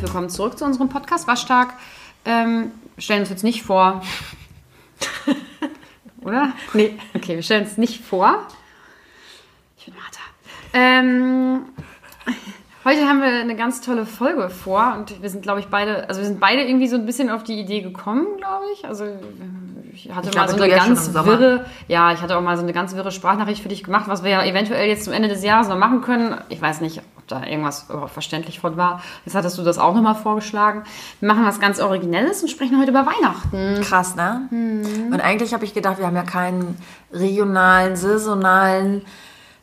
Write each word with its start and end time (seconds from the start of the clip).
herzlich 0.00 0.14
willkommen 0.14 0.30
zurück 0.30 0.56
zu 0.56 0.64
unserem 0.64 0.88
Podcast 0.88 1.28
Waschtag. 1.28 1.74
Ähm, 2.24 2.72
wir 2.94 3.02
stellen 3.02 3.20
uns 3.20 3.28
jetzt 3.28 3.44
nicht 3.44 3.62
vor. 3.62 4.00
Oder? 6.22 6.54
Nee. 6.72 6.98
Okay, 7.14 7.36
wir 7.36 7.42
stellen 7.42 7.64
uns 7.64 7.76
nicht 7.76 8.02
vor. 8.02 8.46
Ich 9.76 9.84
bin 9.84 9.94
Martha. 9.94 10.20
Ähm, 10.72 11.66
heute 12.82 13.06
haben 13.06 13.20
wir 13.20 13.28
eine 13.28 13.56
ganz 13.56 13.82
tolle 13.82 14.06
Folge 14.06 14.48
vor 14.48 14.94
und 14.96 15.20
wir 15.20 15.28
sind, 15.28 15.42
glaube 15.42 15.60
ich, 15.60 15.66
beide, 15.66 16.08
also 16.08 16.22
wir 16.22 16.26
sind 16.26 16.40
beide 16.40 16.62
irgendwie 16.62 16.88
so 16.88 16.96
ein 16.96 17.04
bisschen 17.04 17.28
auf 17.28 17.44
die 17.44 17.60
Idee 17.60 17.82
gekommen, 17.82 18.26
glaube 18.38 18.64
ich. 18.72 18.86
Also 18.86 19.04
ich 19.92 20.10
hatte 20.14 20.30
Ich 20.30 20.34
mal 20.34 20.46
glaube, 20.46 20.58
so 20.58 20.64
eine 20.64 20.74
ganz 20.74 21.12
wirre, 21.12 21.66
ja, 21.88 22.14
ich 22.14 22.22
hatte 22.22 22.38
auch 22.38 22.42
mal 22.42 22.56
so 22.56 22.62
eine 22.62 22.72
ganz 22.72 22.94
wirre 22.94 23.12
Sprachnachricht 23.12 23.62
für 23.62 23.68
dich 23.68 23.84
gemacht, 23.84 24.08
was 24.08 24.24
wir 24.24 24.30
ja 24.30 24.44
eventuell 24.44 24.88
jetzt 24.88 25.04
zum 25.04 25.12
Ende 25.12 25.28
des 25.28 25.44
Jahres 25.44 25.68
noch 25.68 25.76
machen 25.76 26.00
können. 26.00 26.40
Ich 26.48 26.62
weiß 26.62 26.80
nicht, 26.80 27.02
da 27.30 27.44
irgendwas 27.44 27.86
überhaupt 27.88 28.12
verständlich 28.12 28.60
von 28.60 28.76
war. 28.76 29.02
Jetzt 29.24 29.34
hattest 29.34 29.58
du 29.58 29.62
das 29.62 29.78
auch 29.78 29.94
nochmal 29.94 30.14
vorgeschlagen. 30.14 30.84
Wir 31.20 31.28
machen 31.28 31.44
was 31.44 31.60
ganz 31.60 31.80
Originelles 31.80 32.42
und 32.42 32.48
sprechen 32.48 32.78
heute 32.78 32.90
über 32.90 33.06
Weihnachten. 33.06 33.82
Krass, 33.82 34.16
ne? 34.16 34.48
Und 34.50 35.20
eigentlich 35.20 35.54
habe 35.54 35.64
ich 35.64 35.74
gedacht, 35.74 35.98
wir 35.98 36.06
haben 36.06 36.16
ja 36.16 36.22
keinen 36.22 36.76
regionalen, 37.12 37.96
saisonalen, 37.96 39.02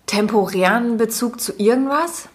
temporären 0.05 0.97
Bezug 0.97 1.39
zu 1.41 1.53
irgendwas. 1.57 2.29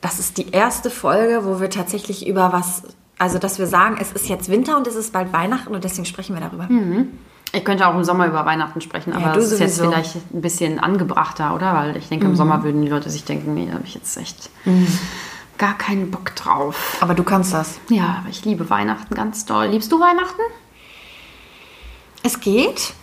Das 0.00 0.18
ist 0.18 0.38
die 0.38 0.50
erste 0.50 0.90
Folge, 0.90 1.44
wo 1.44 1.60
wir 1.60 1.70
tatsächlich 1.70 2.26
über 2.26 2.52
was, 2.52 2.82
also 3.18 3.38
dass 3.38 3.58
wir 3.58 3.66
sagen, 3.66 3.96
es 4.00 4.12
ist 4.12 4.28
jetzt 4.28 4.48
Winter 4.50 4.76
und 4.76 4.86
es 4.86 4.96
ist 4.96 5.12
bald 5.12 5.32
Weihnachten 5.32 5.74
und 5.74 5.84
deswegen 5.84 6.06
sprechen 6.06 6.34
wir 6.34 6.40
darüber. 6.40 6.66
Ich 7.54 7.64
könnte 7.64 7.86
auch 7.86 7.94
im 7.94 8.04
Sommer 8.04 8.26
über 8.26 8.46
Weihnachten 8.46 8.80
sprechen, 8.80 9.12
aber 9.12 9.32
du 9.32 9.40
das 9.40 9.52
ist 9.52 9.60
jetzt 9.60 9.80
vielleicht 9.80 10.16
ein 10.32 10.40
bisschen 10.40 10.78
angebrachter, 10.78 11.54
oder? 11.54 11.74
Weil 11.74 11.96
ich 11.98 12.08
denke, 12.08 12.24
im 12.24 12.34
Sommer 12.34 12.64
würden 12.64 12.80
die 12.80 12.88
Leute 12.88 13.10
sich 13.10 13.24
denken, 13.24 13.52
nee, 13.54 13.66
da 13.66 13.74
habe 13.74 13.84
ich 13.84 13.94
jetzt 13.94 14.16
echt 14.16 14.48
gar 15.58 15.76
keinen 15.76 16.10
Bock 16.10 16.34
drauf. 16.34 16.96
Aber 17.00 17.14
du 17.14 17.22
kannst 17.22 17.52
das. 17.52 17.78
Ja, 17.88 18.16
aber 18.20 18.30
ich 18.30 18.44
liebe 18.44 18.68
Weihnachten 18.70 19.14
ganz 19.14 19.44
doll. 19.44 19.66
Liebst 19.66 19.92
du 19.92 20.00
Weihnachten? 20.00 20.40
Es 22.22 22.40
geht. 22.40 22.94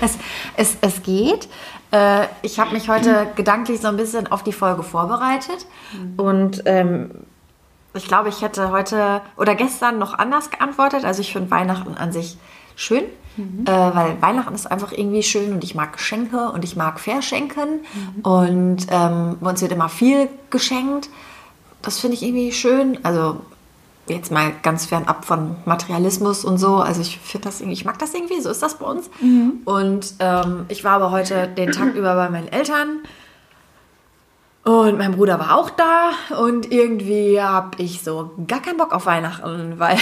es, 0.00 0.18
es, 0.56 0.76
es 0.80 1.02
geht. 1.02 1.48
Äh, 1.90 2.26
ich 2.42 2.58
habe 2.58 2.72
mich 2.72 2.88
heute 2.88 3.26
gedanklich 3.36 3.80
so 3.80 3.88
ein 3.88 3.96
bisschen 3.96 4.26
auf 4.26 4.42
die 4.42 4.52
Folge 4.52 4.82
vorbereitet. 4.82 5.66
Und 6.16 6.62
ähm, 6.66 7.10
ich 7.94 8.06
glaube, 8.08 8.28
ich 8.28 8.42
hätte 8.42 8.70
heute 8.70 9.20
oder 9.36 9.54
gestern 9.54 9.98
noch 9.98 10.14
anders 10.14 10.50
geantwortet. 10.50 11.04
Also 11.04 11.20
ich 11.20 11.32
finde 11.32 11.50
Weihnachten 11.50 11.94
an 11.94 12.12
sich 12.12 12.36
schön. 12.76 13.04
Äh, 13.66 13.70
weil 13.70 14.22
Weihnachten 14.22 14.54
ist 14.54 14.70
einfach 14.70 14.92
irgendwie 14.92 15.22
schön 15.22 15.52
und 15.52 15.64
ich 15.64 15.74
mag 15.74 15.94
Geschenke 15.94 16.50
und 16.50 16.62
ich 16.62 16.76
mag 16.76 17.00
verschenken. 17.00 17.80
Und 18.22 18.86
ähm, 18.90 19.36
uns 19.40 19.60
wird 19.60 19.72
immer 19.72 19.88
viel 19.88 20.28
geschenkt. 20.50 21.08
Das 21.82 21.98
finde 21.98 22.16
ich 22.16 22.22
irgendwie 22.22 22.52
schön. 22.52 22.98
Also 23.02 23.40
jetzt 24.06 24.30
mal 24.30 24.52
ganz 24.62 24.86
fernab 24.86 25.24
von 25.24 25.56
Materialismus 25.64 26.44
und 26.44 26.58
so. 26.58 26.76
Also 26.76 27.00
ich 27.00 27.18
finde 27.18 27.46
das 27.46 27.60
irgendwie, 27.60 27.74
ich 27.74 27.84
mag 27.84 27.98
das 27.98 28.14
irgendwie, 28.14 28.40
so 28.40 28.50
ist 28.50 28.62
das 28.62 28.78
bei 28.78 28.86
uns. 28.86 29.10
Und 29.64 30.14
ähm, 30.20 30.66
ich 30.68 30.84
war 30.84 30.92
aber 30.92 31.10
heute 31.10 31.48
den 31.48 31.72
Tag 31.72 31.94
über 31.96 32.14
bei 32.14 32.30
meinen 32.30 32.48
Eltern. 32.48 33.00
Und 34.64 34.96
mein 34.96 35.12
Bruder 35.12 35.38
war 35.38 35.58
auch 35.58 35.68
da 35.68 36.12
und 36.42 36.72
irgendwie 36.72 37.38
habe 37.38 37.82
ich 37.82 38.02
so 38.02 38.30
gar 38.46 38.62
keinen 38.62 38.78
Bock 38.78 38.92
auf 38.92 39.04
Weihnachten, 39.04 39.74
weil 39.78 39.98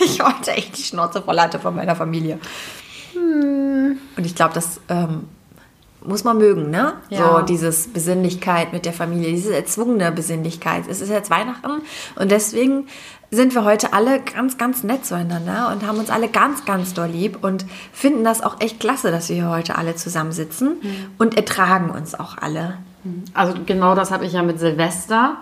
ich 0.00 0.22
heute 0.22 0.52
echt 0.52 0.78
die 0.78 0.82
Schnauze 0.82 1.20
voll 1.20 1.38
hatte 1.38 1.58
von 1.58 1.76
meiner 1.76 1.94
Familie. 1.94 2.38
Und 3.14 4.24
ich 4.24 4.34
glaube, 4.34 4.54
das 4.54 4.80
ähm, 4.88 5.28
muss 6.02 6.24
man 6.24 6.38
mögen, 6.38 6.70
ne? 6.70 6.94
Ja. 7.10 7.18
So 7.18 7.42
dieses 7.42 7.88
Besinnlichkeit 7.88 8.72
mit 8.72 8.86
der 8.86 8.94
Familie, 8.94 9.30
diese 9.30 9.54
erzwungene 9.54 10.10
Besinnlichkeit. 10.10 10.84
Es 10.88 11.02
ist 11.02 11.10
jetzt 11.10 11.30
Weihnachten 11.30 11.82
und 12.16 12.30
deswegen 12.30 12.86
sind 13.30 13.54
wir 13.54 13.64
heute 13.64 13.92
alle 13.92 14.20
ganz, 14.20 14.56
ganz 14.56 14.84
nett 14.84 15.04
zueinander 15.04 15.70
und 15.70 15.86
haben 15.86 15.98
uns 15.98 16.08
alle 16.08 16.28
ganz, 16.28 16.64
ganz 16.64 16.94
doll 16.94 17.08
lieb 17.08 17.44
und 17.44 17.66
finden 17.92 18.24
das 18.24 18.42
auch 18.42 18.58
echt 18.60 18.80
klasse, 18.80 19.10
dass 19.10 19.28
wir 19.28 19.36
hier 19.36 19.50
heute 19.50 19.76
alle 19.76 19.96
zusammensitzen 19.96 20.78
und 21.18 21.36
ertragen 21.36 21.90
uns 21.90 22.18
auch 22.18 22.38
alle. 22.38 22.78
Also 23.34 23.54
genau 23.66 23.94
das 23.94 24.10
habe 24.10 24.24
ich 24.26 24.32
ja 24.32 24.42
mit 24.42 24.58
Silvester, 24.58 25.36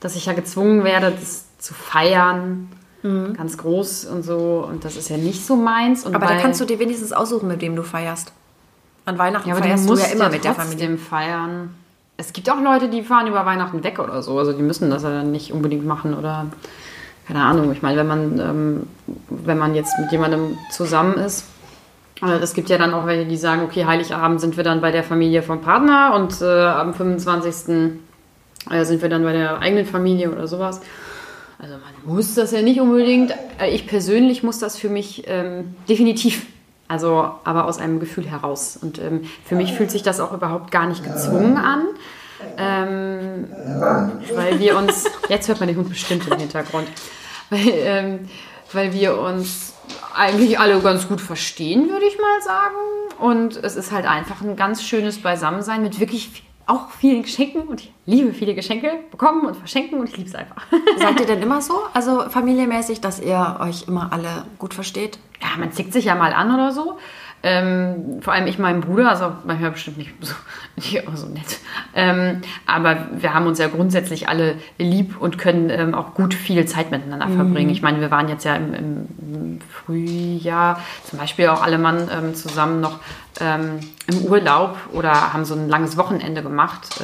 dass 0.00 0.16
ich 0.16 0.26
ja 0.26 0.32
gezwungen 0.32 0.84
werde, 0.84 1.10
das 1.10 1.46
zu 1.58 1.74
feiern. 1.74 2.68
Ganz 3.02 3.58
groß 3.58 4.06
und 4.06 4.22
so. 4.22 4.66
Und 4.66 4.86
das 4.86 4.96
ist 4.96 5.10
ja 5.10 5.18
nicht 5.18 5.44
so 5.44 5.56
meins. 5.56 6.06
Und 6.06 6.14
Aber 6.14 6.24
da 6.24 6.38
kannst 6.38 6.58
du 6.62 6.64
dir 6.64 6.78
wenigstens 6.78 7.12
aussuchen, 7.12 7.48
mit 7.48 7.60
wem 7.60 7.76
du 7.76 7.82
feierst. 7.82 8.32
An 9.04 9.18
Weihnachten 9.18 9.50
Ja, 9.50 9.56
feierst 9.56 9.86
du 9.88 9.94
ja 9.94 10.06
immer 10.06 10.24
ja 10.24 10.30
mit 10.30 10.44
der 10.44 10.54
Familie. 10.54 10.96
feiern. 10.96 11.74
Es 12.16 12.32
gibt 12.32 12.48
auch 12.48 12.60
Leute, 12.62 12.88
die 12.88 13.02
fahren 13.02 13.26
über 13.26 13.44
Weihnachten 13.44 13.84
weg 13.84 13.98
oder 13.98 14.22
so. 14.22 14.38
Also 14.38 14.54
die 14.54 14.62
müssen 14.62 14.88
das 14.88 15.02
ja 15.02 15.10
dann 15.10 15.32
nicht 15.32 15.52
unbedingt 15.52 15.84
machen 15.84 16.14
oder 16.14 16.46
keine 17.26 17.42
Ahnung. 17.42 17.72
Ich 17.72 17.82
meine, 17.82 17.98
wenn 17.98 18.06
man, 18.06 18.38
ähm, 18.38 18.86
wenn 19.28 19.58
man 19.58 19.74
jetzt 19.74 19.98
mit 19.98 20.10
jemandem 20.10 20.56
zusammen 20.70 21.14
ist, 21.18 21.44
äh, 22.26 22.38
es 22.42 22.54
gibt 22.54 22.68
ja 22.70 22.78
dann 22.78 22.94
auch 22.94 23.06
welche, 23.06 23.26
die 23.26 23.36
sagen, 23.36 23.62
okay, 23.62 23.84
Heiligabend 23.84 24.40
sind 24.40 24.56
wir 24.56 24.64
dann 24.64 24.80
bei 24.80 24.90
der 24.90 25.02
Familie 25.04 25.42
vom 25.42 25.60
Partner 25.60 26.12
und 26.14 26.40
äh, 26.40 26.44
am 26.44 26.94
25. 26.94 28.00
Äh, 28.70 28.84
sind 28.84 29.02
wir 29.02 29.08
dann 29.08 29.22
bei 29.24 29.32
der 29.32 29.60
eigenen 29.60 29.86
Familie 29.86 30.30
oder 30.30 30.46
sowas. 30.46 30.80
Also 31.58 31.74
man 31.74 32.14
muss 32.14 32.34
das 32.34 32.52
ja 32.52 32.62
nicht 32.62 32.80
unbedingt. 32.80 33.32
Äh, 33.60 33.70
Ich 33.74 33.86
persönlich 33.86 34.42
muss 34.42 34.58
das 34.58 34.76
für 34.76 34.88
mich 34.88 35.24
ähm, 35.26 35.74
definitiv. 35.88 36.46
Also 36.88 37.30
aber 37.44 37.64
aus 37.66 37.78
einem 37.78 38.00
Gefühl 38.00 38.26
heraus. 38.26 38.78
Und 38.80 38.98
ähm, 38.98 39.22
für 39.44 39.54
mich 39.54 39.72
fühlt 39.72 39.90
sich 39.90 40.02
das 40.02 40.20
auch 40.20 40.32
überhaupt 40.32 40.70
gar 40.70 40.86
nicht 40.86 41.02
gezwungen 41.02 41.56
an. 41.56 41.86
Ähm, 42.58 43.46
weil 44.34 44.58
wir 44.58 44.76
uns, 44.76 45.06
jetzt 45.28 45.48
hört 45.48 45.60
man 45.60 45.68
den 45.68 45.78
Hund 45.78 45.88
bestimmt 45.88 46.26
im 46.28 46.38
Hintergrund, 46.38 46.86
weil, 47.48 47.60
ähm, 47.66 48.28
weil 48.72 48.92
wir 48.92 49.18
uns 49.18 49.73
eigentlich 50.14 50.58
alle 50.58 50.80
ganz 50.80 51.08
gut 51.08 51.20
verstehen, 51.20 51.88
würde 51.90 52.06
ich 52.06 52.18
mal 52.18 52.42
sagen. 52.42 52.76
Und 53.18 53.56
es 53.56 53.76
ist 53.76 53.92
halt 53.92 54.06
einfach 54.06 54.40
ein 54.40 54.56
ganz 54.56 54.82
schönes 54.82 55.20
Beisammensein 55.20 55.82
mit 55.82 56.00
wirklich 56.00 56.42
auch 56.66 56.90
vielen 56.90 57.22
Geschenken. 57.22 57.62
Und 57.62 57.82
ich 57.82 57.92
liebe 58.06 58.32
viele 58.32 58.54
Geschenke 58.54 58.90
bekommen 59.10 59.46
und 59.46 59.56
verschenken 59.56 60.00
und 60.00 60.08
ich 60.08 60.16
liebe 60.16 60.28
es 60.28 60.34
einfach. 60.34 60.64
Seid 60.98 61.20
ihr 61.20 61.26
denn 61.26 61.42
immer 61.42 61.60
so? 61.60 61.74
Also 61.92 62.28
familienmäßig, 62.28 63.00
dass 63.00 63.20
ihr 63.20 63.58
euch 63.60 63.86
immer 63.86 64.12
alle 64.12 64.44
gut 64.58 64.74
versteht? 64.74 65.18
ja, 65.44 65.58
man 65.58 65.72
zickt 65.72 65.92
sich 65.92 66.06
ja 66.06 66.14
mal 66.14 66.32
an 66.32 66.52
oder 66.54 66.72
so. 66.72 66.98
Ähm, 67.46 68.22
vor 68.22 68.32
allem 68.32 68.46
ich 68.46 68.58
meinem 68.58 68.80
Bruder, 68.80 69.10
also 69.10 69.32
manchmal 69.44 69.72
bestimmt 69.72 69.98
nicht 69.98 70.12
so, 70.18 70.34
nicht 70.76 71.06
auch 71.06 71.14
so 71.14 71.26
nett. 71.26 71.58
Ähm, 71.94 72.40
aber 72.64 72.96
wir 73.18 73.34
haben 73.34 73.46
uns 73.46 73.58
ja 73.58 73.68
grundsätzlich 73.68 74.30
alle 74.30 74.54
lieb 74.78 75.20
und 75.20 75.36
können 75.36 75.68
ähm, 75.68 75.94
auch 75.94 76.14
gut 76.14 76.32
viel 76.32 76.64
Zeit 76.64 76.90
miteinander 76.90 77.28
verbringen. 77.28 77.68
Ich 77.68 77.82
meine, 77.82 78.00
wir 78.00 78.10
waren 78.10 78.30
jetzt 78.30 78.44
ja 78.44 78.56
im, 78.56 78.72
im 78.72 79.58
Frühjahr 79.70 80.80
zum 81.04 81.18
Beispiel 81.18 81.48
auch 81.48 81.62
alle 81.62 81.76
Mann 81.76 82.08
ähm, 82.10 82.34
zusammen 82.34 82.80
noch 82.80 83.00
ähm, 83.40 83.80
im 84.06 84.22
Urlaub 84.22 84.78
oder 84.92 85.34
haben 85.34 85.44
so 85.44 85.54
ein 85.54 85.68
langes 85.68 85.98
Wochenende 85.98 86.42
gemacht. 86.42 86.98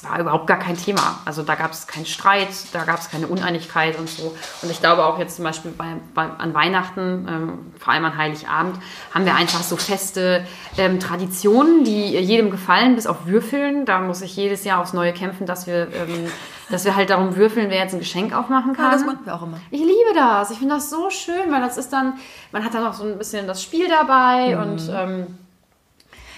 Das 0.00 0.10
war 0.10 0.18
überhaupt 0.18 0.46
gar 0.46 0.58
kein 0.58 0.76
Thema. 0.76 1.18
Also 1.24 1.42
da 1.42 1.54
gab 1.56 1.72
es 1.72 1.86
keinen 1.86 2.06
Streit, 2.06 2.48
da 2.72 2.84
gab 2.84 3.00
es 3.00 3.10
keine 3.10 3.26
Uneinigkeit 3.26 3.98
und 3.98 4.08
so. 4.08 4.34
Und 4.62 4.70
ich 4.70 4.80
glaube 4.80 5.04
auch 5.04 5.18
jetzt 5.18 5.36
zum 5.36 5.44
Beispiel 5.44 5.72
bei, 5.72 5.96
bei, 6.14 6.22
an 6.22 6.54
Weihnachten, 6.54 7.26
ähm, 7.28 7.72
vor 7.78 7.92
allem 7.92 8.06
an 8.06 8.16
Heiligabend, 8.16 8.76
haben 9.12 9.24
wir 9.26 9.34
einfach 9.34 9.62
so 9.62 9.76
feste 9.76 10.46
ähm, 10.78 11.00
Traditionen, 11.00 11.84
die 11.84 12.16
jedem 12.16 12.50
gefallen, 12.50 12.94
bis 12.94 13.06
auf 13.06 13.26
Würfeln. 13.26 13.84
Da 13.84 14.00
muss 14.00 14.22
ich 14.22 14.34
jedes 14.36 14.64
Jahr 14.64 14.80
aufs 14.80 14.94
Neue 14.94 15.12
kämpfen, 15.12 15.46
dass 15.46 15.66
wir, 15.66 15.88
ähm, 15.92 16.30
dass 16.70 16.86
wir 16.86 16.96
halt 16.96 17.10
darum 17.10 17.36
würfeln, 17.36 17.68
wer 17.68 17.78
jetzt 17.78 17.92
ein 17.92 18.00
Geschenk 18.00 18.34
aufmachen 18.34 18.72
kann. 18.72 18.86
Ja, 18.86 18.92
das 18.92 19.04
machen 19.04 19.20
wir 19.24 19.34
auch 19.34 19.42
immer. 19.42 19.58
Ich 19.70 19.80
liebe 19.80 20.14
das. 20.14 20.50
Ich 20.50 20.58
finde 20.58 20.76
das 20.76 20.88
so 20.88 21.10
schön, 21.10 21.50
weil 21.50 21.60
das 21.60 21.76
ist 21.76 21.92
dann, 21.92 22.14
man 22.52 22.64
hat 22.64 22.72
dann 22.72 22.86
auch 22.86 22.94
so 22.94 23.04
ein 23.04 23.18
bisschen 23.18 23.46
das 23.46 23.62
Spiel 23.62 23.88
dabei 23.88 24.56
und 24.58 24.90
ähm, 24.94 25.26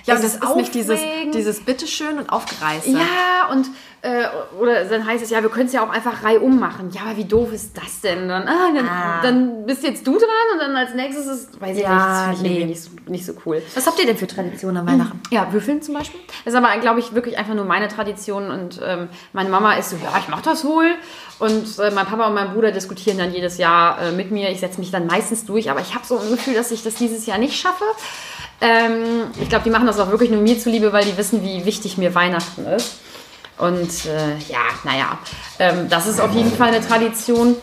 Ja, 0.04 0.14
und 0.14 0.24
das 0.24 0.34
ist 0.34 0.42
ist 0.42 0.56
nicht 0.56 0.74
dieses, 0.74 1.00
aufregend. 1.00 1.34
dieses 1.34 1.60
Bitteschön 1.60 2.18
und 2.18 2.30
Aufgereiste. 2.30 2.90
Ja, 2.90 3.48
und 3.50 3.66
äh, 4.04 4.24
oder 4.58 4.84
dann 4.84 5.06
heißt 5.06 5.22
es 5.22 5.30
ja, 5.30 5.42
wir 5.42 5.48
können 5.48 5.66
es 5.66 5.72
ja 5.72 5.84
auch 5.84 5.90
einfach 5.90 6.24
reihum 6.24 6.58
machen. 6.58 6.90
Ja, 6.92 7.02
aber 7.02 7.16
wie 7.18 7.24
doof 7.24 7.52
ist 7.52 7.76
das 7.76 8.00
denn? 8.00 8.28
Dann, 8.28 8.48
ah, 8.48 8.70
dann, 8.74 8.88
dann 9.22 9.66
bist 9.66 9.84
jetzt 9.84 10.04
du 10.04 10.12
dran 10.18 10.28
und 10.54 10.58
dann 10.58 10.74
als 10.74 10.92
nächstes 10.94 11.26
ist, 11.26 11.60
weiß 11.60 11.76
ich 11.76 11.84
Ja, 11.84 12.26
nicht, 12.30 12.32
das 12.32 12.40
finde 12.40 12.50
ich 12.50 12.58
nee. 12.58 12.64
nicht 12.64 12.82
so, 12.82 12.90
nicht 13.06 13.24
so 13.24 13.32
cool. 13.46 13.62
Was 13.76 13.86
habt 13.86 14.00
ihr 14.00 14.06
denn 14.06 14.16
für 14.16 14.26
Traditionen 14.26 14.78
an 14.78 14.86
Weihnachten? 14.88 15.20
Ja, 15.30 15.52
Würfeln 15.52 15.82
zum 15.82 15.94
Beispiel. 15.94 16.18
Das 16.44 16.52
ist 16.52 16.58
aber, 16.58 16.76
glaube 16.80 16.98
ich, 16.98 17.14
wirklich 17.14 17.38
einfach 17.38 17.54
nur 17.54 17.64
meine 17.64 17.86
Tradition. 17.86 18.50
Und 18.50 18.80
ähm, 18.84 19.08
meine 19.32 19.50
Mama 19.50 19.74
ist 19.74 19.90
so, 19.90 19.96
ja, 20.02 20.12
ich 20.18 20.26
mache 20.26 20.42
das 20.42 20.64
wohl. 20.64 20.96
Und 21.38 21.78
äh, 21.78 21.92
mein 21.92 22.06
Papa 22.06 22.26
und 22.26 22.34
mein 22.34 22.54
Bruder 22.54 22.72
diskutieren 22.72 23.18
dann 23.18 23.32
jedes 23.32 23.56
Jahr 23.58 24.00
äh, 24.02 24.10
mit 24.10 24.32
mir. 24.32 24.50
Ich 24.50 24.58
setze 24.58 24.80
mich 24.80 24.90
dann 24.90 25.06
meistens 25.06 25.44
durch. 25.44 25.70
Aber 25.70 25.80
ich 25.80 25.94
habe 25.94 26.04
so 26.04 26.18
ein 26.18 26.28
Gefühl, 26.28 26.54
dass 26.54 26.72
ich 26.72 26.82
das 26.82 26.94
dieses 26.96 27.26
Jahr 27.26 27.38
nicht 27.38 27.54
schaffe. 27.54 27.84
Ähm, 28.62 29.24
ich 29.40 29.48
glaube, 29.48 29.64
die 29.64 29.70
machen 29.70 29.86
das 29.86 29.98
auch 29.98 30.10
wirklich 30.10 30.30
nur 30.30 30.40
mir 30.40 30.56
zuliebe, 30.56 30.92
weil 30.92 31.04
die 31.04 31.16
wissen, 31.16 31.42
wie 31.42 31.64
wichtig 31.64 31.98
mir 31.98 32.14
Weihnachten 32.14 32.64
ist. 32.64 33.00
Und 33.58 34.06
äh, 34.06 34.38
ja, 34.48 34.60
naja, 34.84 35.18
ähm, 35.58 35.88
das 35.90 36.06
ist 36.06 36.20
auf 36.20 36.32
jeden 36.32 36.52
Fall 36.52 36.68
eine 36.68 36.80
Tradition. 36.80 37.56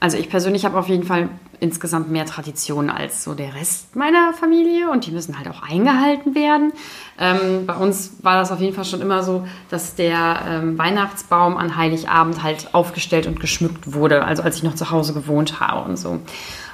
Also 0.00 0.16
ich 0.16 0.30
persönlich 0.30 0.64
habe 0.64 0.78
auf 0.78 0.88
jeden 0.88 1.04
Fall 1.04 1.28
insgesamt 1.60 2.08
mehr 2.10 2.24
Traditionen 2.24 2.88
als 2.88 3.24
so 3.24 3.34
der 3.34 3.56
Rest 3.56 3.96
meiner 3.96 4.32
Familie 4.32 4.90
und 4.90 5.06
die 5.06 5.10
müssen 5.10 5.36
halt 5.36 5.48
auch 5.48 5.62
eingehalten 5.62 6.36
werden. 6.36 6.72
Ähm, 7.18 7.66
bei 7.66 7.74
uns 7.74 8.12
war 8.22 8.36
das 8.36 8.52
auf 8.52 8.60
jeden 8.60 8.76
Fall 8.76 8.84
schon 8.84 9.00
immer 9.00 9.24
so, 9.24 9.46
dass 9.68 9.96
der 9.96 10.42
ähm, 10.48 10.78
Weihnachtsbaum 10.78 11.56
an 11.56 11.76
Heiligabend 11.76 12.44
halt 12.44 12.72
aufgestellt 12.74 13.26
und 13.26 13.40
geschmückt 13.40 13.92
wurde, 13.92 14.24
also 14.24 14.44
als 14.44 14.56
ich 14.56 14.62
noch 14.62 14.76
zu 14.76 14.92
Hause 14.92 15.14
gewohnt 15.14 15.58
habe 15.58 15.88
und 15.88 15.96
so. 15.96 16.20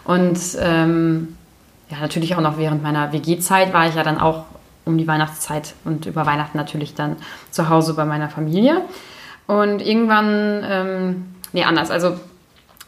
Und 0.04 0.38
ähm, 0.60 1.36
ja, 1.90 1.98
natürlich 2.00 2.34
auch 2.34 2.40
noch 2.40 2.58
während 2.58 2.82
meiner 2.82 3.12
WG-Zeit 3.12 3.72
war 3.72 3.88
ich 3.88 3.94
ja 3.94 4.02
dann 4.02 4.18
auch 4.18 4.44
um 4.84 4.98
die 4.98 5.06
Weihnachtszeit 5.06 5.74
und 5.84 6.06
über 6.06 6.26
Weihnachten 6.26 6.58
natürlich 6.58 6.94
dann 6.94 7.16
zu 7.50 7.68
Hause 7.68 7.94
bei 7.94 8.04
meiner 8.04 8.28
Familie. 8.28 8.82
Und 9.46 9.80
irgendwann, 9.80 10.62
ähm, 10.64 11.34
nee, 11.52 11.64
anders. 11.64 11.90
Also 11.90 12.18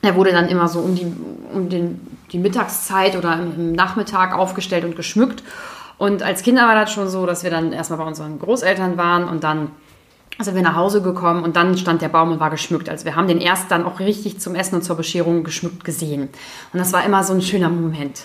er 0.02 0.14
wurde 0.14 0.32
dann 0.32 0.48
immer 0.48 0.68
so 0.68 0.80
um 0.80 0.94
die, 0.94 1.06
um 1.52 1.68
den, 1.68 2.00
die 2.32 2.38
Mittagszeit 2.38 3.16
oder 3.16 3.34
im 3.34 3.72
Nachmittag 3.72 4.34
aufgestellt 4.34 4.84
und 4.84 4.96
geschmückt. 4.96 5.42
Und 5.98 6.22
als 6.22 6.42
Kinder 6.42 6.66
war 6.68 6.74
das 6.74 6.92
schon 6.92 7.08
so, 7.08 7.26
dass 7.26 7.42
wir 7.42 7.50
dann 7.50 7.72
erstmal 7.72 7.98
bei 7.98 8.04
unseren 8.04 8.38
Großeltern 8.38 8.96
waren 8.96 9.24
und 9.24 9.44
dann 9.44 9.70
sind 10.44 10.54
wir 10.54 10.62
nach 10.62 10.76
Hause 10.76 11.00
gekommen 11.00 11.42
und 11.42 11.56
dann 11.56 11.78
stand 11.78 12.02
der 12.02 12.10
Baum 12.10 12.32
und 12.32 12.40
war 12.40 12.50
geschmückt. 12.50 12.90
Also 12.90 13.06
wir 13.06 13.16
haben 13.16 13.26
den 13.26 13.40
erst 13.40 13.70
dann 13.70 13.84
auch 13.84 14.00
richtig 14.00 14.38
zum 14.38 14.54
Essen 14.54 14.76
und 14.76 14.82
zur 14.82 14.96
Bescherung 14.96 15.44
geschmückt 15.44 15.84
gesehen. 15.84 16.28
Und 16.72 16.78
das 16.78 16.92
war 16.92 17.04
immer 17.04 17.24
so 17.24 17.32
ein 17.32 17.40
schöner 17.40 17.70
Moment. 17.70 18.22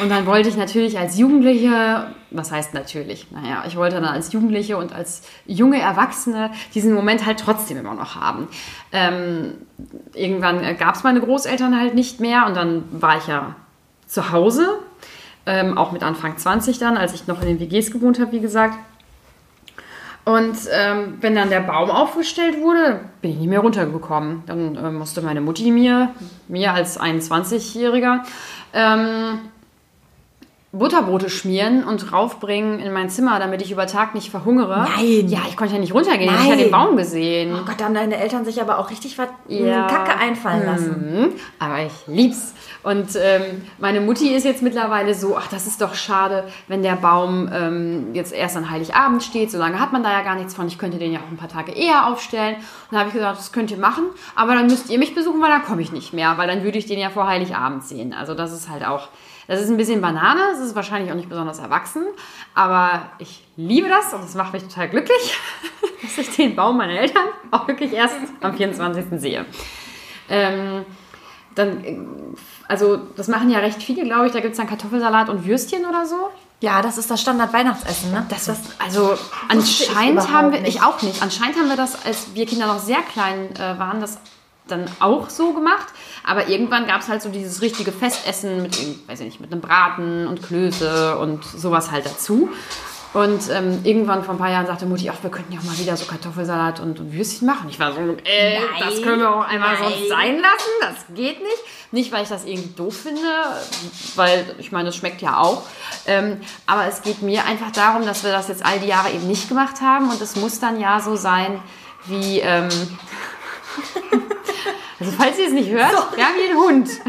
Und 0.00 0.10
dann 0.10 0.26
wollte 0.26 0.48
ich 0.48 0.56
natürlich 0.56 0.98
als 0.98 1.16
Jugendliche, 1.16 2.08
was 2.32 2.50
heißt 2.50 2.74
natürlich? 2.74 3.28
Naja, 3.30 3.62
ich 3.66 3.76
wollte 3.76 3.96
dann 3.96 4.04
als 4.04 4.32
Jugendliche 4.32 4.76
und 4.76 4.92
als 4.92 5.22
junge 5.46 5.80
Erwachsene 5.80 6.50
diesen 6.74 6.94
Moment 6.94 7.24
halt 7.26 7.38
trotzdem 7.38 7.78
immer 7.78 7.94
noch 7.94 8.16
haben. 8.16 8.48
Ähm, 8.90 9.52
irgendwann 10.14 10.76
gab 10.78 10.96
es 10.96 11.04
meine 11.04 11.20
Großeltern 11.20 11.78
halt 11.78 11.94
nicht 11.94 12.18
mehr 12.18 12.46
und 12.46 12.56
dann 12.56 12.84
war 12.90 13.18
ich 13.18 13.28
ja 13.28 13.54
zu 14.06 14.32
Hause, 14.32 14.66
ähm, 15.46 15.78
auch 15.78 15.92
mit 15.92 16.02
Anfang 16.02 16.36
20 16.36 16.78
dann, 16.78 16.96
als 16.96 17.14
ich 17.14 17.26
noch 17.26 17.40
in 17.40 17.46
den 17.46 17.60
WGs 17.60 17.92
gewohnt 17.92 18.18
habe, 18.20 18.32
wie 18.32 18.40
gesagt. 18.40 18.76
Und 20.24 20.56
ähm, 20.70 21.18
wenn 21.20 21.34
dann 21.34 21.50
der 21.50 21.60
Baum 21.60 21.90
aufgestellt 21.90 22.60
wurde, 22.60 23.00
bin 23.20 23.32
ich 23.32 23.38
nicht 23.38 23.48
mehr 23.48 23.58
runtergekommen. 23.58 24.44
Dann 24.46 24.76
äh, 24.76 24.90
musste 24.90 25.20
meine 25.20 25.40
Mutti 25.40 25.72
mir, 25.72 26.10
mir 26.46 26.72
als 26.72 27.00
21-Jähriger, 27.00 28.20
ähm, 28.72 29.40
Butterbrote 30.74 31.28
schmieren 31.28 31.84
und 31.84 32.12
raufbringen 32.14 32.80
in 32.80 32.94
mein 32.94 33.10
Zimmer, 33.10 33.38
damit 33.38 33.60
ich 33.60 33.70
über 33.70 33.86
Tag 33.86 34.14
nicht 34.14 34.30
verhungere. 34.30 34.88
Nein. 34.96 35.28
Ja, 35.28 35.40
ich 35.46 35.54
konnte 35.54 35.74
ja 35.74 35.80
nicht 35.80 35.92
runtergehen. 35.92 36.32
Nein. 36.32 36.44
Ich 36.44 36.50
hatte 36.50 36.62
den 36.62 36.70
Baum 36.70 36.96
gesehen. 36.96 37.54
Oh 37.54 37.64
Gott, 37.66 37.74
da 37.78 37.84
haben 37.84 37.94
deine 37.94 38.16
Eltern 38.16 38.46
sich 38.46 38.58
aber 38.60 38.78
auch 38.78 38.88
richtig 38.90 39.18
was 39.18 39.28
Ja. 39.48 39.86
Kacke 39.86 40.18
einfallen 40.18 40.64
lassen. 40.64 41.20
Mhm. 41.20 41.28
Aber 41.58 41.80
ich 41.80 41.92
lieb's. 42.06 42.54
Und 42.82 43.10
ähm, 43.16 43.42
meine 43.78 44.00
Mutti 44.00 44.34
ist 44.34 44.44
jetzt 44.44 44.62
mittlerweile 44.62 45.14
so, 45.14 45.36
ach, 45.36 45.46
das 45.48 45.66
ist 45.66 45.82
doch 45.82 45.94
schade, 45.94 46.44
wenn 46.68 46.82
der 46.82 46.96
Baum 46.96 47.50
ähm, 47.52 48.06
jetzt 48.14 48.32
erst 48.32 48.56
an 48.56 48.70
Heiligabend 48.70 49.22
steht. 49.22 49.50
So 49.50 49.58
lange 49.58 49.78
hat 49.78 49.92
man 49.92 50.02
da 50.02 50.10
ja 50.10 50.22
gar 50.22 50.36
nichts 50.36 50.54
von. 50.54 50.66
Ich 50.68 50.78
könnte 50.78 50.96
den 50.98 51.12
ja 51.12 51.18
auch 51.20 51.30
ein 51.30 51.36
paar 51.36 51.48
Tage 51.50 51.72
eher 51.72 52.06
aufstellen. 52.06 52.54
Und 52.56 52.62
dann 52.92 53.00
habe 53.00 53.08
ich 53.10 53.14
gesagt, 53.14 53.38
das 53.38 53.52
könnt 53.52 53.70
ihr 53.70 53.76
machen, 53.76 54.04
aber 54.34 54.54
dann 54.54 54.68
müsst 54.68 54.88
ihr 54.88 54.98
mich 54.98 55.14
besuchen, 55.14 55.40
weil 55.42 55.50
dann 55.50 55.64
komme 55.64 55.82
ich 55.82 55.92
nicht 55.92 56.14
mehr, 56.14 56.38
weil 56.38 56.48
dann 56.48 56.62
würde 56.64 56.78
ich 56.78 56.86
den 56.86 56.98
ja 56.98 57.10
vor 57.10 57.26
Heiligabend 57.26 57.84
sehen. 57.84 58.14
Also 58.14 58.32
das 58.32 58.52
ist 58.52 58.70
halt 58.70 58.86
auch, 58.86 59.08
das 59.52 59.60
ist 59.60 59.70
ein 59.70 59.76
bisschen 59.76 60.00
Banane. 60.00 60.40
Es 60.54 60.60
ist 60.60 60.74
wahrscheinlich 60.74 61.12
auch 61.12 61.16
nicht 61.16 61.28
besonders 61.28 61.58
erwachsen, 61.58 62.04
aber 62.54 63.10
ich 63.18 63.44
liebe 63.56 63.86
das 63.86 64.14
und 64.14 64.24
es 64.24 64.34
macht 64.34 64.54
mich 64.54 64.62
total 64.62 64.88
glücklich, 64.88 65.38
dass 66.02 66.16
ich 66.16 66.34
den 66.34 66.56
Baum 66.56 66.78
meiner 66.78 66.98
Eltern 66.98 67.24
auch 67.50 67.68
wirklich 67.68 67.92
erst 67.92 68.16
am 68.40 68.54
24. 68.56 69.20
sehe. 69.20 69.44
Ähm, 70.30 70.86
dann, 71.54 71.84
also 72.66 72.96
das 72.96 73.28
machen 73.28 73.50
ja 73.50 73.58
recht 73.58 73.82
viele, 73.82 74.04
glaube 74.04 74.26
ich. 74.26 74.32
Da 74.32 74.40
gibt 74.40 74.52
es 74.52 74.56
dann 74.56 74.66
Kartoffelsalat 74.66 75.28
und 75.28 75.44
Würstchen 75.46 75.84
oder 75.84 76.06
so. 76.06 76.30
Ja, 76.60 76.80
das 76.80 76.96
ist 76.96 77.10
das 77.10 77.20
Standard-Weihnachtsessen, 77.20 78.10
ne? 78.10 78.24
Das, 78.30 78.46
das 78.46 78.58
also 78.78 79.18
anscheinend 79.48 80.32
haben 80.32 80.50
wir, 80.52 80.60
nicht. 80.60 80.76
ich 80.76 80.82
auch 80.82 81.02
nicht. 81.02 81.20
Anscheinend 81.20 81.58
haben 81.58 81.68
wir 81.68 81.76
das, 81.76 82.06
als 82.06 82.34
wir 82.34 82.46
Kinder 82.46 82.68
noch 82.68 82.78
sehr 82.78 83.02
klein 83.02 83.54
äh, 83.56 83.78
waren, 83.78 84.00
das 84.00 84.16
dann 84.68 84.86
auch 85.00 85.30
so 85.30 85.52
gemacht. 85.52 85.86
Aber 86.24 86.48
irgendwann 86.48 86.86
gab 86.86 87.00
es 87.00 87.08
halt 87.08 87.22
so 87.22 87.28
dieses 87.28 87.62
richtige 87.62 87.92
Festessen 87.92 88.62
mit, 88.62 88.78
weiß 89.08 89.20
ich 89.20 89.26
nicht, 89.26 89.40
mit 89.40 89.52
einem 89.52 89.60
Braten 89.60 90.26
und 90.26 90.42
Klöße 90.42 91.18
und 91.18 91.44
sowas 91.44 91.90
halt 91.90 92.06
dazu. 92.06 92.50
Und 93.12 93.50
ähm, 93.50 93.80
irgendwann 93.84 94.24
vor 94.24 94.34
ein 94.34 94.38
paar 94.38 94.50
Jahren 94.50 94.66
sagte 94.66 94.86
Mutti, 94.86 95.10
ach, 95.10 95.22
wir 95.22 95.30
könnten 95.30 95.52
ja 95.52 95.60
auch 95.60 95.64
mal 95.64 95.76
wieder 95.78 95.94
so 95.98 96.06
Kartoffelsalat 96.06 96.80
und, 96.80 96.98
und 96.98 97.12
Würstchen 97.12 97.46
machen. 97.46 97.68
Ich 97.68 97.78
war 97.78 97.92
so, 97.92 98.00
äh, 98.00 98.58
Nein, 98.58 98.64
das 98.80 99.02
können 99.02 99.20
wir 99.20 99.34
auch 99.34 99.46
einmal 99.46 99.74
nein. 99.74 99.82
sonst 99.82 100.08
sein 100.08 100.36
lassen. 100.38 100.70
Das 100.80 101.14
geht 101.14 101.42
nicht. 101.42 101.62
Nicht, 101.90 102.10
weil 102.10 102.22
ich 102.22 102.30
das 102.30 102.46
irgendwie 102.46 102.72
doof 102.74 102.96
finde, 103.02 103.28
weil 104.16 104.54
ich 104.58 104.72
meine, 104.72 104.88
es 104.88 104.96
schmeckt 104.96 105.20
ja 105.20 105.36
auch. 105.36 105.64
Ähm, 106.06 106.40
aber 106.66 106.86
es 106.86 107.02
geht 107.02 107.20
mir 107.20 107.44
einfach 107.44 107.70
darum, 107.70 108.06
dass 108.06 108.24
wir 108.24 108.32
das 108.32 108.48
jetzt 108.48 108.64
all 108.64 108.78
die 108.78 108.88
Jahre 108.88 109.10
eben 109.10 109.26
nicht 109.26 109.46
gemacht 109.46 109.82
haben. 109.82 110.08
Und 110.08 110.18
es 110.22 110.36
muss 110.36 110.58
dann 110.58 110.80
ja 110.80 111.00
so 111.00 111.16
sein, 111.16 111.60
wie... 112.06 112.40
Ähm, 112.40 112.70
also 115.00 115.12
falls 115.12 115.38
ihr 115.38 115.46
es 115.46 115.52
nicht 115.52 115.70
hört, 115.70 116.16
wir 116.16 116.24
haben 116.24 116.34
hier 116.34 116.50
einen 116.50 116.58
Hund. 116.58 116.90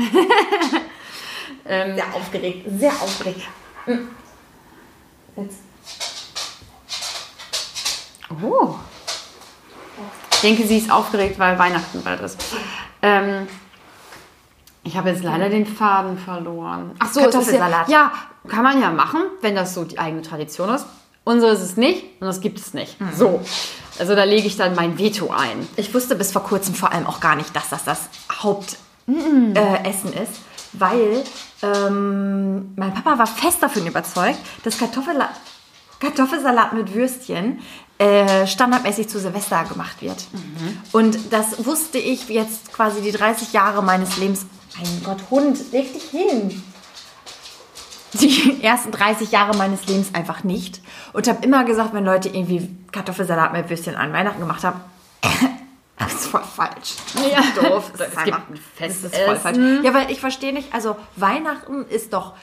ähm, 1.65 1.95
Sehr 1.95 2.15
aufgeregt, 2.15 2.67
sehr 2.79 2.91
aufgeregt. 2.91 3.41
Hm. 3.85 4.09
Jetzt. 5.35 5.59
Oh. 8.41 8.75
Ich 10.31 10.41
denke, 10.41 10.67
sie 10.67 10.77
ist 10.77 10.91
aufgeregt, 10.91 11.39
weil 11.39 11.57
Weihnachten 11.57 12.03
bald 12.03 12.21
ist. 12.21 12.37
Ähm, 13.01 13.47
ich 14.83 14.97
habe 14.97 15.09
jetzt 15.09 15.23
leider 15.23 15.49
den 15.49 15.65
Faden 15.65 16.17
verloren. 16.17 16.91
Ach 16.99 17.11
so, 17.11 17.21
Kartoffelsalat. 17.21 17.87
Ja, 17.87 18.11
ja, 18.43 18.49
kann 18.49 18.63
man 18.63 18.81
ja 18.81 18.91
machen, 18.91 19.21
wenn 19.41 19.55
das 19.55 19.73
so 19.73 19.85
die 19.85 19.97
eigene 19.97 20.21
Tradition 20.21 20.69
ist. 20.69 20.85
Unsere 21.25 21.53
ist 21.53 21.61
es 21.61 21.77
nicht 21.77 22.03
und 22.19 22.27
das 22.27 22.41
gibt 22.41 22.59
es 22.59 22.73
nicht. 22.73 22.97
So. 23.17 23.41
Also 23.99 24.15
da 24.15 24.23
lege 24.23 24.47
ich 24.47 24.57
dann 24.57 24.75
mein 24.75 24.97
Veto 24.97 25.29
ein. 25.29 25.67
Ich 25.77 25.93
wusste 25.93 26.15
bis 26.15 26.31
vor 26.31 26.43
kurzem 26.43 26.75
vor 26.75 26.91
allem 26.91 27.07
auch 27.07 27.19
gar 27.19 27.35
nicht, 27.35 27.55
dass 27.55 27.69
das 27.69 27.83
das 27.85 27.99
Hauptessen 28.31 29.55
äh, 29.55 29.87
Essen 29.89 30.11
ist, 30.13 30.41
weil 30.73 31.23
ähm, 31.61 32.73
mein 32.75 32.93
Papa 32.93 33.17
war 33.19 33.27
fest 33.27 33.61
davon 33.61 33.85
überzeugt, 33.85 34.39
dass 34.63 34.77
Kartoffel 34.77 35.15
Kartoffelsalat 35.99 36.73
mit 36.73 36.93
Würstchen 36.93 37.61
äh, 37.97 38.45
standardmäßig 38.45 39.07
zu 39.07 39.19
Silvester 39.19 39.63
gemacht 39.63 40.01
wird. 40.01 40.25
Und 40.91 41.17
das 41.31 41.65
wusste 41.65 41.97
ich 41.97 42.27
jetzt 42.27 42.73
quasi 42.73 43.01
die 43.01 43.11
30 43.11 43.53
Jahre 43.53 43.81
meines 43.81 44.17
Lebens. 44.17 44.45
Mein 44.77 45.03
Gott, 45.03 45.19
Hund, 45.29 45.71
leg 45.71 45.93
dich 45.93 46.03
hin. 46.09 46.61
Die 48.13 48.63
ersten 48.63 48.91
30 48.91 49.31
Jahre 49.31 49.57
meines 49.57 49.85
Lebens 49.87 50.13
einfach 50.13 50.43
nicht. 50.43 50.81
Und 51.13 51.27
habe 51.27 51.43
immer 51.45 51.63
gesagt, 51.63 51.93
wenn 51.93 52.05
Leute 52.05 52.29
irgendwie 52.29 52.69
Kartoffelsalat 52.91 53.53
mit 53.53 53.69
Würstchen 53.69 53.95
an 53.95 54.13
Weihnachten 54.13 54.39
gemacht 54.39 54.63
haben, 54.63 54.79
das 55.97 56.13
ist 56.13 56.25
voll 56.27 56.41
falsch. 56.43 56.95
Ja, 57.31 57.41
doof. 57.69 57.91
Es 57.93 57.99
Das 57.99 58.07
ist 58.09 58.23
gibt 58.23 58.35
einfach- 58.35 58.49
ein 58.49 58.59
das 58.79 59.03
ist 59.03 59.15
voll 59.17 59.35
falsch. 59.37 59.57
Ja, 59.83 59.93
weil 59.93 60.11
ich 60.11 60.19
verstehe 60.19 60.53
nicht, 60.53 60.73
also 60.73 60.95
Weihnachten 61.15 61.85
ist 61.87 62.13
doch 62.13 62.33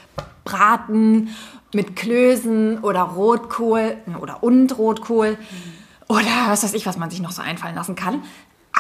Braten 0.45 1.29
mit 1.73 1.95
Klößen 1.95 2.79
oder 2.81 3.03
Rotkohl 3.03 3.97
oder 4.21 4.43
und 4.43 4.77
Rotkohl 4.77 5.39
oder 6.09 6.27
was 6.49 6.65
weiß 6.65 6.75
ich, 6.75 6.87
was 6.87 6.97
man 6.97 7.11
sich 7.11 7.21
noch 7.21 7.31
so 7.31 7.43
einfallen 7.43 7.77
lassen 7.77 7.95
kann. 7.95 8.23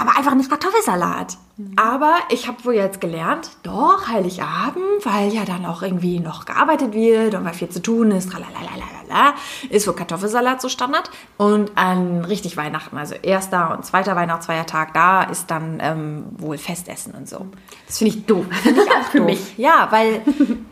Aber 0.00 0.16
einfach 0.16 0.35
nicht 0.35 0.49
Kartoffelsalat. 0.49 1.37
Aber 1.76 2.14
ich 2.30 2.49
habe 2.49 2.64
wohl 2.64 2.73
jetzt 2.73 3.02
gelernt, 3.02 3.50
doch, 3.62 4.09
Heiligabend, 4.09 5.04
weil 5.04 5.30
ja 5.30 5.45
dann 5.45 5.66
auch 5.66 5.83
irgendwie 5.83 6.21
noch 6.21 6.47
gearbeitet 6.47 6.95
wird 6.95 7.35
und 7.35 7.45
weil 7.45 7.52
viel 7.52 7.69
zu 7.69 7.83
tun 7.83 8.11
ist, 8.11 8.30
tralalalala, 8.30 9.35
ist 9.69 9.87
wohl 9.87 9.95
Kartoffelsalat 9.95 10.62
so 10.62 10.71
Standard. 10.71 11.11
Und 11.37 11.76
an 11.76 12.25
richtig 12.25 12.57
Weihnachten, 12.57 12.97
also 12.97 13.14
erster 13.14 13.76
und 13.76 13.85
zweiter 13.85 14.16
Weihnachtsfeiertag, 14.16 14.95
da 14.95 15.25
ist 15.25 15.50
dann 15.50 15.80
ähm, 15.83 16.25
wohl 16.38 16.57
Festessen 16.57 17.12
und 17.12 17.28
so. 17.28 17.49
Das 17.87 17.99
finde 17.99 18.14
ich 18.14 18.25
doof. 18.25 18.47
Für 19.12 19.21
mich. 19.21 19.59
Ja, 19.59 19.88
weil 19.90 20.23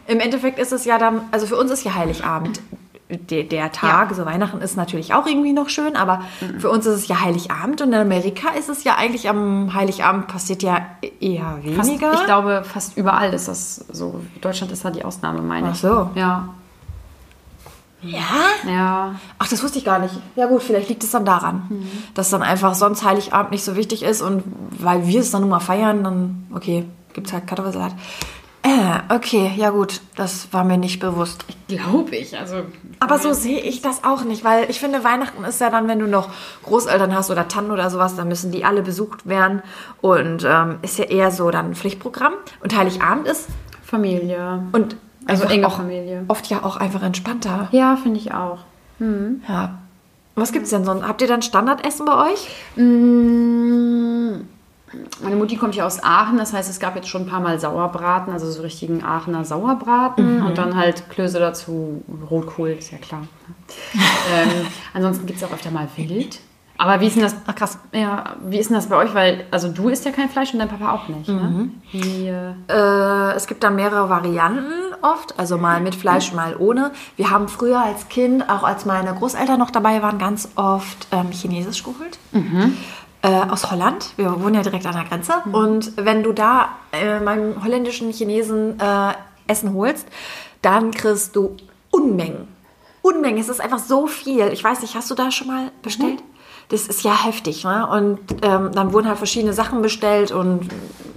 im 0.06 0.20
Endeffekt 0.20 0.58
ist 0.58 0.73
es 0.73 0.87
ja 0.87 0.97
dann, 0.97 1.28
also 1.32 1.47
für 1.47 1.56
uns 1.56 1.70
ist 1.70 1.85
ja 1.85 1.94
Heiligabend 1.94 2.61
der, 3.11 3.45
der 3.45 3.73
Tag, 3.73 4.11
Ja. 4.11 4.15
so 4.17 4.27
Weihnachten 4.27 4.61
ist 4.61 4.77
natürlich 4.77 5.15
auch 5.15 5.27
irgendwie 5.27 5.53
noch 5.53 5.69
schön, 5.71 5.97
aber 5.97 6.23
für 6.59 6.69
uns 6.71 6.85
ist 6.87 6.95
es 6.95 7.09
ja 7.09 7.21
Heiligabend 7.21 7.81
und 7.81 7.88
in 7.88 7.95
Amerika 7.99 8.50
ist 8.50 8.69
es 8.69 8.85
ja 8.85 8.97
eigentlich 8.97 9.29
am 9.29 9.73
Heiligabend 9.73 10.27
passiert 10.29 10.62
ja 10.62 10.83
eher 11.21 11.59
Fast, 11.77 11.88
weniger. 11.88 12.12
ich 12.15 12.25
glaube, 12.25 12.62
fast 12.71 12.97
überall 12.99 13.33
ist 13.33 13.49
das 13.49 13.85
so. 13.91 14.21
Deutschland 14.41 14.73
ist 14.73 14.85
da 14.85 14.91
die 14.91 15.05
Ausnahme, 15.05 15.41
meine 15.41 15.69
ich. 15.69 15.75
Ach 15.75 15.81
so. 15.81 16.11
Ja. 16.17 16.49
ja? 18.03 18.21
Ja. 18.69 19.15
Ach, 19.38 19.49
das 19.49 19.62
wusste 19.62 19.79
ich 19.79 19.85
gar 19.85 19.99
nicht. 19.99 20.15
Ja 20.37 20.47
gut, 20.47 20.62
vielleicht 20.62 20.88
liegt 20.88 21.03
es 21.03 21.11
dann 21.11 21.25
daran, 21.25 21.62
dass 22.15 22.31
dann 22.31 22.43
einfach 22.43 22.75
sonst 22.75 23.05
Heiligabend 23.05 23.50
nicht 23.53 23.65
so 23.65 23.75
wichtig 23.75 24.03
ist 24.03 24.23
und 24.23 24.45
weil 24.71 25.07
wir 25.07 25.21
es 25.21 25.31
dann 25.31 25.41
nun 25.41 25.50
mal 25.50 25.61
feiern, 25.61 26.05
dann, 26.05 26.47
okay, 26.55 26.85
gibt 27.15 27.27
es 27.29 27.33
halt 27.33 27.47
Kartoffelsalat. 27.47 27.93
Äh, 28.68 29.14
okay, 29.14 29.52
ja 29.56 29.70
gut, 29.70 30.02
das 30.16 30.52
war 30.52 30.62
mir 30.62 30.76
nicht 30.76 31.00
bewusst. 31.00 31.44
Glaube 31.68 32.16
ich. 32.16 32.38
Also, 32.38 32.64
Aber 33.00 33.18
so 33.18 33.32
sehe 33.32 33.60
ich 33.60 33.80
das 33.80 34.04
auch 34.04 34.25
nicht, 34.25 34.44
weil 34.44 34.68
ich 34.68 34.78
finde, 34.78 35.04
Weihnachten 35.04 35.42
ist 35.44 35.60
ja 35.60 35.70
dann, 35.70 35.88
wenn 35.88 35.98
du 35.98 36.06
noch 36.06 36.28
Großeltern 36.64 37.14
hast 37.14 37.30
oder 37.30 37.48
Tannen 37.48 37.70
oder 37.70 37.88
sowas, 37.88 38.14
dann 38.16 38.28
müssen 38.28 38.52
die 38.52 38.66
alle 38.66 38.82
besucht 38.82 39.26
werden 39.26 39.62
und 40.02 40.44
ähm, 40.46 40.78
ist 40.82 40.98
ja 40.98 41.06
eher 41.06 41.30
so 41.30 41.50
dann 41.50 41.75
Pflichtprogramm. 41.75 42.34
Und 42.62 42.76
Heiligabend 42.76 43.26
ist 43.26 43.48
Familie. 43.82 44.62
Und 44.72 44.96
Also 45.26 45.44
enge 45.44 45.66
auch, 45.66 45.76
Familie. 45.76 46.25
Oft 46.28 46.46
ja 46.50 46.62
auch 46.62 46.76
einfach 46.76 47.02
entspannter. 47.02 47.68
Ja, 47.72 47.96
finde 47.96 48.18
ich 48.20 48.34
auch. 48.34 48.58
Ja. 49.48 49.78
Was 50.34 50.52
gibt's 50.52 50.70
denn 50.70 50.84
sonst? 50.84 51.06
Habt 51.06 51.22
ihr 51.22 51.28
dann 51.28 51.40
Standardessen 51.42 52.04
bei 52.04 52.32
euch? 52.32 52.48
Mm, 52.76 54.40
Meine 55.23 55.37
Mutti 55.37 55.57
kommt 55.57 55.75
ja 55.75 55.87
aus 55.87 56.02
Aachen, 56.02 56.38
das 56.38 56.52
heißt, 56.52 56.71
es 56.71 56.80
gab 56.80 56.97
jetzt 56.97 57.09
schon 57.09 57.23
ein 57.23 57.28
paar 57.28 57.40
Mal 57.40 57.59
Sauerbraten, 57.61 58.33
also 58.33 58.50
so 58.50 58.62
richtigen 58.62 59.02
Aachener 59.04 59.45
Sauerbraten 59.45 60.42
und 60.42 60.59
dann 60.59 60.76
halt 60.76 61.09
Klöße 61.11 61.38
dazu, 61.38 62.02
Rotkohl, 62.30 62.71
ist 62.71 62.90
ja 62.92 62.99
klar. 62.99 63.23
ähm, 63.95 64.66
ansonsten 64.95 65.26
gibt 65.26 65.38
es 65.40 65.45
auch 65.45 65.52
öfter 65.52 65.71
mal 65.71 65.88
Wild. 65.97 66.40
Aber 66.80 67.00
wie 67.00 67.09
ist 67.09 67.16
denn 67.16 67.25
das? 67.25 67.35
Ach 67.45 67.57
krass. 67.57 67.76
Ja, 67.92 68.37
wie 68.47 68.57
ist 68.57 68.71
denn 68.71 68.76
das 68.76 68.87
bei 68.88 68.95
euch? 68.95 69.12
Weil, 69.12 69.47
also 69.50 69.68
du 69.68 69.88
isst 69.88 70.04
ja 70.04 70.12
kein 70.12 70.28
Fleisch 70.28 70.52
und 70.52 70.61
dein 70.61 70.68
Papa 70.68 70.92
auch 70.92 71.09
nicht, 71.09 71.28
ne? 71.28 71.71
Wie, 71.90 72.28
äh, 72.28 72.52
Äh, 72.68 73.35
es 73.35 73.49
gibt 73.49 73.64
da 73.64 73.71
mehrere 73.71 74.09
Varianten 74.09 74.73
oft, 75.02 75.37
also 75.40 75.59
mal 75.59 75.80
mit 75.80 75.97
Fleisch, 75.97 76.33
mal 76.33 76.54
ohne. 76.57 76.92
Wir 77.16 77.30
haben 77.30 77.49
früher 77.49 77.80
als 77.80 78.09
Kind, 78.09 78.49
auch 78.49 78.62
als 78.62 78.85
meine 78.85 79.12
Großeltern 79.12 79.59
noch 79.59 79.73
dabei 79.73 80.02
waren, 80.02 80.18
ganz 80.18 80.50
oft 80.54 81.09
ähm, 81.11 81.33
Chinesisch 81.33 81.83
geholt. 81.83 82.16
Äh, 83.20 83.28
aus 83.28 83.68
Holland. 83.72 84.12
Wir 84.16 84.40
wohnen 84.40 84.54
ja 84.54 84.62
direkt 84.62 84.87
an 84.87 84.94
der 84.94 85.04
Grenze. 85.04 85.34
Und 85.50 85.92
wenn 85.96 86.22
du 86.22 86.32
da 86.32 86.68
äh, 86.92 87.18
meinem 87.18 87.64
holländischen 87.64 88.12
Chinesen 88.12 88.78
äh, 88.78 89.12
Essen 89.48 89.75
holst, 89.75 90.06
dann 90.62 90.92
kriegst 90.92 91.34
du 91.34 91.56
Unmengen. 91.90 92.46
Unmengen. 93.02 93.40
Es 93.40 93.48
ist 93.48 93.60
einfach 93.60 93.80
so 93.80 94.06
viel. 94.06 94.48
Ich 94.52 94.62
weiß 94.62 94.82
nicht, 94.82 94.94
hast 94.94 95.10
du 95.10 95.16
da 95.16 95.32
schon 95.32 95.48
mal 95.48 95.72
bestellt? 95.82 96.22
Das 96.68 96.87
ist 96.87 97.02
ja 97.02 97.25
heftig. 97.25 97.64
Ne? 97.64 97.88
Und 97.88 98.20
ähm, 98.42 98.70
dann 98.72 98.92
wurden 98.92 99.08
halt 99.08 99.18
verschiedene 99.18 99.52
Sachen 99.52 99.82
bestellt 99.82 100.30
und 100.30 100.68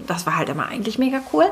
das 0.08 0.26
war 0.26 0.38
halt 0.38 0.50
immer 0.50 0.68
eigentlich 0.68 0.98
mega 0.98 1.22
cool. 1.34 1.46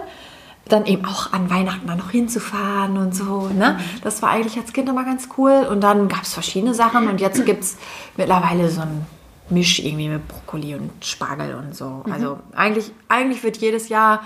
Dann 0.68 0.86
eben 0.88 1.06
auch 1.06 1.32
an 1.32 1.52
Weihnachten 1.52 1.86
dann 1.86 1.98
noch 1.98 2.10
hinzufahren 2.10 2.98
und 2.98 3.14
so. 3.14 3.50
Ne? 3.50 3.80
Das 4.04 4.24
war 4.24 4.30
eigentlich 4.30 4.58
als 4.58 4.74
Kind 4.74 4.90
immer 4.90 5.04
ganz 5.04 5.30
cool. 5.38 5.68
Und 5.70 5.82
dann 5.82 6.08
gab 6.08 6.24
es 6.24 6.34
verschiedene 6.34 6.74
Sachen 6.74 7.08
und 7.08 7.22
jetzt 7.22 7.46
gibt 7.46 7.64
es 7.64 7.78
mittlerweile 8.18 8.70
so 8.70 8.82
ein 8.82 9.06
Misch 9.52 9.80
irgendwie 9.80 10.08
mit 10.10 10.28
Brokkoli 10.28 10.76
und 10.76 10.92
Spargel 11.04 11.56
und 11.56 11.76
so. 11.76 12.04
Also 12.12 12.40
eigentlich, 12.56 12.92
eigentlich 13.08 13.44
wird 13.44 13.58
jedes 13.58 13.90
Jahr 13.90 14.24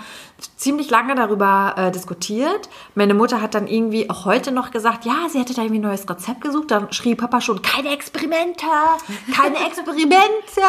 ziemlich 0.56 0.90
lange 0.90 1.14
darüber 1.14 1.74
äh, 1.76 1.90
diskutiert. 1.90 2.68
Meine 2.94 3.14
Mutter 3.14 3.40
hat 3.40 3.54
dann 3.54 3.66
irgendwie 3.66 4.10
auch 4.10 4.24
heute 4.24 4.52
noch 4.52 4.70
gesagt, 4.70 5.04
ja, 5.04 5.28
sie 5.30 5.38
hätte 5.40 5.54
da 5.54 5.62
irgendwie 5.62 5.80
ein 5.80 5.82
neues 5.82 6.08
Rezept 6.08 6.40
gesucht. 6.40 6.70
Dann 6.70 6.92
schrie 6.92 7.14
Papa 7.14 7.40
schon, 7.40 7.62
keine 7.62 7.92
Experimente, 7.92 8.66
keine 9.34 9.56
Experimente. 9.66 10.60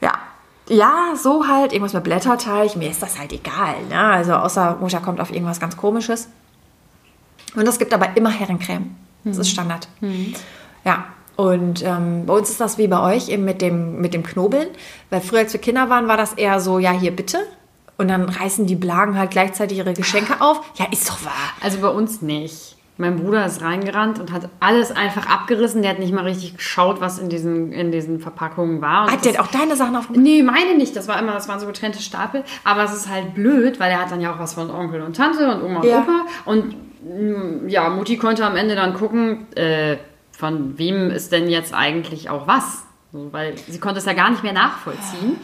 Ja. 0.00 0.12
Ja, 0.68 1.14
so 1.16 1.48
halt, 1.48 1.72
irgendwas 1.72 1.94
mit 1.94 2.04
Blätterteig. 2.04 2.76
Mir 2.76 2.90
ist 2.90 3.02
das 3.02 3.18
halt 3.18 3.32
egal. 3.32 3.76
Ne? 3.88 3.98
Also 3.98 4.34
außer 4.34 4.76
Mutter 4.80 5.00
kommt 5.00 5.20
auf 5.20 5.32
irgendwas 5.32 5.60
ganz 5.60 5.76
komisches. 5.76 6.28
Und 7.54 7.66
es 7.66 7.78
gibt 7.78 7.94
aber 7.94 8.16
immer 8.16 8.30
Herrencreme. 8.30 8.94
Das 9.24 9.38
ist 9.38 9.50
Standard. 9.50 9.88
Ja. 10.84 11.06
Und 11.38 11.84
ähm, 11.84 12.26
bei 12.26 12.34
uns 12.34 12.50
ist 12.50 12.60
das 12.60 12.78
wie 12.78 12.88
bei 12.88 13.14
euch 13.14 13.28
eben 13.28 13.44
mit 13.44 13.62
dem, 13.62 14.00
mit 14.00 14.12
dem 14.12 14.24
Knobeln. 14.24 14.66
Weil 15.08 15.20
früher, 15.20 15.38
als 15.38 15.52
wir 15.52 15.60
Kinder 15.60 15.88
waren, 15.88 16.08
war 16.08 16.16
das 16.16 16.32
eher 16.32 16.58
so, 16.58 16.80
ja, 16.80 16.90
hier 16.90 17.14
bitte. 17.14 17.38
Und 17.96 18.08
dann 18.08 18.28
reißen 18.28 18.66
die 18.66 18.74
Blagen 18.74 19.16
halt 19.16 19.30
gleichzeitig 19.30 19.78
ihre 19.78 19.92
Geschenke 19.92 20.40
auf. 20.40 20.60
Ja, 20.74 20.86
ist 20.90 21.08
doch 21.08 21.24
wahr. 21.24 21.32
also 21.60 21.78
bei 21.78 21.90
uns 21.90 22.22
nicht. 22.22 22.76
Mein 22.96 23.14
Bruder 23.14 23.46
ist 23.46 23.62
reingerannt 23.62 24.18
und 24.18 24.32
hat 24.32 24.48
alles 24.58 24.90
einfach 24.90 25.28
abgerissen. 25.30 25.82
Der 25.82 25.92
hat 25.92 26.00
nicht 26.00 26.12
mal 26.12 26.24
richtig 26.24 26.56
geschaut, 26.56 27.00
was 27.00 27.20
in 27.20 27.28
diesen, 27.28 27.70
in 27.70 27.92
diesen 27.92 28.18
Verpackungen 28.18 28.80
war. 28.80 29.04
Und 29.04 29.12
Hat 29.12 29.24
der 29.24 29.40
auch 29.40 29.46
deine 29.46 29.76
Sachen 29.76 29.94
auf 29.94 30.10
Nee, 30.10 30.42
meine 30.42 30.76
nicht. 30.76 30.96
Das 30.96 31.06
war 31.06 31.20
immer, 31.20 31.34
das 31.34 31.48
waren 31.48 31.60
so 31.60 31.68
getrennte 31.68 32.02
Stapel. 32.02 32.42
Aber 32.64 32.82
es 32.82 32.92
ist 32.92 33.08
halt 33.08 33.34
blöd, 33.36 33.78
weil 33.78 33.92
er 33.92 34.00
hat 34.00 34.10
dann 34.10 34.20
ja 34.20 34.34
auch 34.34 34.40
was 34.40 34.54
von 34.54 34.72
Onkel 34.72 35.02
und 35.02 35.14
Tante 35.14 35.48
und 35.48 35.62
Oma 35.62 35.78
und 35.82 35.86
Ja. 35.86 36.00
Opa. 36.00 36.26
Und 36.46 36.74
mm, 37.04 37.68
ja, 37.68 37.88
Mutti 37.90 38.16
konnte 38.16 38.44
am 38.44 38.56
Ende 38.56 38.74
dann 38.74 38.94
gucken, 38.94 39.46
äh, 39.54 39.98
von 40.38 40.78
wem 40.78 41.10
ist 41.10 41.32
denn 41.32 41.48
jetzt 41.48 41.74
eigentlich 41.74 42.30
auch 42.30 42.46
was. 42.46 42.84
So, 43.12 43.32
weil 43.32 43.56
sie 43.68 43.80
konnte 43.80 43.98
es 43.98 44.04
ja 44.04 44.12
gar 44.12 44.30
nicht 44.30 44.44
mehr 44.44 44.52
nachvollziehen. 44.52 45.36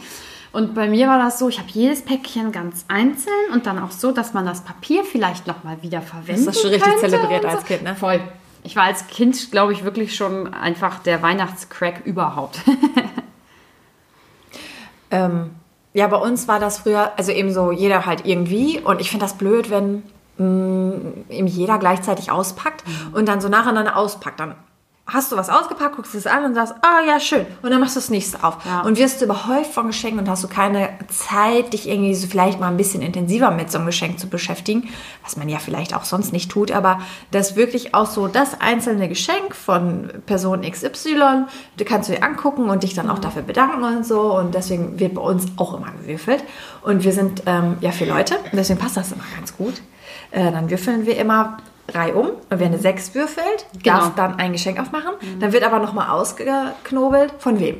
Und 0.53 0.73
bei 0.73 0.87
mir 0.87 1.09
war 1.09 1.19
das 1.19 1.37
so, 1.37 1.49
ich 1.49 1.59
habe 1.59 1.67
jedes 1.69 2.01
Päckchen 2.01 2.53
ganz 2.53 2.85
einzeln 2.87 3.51
und 3.51 3.65
dann 3.65 3.77
auch 3.77 3.91
so, 3.91 4.13
dass 4.13 4.33
man 4.33 4.45
das 4.45 4.61
Papier 4.61 5.03
vielleicht 5.03 5.47
nochmal 5.47 5.81
wieder 5.81 6.01
verwenden 6.01 6.45
Das 6.45 6.55
hast 6.55 6.63
du 6.63 6.69
richtig 6.69 6.97
zelebriert 6.99 7.43
und 7.43 7.49
als 7.49 7.65
Kind, 7.65 7.83
ne? 7.83 7.93
Voll. 7.95 8.21
Ich 8.63 8.77
war 8.77 8.83
als 8.83 9.07
Kind, 9.07 9.51
glaube 9.51 9.73
ich, 9.73 9.83
wirklich 9.83 10.15
schon 10.15 10.53
einfach 10.53 10.99
der 10.99 11.21
Weihnachtscrack 11.21 12.05
überhaupt. 12.05 12.61
Ähm, 15.11 15.51
ja, 15.93 16.07
bei 16.07 16.17
uns 16.17 16.47
war 16.47 16.59
das 16.59 16.79
früher, 16.79 17.11
also 17.17 17.31
eben 17.31 17.53
so 17.53 17.71
jeder 17.71 18.05
halt 18.05 18.25
irgendwie. 18.25 18.81
Und 18.81 18.99
ich 18.99 19.09
finde 19.09 19.25
das 19.25 19.37
blöd, 19.37 19.69
wenn 19.69 20.03
mh, 20.37 20.95
eben 21.29 21.47
jeder 21.47 21.77
gleichzeitig 21.77 22.31
auspackt 22.31 22.83
und 23.13 23.27
dann 23.27 23.39
so 23.39 23.47
nacheinander 23.47 23.95
auspackt. 23.95 24.39
Dann 24.39 24.55
hast 25.15 25.31
du 25.31 25.37
was 25.37 25.49
ausgepackt, 25.49 25.95
guckst 25.95 26.13
es 26.13 26.27
an 26.27 26.43
und 26.43 26.53
sagst, 26.53 26.75
ah 26.81 27.01
ja, 27.07 27.19
schön. 27.19 27.45
Und 27.61 27.71
dann 27.71 27.79
machst 27.79 27.95
du 27.95 27.99
das 27.99 28.09
nächste 28.09 28.43
auf. 28.43 28.57
Ja. 28.65 28.81
Und 28.81 28.97
wirst 28.97 29.21
du 29.21 29.25
überhäuft 29.25 29.73
von 29.73 29.87
Geschenken 29.87 30.19
und 30.19 30.29
hast 30.29 30.43
du 30.43 30.47
keine 30.47 30.89
Zeit, 31.07 31.73
dich 31.73 31.89
irgendwie 31.89 32.13
so 32.13 32.27
vielleicht 32.27 32.59
mal 32.59 32.67
ein 32.67 32.77
bisschen 32.77 33.01
intensiver 33.01 33.49
mit 33.51 33.71
so 33.71 33.77
einem 33.77 33.87
Geschenk 33.87 34.19
zu 34.19 34.27
beschäftigen, 34.27 34.89
was 35.23 35.37
man 35.37 35.49
ja 35.49 35.57
vielleicht 35.57 35.95
auch 35.95 36.03
sonst 36.03 36.33
nicht 36.33 36.51
tut, 36.51 36.71
aber 36.71 36.99
das 37.31 37.55
wirklich 37.55 37.95
auch 37.95 38.05
so 38.05 38.27
das 38.27 38.59
einzelne 38.59 39.07
Geschenk 39.07 39.55
von 39.55 40.11
Person 40.25 40.61
XY, 40.61 41.45
du 41.77 41.85
kannst 41.85 42.09
du 42.09 42.13
dir 42.13 42.23
angucken 42.23 42.69
und 42.69 42.83
dich 42.83 42.93
dann 42.93 43.09
auch 43.09 43.19
dafür 43.19 43.41
bedanken 43.41 43.83
und 43.83 44.05
so. 44.05 44.37
Und 44.37 44.53
deswegen 44.53 44.99
wird 44.99 45.15
bei 45.15 45.21
uns 45.21 45.45
auch 45.55 45.73
immer 45.75 45.91
gewürfelt. 46.01 46.43
Und 46.81 47.03
wir 47.03 47.13
sind 47.13 47.43
ähm, 47.45 47.77
ja 47.79 47.91
vier 47.91 48.07
Leute, 48.07 48.35
deswegen 48.51 48.79
passt 48.79 48.97
das 48.97 49.11
immer 49.11 49.23
ganz 49.35 49.55
gut. 49.55 49.75
Äh, 50.31 50.51
dann 50.51 50.69
würfeln 50.69 51.05
wir 51.05 51.17
immer 51.17 51.57
reihum. 51.93 52.27
Und 52.49 52.59
wer 52.59 52.67
eine 52.67 52.77
6 52.77 53.13
würfelt, 53.15 53.65
Genau. 53.83 53.97
darf 53.97 54.15
dann 54.15 54.39
ein 54.39 54.51
Geschenk 54.53 54.79
aufmachen. 54.79 55.13
Dann 55.39 55.51
wird 55.53 55.63
aber 55.63 55.79
nochmal 55.79 56.09
ausgeknobelt, 56.09 57.33
von 57.39 57.59
wem. 57.59 57.77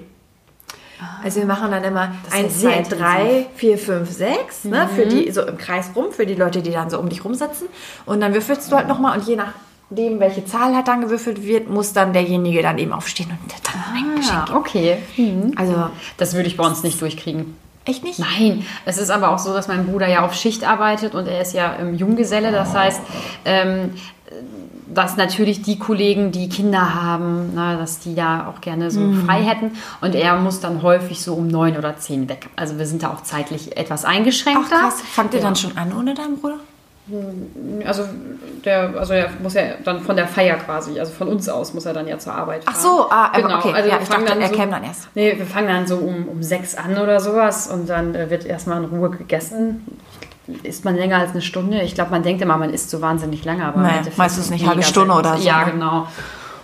Also 1.23 1.39
wir 1.41 1.45
machen 1.45 1.71
dann 1.71 1.83
immer 1.83 2.09
Das 2.29 2.33
ist 2.33 2.63
ja 2.63 2.69
1, 2.69 2.89
sehr 2.89 2.97
2, 2.97 2.97
3, 2.97 3.45
4, 3.55 3.77
5, 3.77 4.09
6, 4.11 4.63
ne, 4.65 4.89
für 4.95 5.05
die 5.05 5.29
so 5.31 5.41
im 5.41 5.57
Kreis 5.57 5.91
rum, 5.95 6.05
für 6.11 6.25
die 6.25 6.35
Leute, 6.35 6.61
die 6.61 6.71
dann 6.71 6.89
so 6.89 6.99
um 6.99 7.09
dich 7.09 7.25
rumsitzen. 7.25 7.67
Und 8.05 8.21
dann 8.21 8.33
würfelst 8.33 8.71
du 8.71 8.77
halt 8.77 8.87
nochmal 8.87 9.17
und 9.19 9.27
je 9.27 9.35
nachdem, 9.35 10.19
welche 10.21 10.45
Zahl 10.45 10.73
halt 10.73 10.87
dann 10.87 11.01
gewürfelt 11.01 11.43
wird, 11.43 11.69
muss 11.69 11.91
dann 11.91 12.13
derjenige 12.13 12.61
dann 12.61 12.77
eben 12.77 12.93
aufstehen 12.93 13.29
und 13.29 13.51
dann 13.51 13.83
ein 13.93 14.15
Geschenk 14.15 14.49
Ja, 14.49 14.55
okay. 14.55 14.97
geben. 15.17 15.51
Also, 15.57 15.89
Das 16.17 16.33
würde 16.33 16.47
ich 16.47 16.55
bei 16.55 16.65
uns 16.65 16.81
nicht 16.81 17.01
durchkriegen. 17.01 17.57
Echt 17.85 18.03
nicht? 18.03 18.19
Nein, 18.19 18.65
es 18.85 18.97
ist 18.97 19.09
aber 19.09 19.29
auch 19.31 19.39
so, 19.39 19.53
dass 19.53 19.67
mein 19.67 19.85
Bruder 19.85 20.07
ja 20.07 20.25
auf 20.25 20.33
Schicht 20.33 20.63
arbeitet 20.67 21.15
und 21.15 21.27
er 21.27 21.41
ist 21.41 21.53
ja 21.53 21.73
im 21.73 21.95
Junggeselle. 21.95 22.51
Das 22.51 22.73
heißt, 22.73 23.01
ähm, 23.45 23.91
dass 24.93 25.17
natürlich 25.17 25.61
die 25.61 25.77
Kollegen, 25.79 26.31
die 26.31 26.47
Kinder 26.47 26.93
haben, 27.03 27.51
na, 27.55 27.75
dass 27.75 27.99
die 27.99 28.15
da 28.15 28.47
auch 28.47 28.61
gerne 28.61 28.91
so 28.91 28.99
Mhm. 29.01 29.25
frei 29.25 29.41
hätten. 29.41 29.71
Und 30.01 30.15
er 30.15 30.37
muss 30.37 30.59
dann 30.59 30.81
häufig 30.83 31.21
so 31.21 31.33
um 31.35 31.47
neun 31.47 31.75
oder 31.77 31.97
zehn 31.97 32.29
weg. 32.29 32.49
Also 32.55 32.77
wir 32.77 32.85
sind 32.85 33.03
da 33.03 33.09
auch 33.11 33.21
zeitlich 33.23 33.75
etwas 33.77 34.05
eingeschränkter. 34.05 34.75
Ach 34.77 34.81
krass, 34.89 35.01
fangt 35.01 35.33
ihr 35.33 35.39
Ja. 35.39 35.45
dann 35.47 35.55
schon 35.55 35.75
an 35.77 35.91
ohne 35.97 36.13
deinen 36.13 36.37
Bruder? 36.39 36.59
Also 37.85 38.03
der, 38.63 38.95
also 38.97 39.13
er 39.13 39.29
muss 39.41 39.53
ja 39.53 39.61
dann 39.83 40.01
von 40.01 40.15
der 40.15 40.27
Feier 40.27 40.55
quasi, 40.55 40.99
also 40.99 41.13
von 41.13 41.27
uns 41.27 41.47
aus 41.47 41.73
muss 41.75 41.85
er 41.85 41.93
dann 41.93 42.07
ja 42.07 42.17
zur 42.17 42.33
Arbeit 42.33 42.63
fahren. 42.63 42.75
Ach 42.75 42.81
so, 42.81 43.07
ah, 43.11 43.31
genau. 43.35 43.57
okay. 43.59 43.73
Also 43.73 43.89
Ja, 43.89 43.99
ich 44.01 44.09
dachte, 44.09 44.39
er 44.39 44.47
so, 44.47 44.55
käme 44.55 44.71
dann 44.71 44.83
erst. 44.83 45.09
Nee, 45.13 45.37
wir 45.37 45.45
fangen 45.45 45.67
dann 45.67 45.85
so 45.85 45.97
um, 45.97 46.27
um 46.27 46.41
sechs 46.41 46.73
an 46.73 46.97
oder 46.97 47.19
sowas 47.19 47.67
und 47.67 47.87
dann 47.89 48.15
äh, 48.15 48.31
wird 48.31 48.45
erstmal 48.45 48.83
in 48.83 48.89
Ruhe 48.89 49.11
gegessen. 49.11 49.85
Isst 50.63 50.83
man 50.83 50.95
länger 50.95 51.19
als 51.19 51.31
eine 51.31 51.41
Stunde? 51.41 51.81
Ich 51.81 51.93
glaube, 51.93 52.09
man 52.11 52.23
denkt 52.23 52.41
immer, 52.41 52.57
man 52.57 52.73
isst 52.73 52.89
so 52.89 53.01
wahnsinnig 53.01 53.45
lange, 53.45 53.65
aber 53.65 53.81
Naja, 53.81 54.01
meistens 54.17 54.45
ist 54.45 54.51
nicht, 54.51 54.67
halbe 54.67 54.83
Stunde 54.83 55.13
oder 55.13 55.37
so, 55.37 55.47
Ja, 55.47 55.65
ne? 55.65 55.71
genau. 55.73 56.07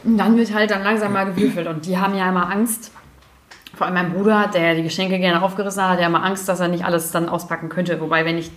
Und 0.04 0.18
dann 0.18 0.38
wird 0.38 0.54
halt 0.54 0.72
dann 0.72 0.84
langsam 0.84 1.14
mal 1.14 1.26
gewürfelt 1.26 1.68
und 1.68 1.86
die 1.86 1.98
haben 2.00 2.16
ja 2.16 2.28
immer 2.30 2.50
Angst. 2.50 2.92
Vor 3.76 3.86
allem 3.86 3.94
mein 3.96 4.14
Bruder, 4.14 4.50
der 4.54 4.76
die 4.76 4.84
Geschenke 4.84 5.18
gerne 5.20 5.42
aufgerissen 5.42 5.82
hat, 5.84 5.92
hat 5.92 6.00
ja 6.00 6.08
immer 6.08 6.24
Angst, 6.24 6.48
dass 6.50 6.60
er 6.60 6.68
nicht 6.68 6.84
alles 6.86 7.12
dann 7.12 7.30
auspacken 7.30 7.70
könnte. 7.70 8.00
Wobei, 8.02 8.26
wenn 8.26 8.38
ich, 8.38 8.52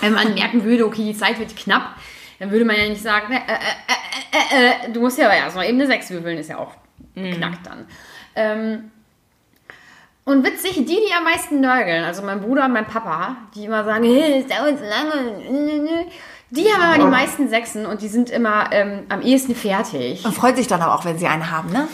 wenn 0.00 0.12
man 0.12 0.34
merken 0.34 0.64
würde, 0.64 0.86
okay, 0.86 1.04
die 1.04 1.16
Zeit 1.16 1.38
wird 1.38 1.56
knapp, 1.56 1.96
dann 2.38 2.50
würde 2.50 2.64
man 2.64 2.76
ja 2.76 2.88
nicht 2.88 3.02
sagen, 3.02 3.32
äh, 3.32 3.36
äh, 3.36 3.52
äh, 4.32 4.68
äh, 4.68 4.88
äh, 4.88 4.92
du 4.92 5.00
musst 5.00 5.18
ja 5.18 5.26
aber 5.26 5.36
erstmal 5.36 5.66
eben 5.66 5.78
eine 5.78 5.86
6 5.86 6.10
würfeln, 6.10 6.38
ist 6.38 6.48
ja 6.48 6.58
auch 6.58 6.74
knackt 7.14 7.66
dann. 7.66 7.86
Ähm, 8.34 8.90
und 10.24 10.44
witzig, 10.44 10.74
die, 10.74 10.84
die 10.86 11.12
am 11.16 11.24
meisten 11.24 11.60
nörgeln, 11.60 12.04
also 12.04 12.22
mein 12.22 12.40
Bruder 12.40 12.66
und 12.66 12.72
mein 12.72 12.86
Papa, 12.86 13.36
die 13.54 13.64
immer 13.64 13.84
sagen, 13.84 14.04
hey, 14.04 14.40
es 14.40 14.46
dauert 14.46 14.78
so 14.78 14.84
lange, 14.84 16.06
die 16.50 16.64
haben 16.72 16.94
immer 16.94 17.04
die 17.04 17.10
meisten 17.10 17.48
Sechsen 17.48 17.86
und 17.86 18.02
die 18.02 18.08
sind 18.08 18.30
immer 18.30 18.70
ähm, 18.72 19.04
am 19.08 19.22
ehesten 19.22 19.54
fertig. 19.54 20.24
Und 20.24 20.34
freut 20.34 20.56
sich 20.56 20.66
dann 20.66 20.80
aber 20.82 20.94
auch, 20.94 21.04
wenn 21.04 21.18
sie 21.18 21.26
eine 21.26 21.50
haben, 21.50 21.72
ne? 21.72 21.88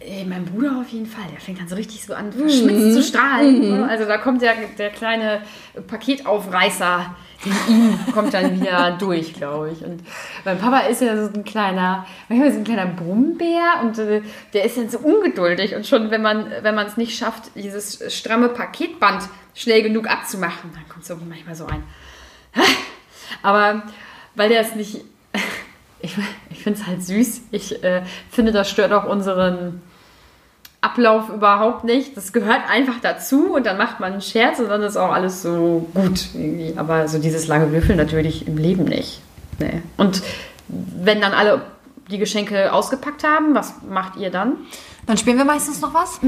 Äh, 0.00 0.24
mein 0.24 0.44
Bruder 0.44 0.78
auf 0.80 0.88
jeden 0.88 1.06
Fall, 1.06 1.24
der 1.32 1.40
fängt 1.40 1.60
dann 1.60 1.68
so 1.68 1.76
richtig 1.76 2.04
so 2.04 2.14
an, 2.14 2.32
verschmitzt 2.32 2.94
zu 2.94 3.02
strahlen. 3.02 3.60
ne? 3.60 3.88
Also 3.88 4.04
da 4.04 4.18
kommt 4.18 4.42
der, 4.42 4.54
der 4.78 4.90
kleine 4.90 5.42
Paketaufreißer 5.86 7.14
in 7.46 7.52
ihm, 7.68 7.98
kommt 8.12 8.34
dann 8.34 8.60
wieder 8.60 8.92
durch, 8.98 9.34
glaube 9.34 9.70
ich. 9.70 9.84
Und 9.84 10.00
mein 10.44 10.58
Papa 10.58 10.80
ist 10.80 11.00
ja 11.00 11.16
so 11.16 11.32
ein 11.32 11.44
kleiner, 11.44 12.06
manchmal 12.28 12.52
so 12.52 12.58
ein 12.58 12.64
kleiner 12.64 12.86
Brummbär 12.86 13.80
und 13.82 13.98
äh, 13.98 14.22
der 14.52 14.64
ist 14.64 14.76
dann 14.76 14.88
so 14.88 14.98
ungeduldig. 14.98 15.74
Und 15.74 15.86
schon, 15.86 16.10
wenn 16.10 16.22
man 16.22 16.46
es 16.86 16.96
nicht 16.96 17.16
schafft, 17.16 17.50
dieses 17.54 18.02
stramme 18.14 18.48
Paketband 18.48 19.24
schnell 19.54 19.82
genug 19.82 20.08
abzumachen, 20.08 20.70
dann 20.74 20.88
kommt 20.88 21.04
so 21.04 21.16
manchmal 21.16 21.54
so 21.54 21.66
ein, 21.66 21.82
Aber 23.42 23.82
weil 24.34 24.48
der 24.48 24.60
es 24.60 24.74
nicht. 24.74 25.00
Ich, 26.00 26.14
ich 26.50 26.62
finde 26.62 26.78
es 26.78 26.86
halt 26.86 27.02
süß. 27.02 27.44
Ich 27.50 27.82
äh, 27.82 28.02
finde, 28.30 28.52
das 28.52 28.68
stört 28.68 28.92
auch 28.92 29.06
unseren 29.06 29.80
Ablauf 30.84 31.30
überhaupt 31.30 31.84
nicht. 31.84 32.16
Das 32.16 32.32
gehört 32.32 32.60
einfach 32.70 33.00
dazu 33.00 33.54
und 33.54 33.64
dann 33.64 33.78
macht 33.78 34.00
man 34.00 34.12
einen 34.12 34.20
Scherz 34.20 34.58
und 34.58 34.68
dann 34.68 34.82
ist 34.82 34.96
auch 34.96 35.12
alles 35.12 35.42
so 35.42 35.88
gut 35.94 36.26
irgendwie. 36.34 36.74
Aber 36.76 37.08
so 37.08 37.18
dieses 37.18 37.46
lange 37.48 37.72
Würfeln 37.72 37.96
natürlich 37.96 38.46
im 38.46 38.58
Leben 38.58 38.84
nicht. 38.84 39.20
Nee. 39.58 39.82
Und 39.96 40.22
wenn 40.68 41.20
dann 41.20 41.32
alle 41.32 41.62
die 42.10 42.18
Geschenke 42.18 42.72
ausgepackt 42.72 43.24
haben, 43.24 43.54
was 43.54 43.74
macht 43.88 44.16
ihr 44.16 44.30
dann? 44.30 44.52
Dann 45.06 45.16
spielen 45.16 45.38
wir 45.38 45.44
meistens 45.44 45.80
noch 45.80 45.94
was. 45.94 46.20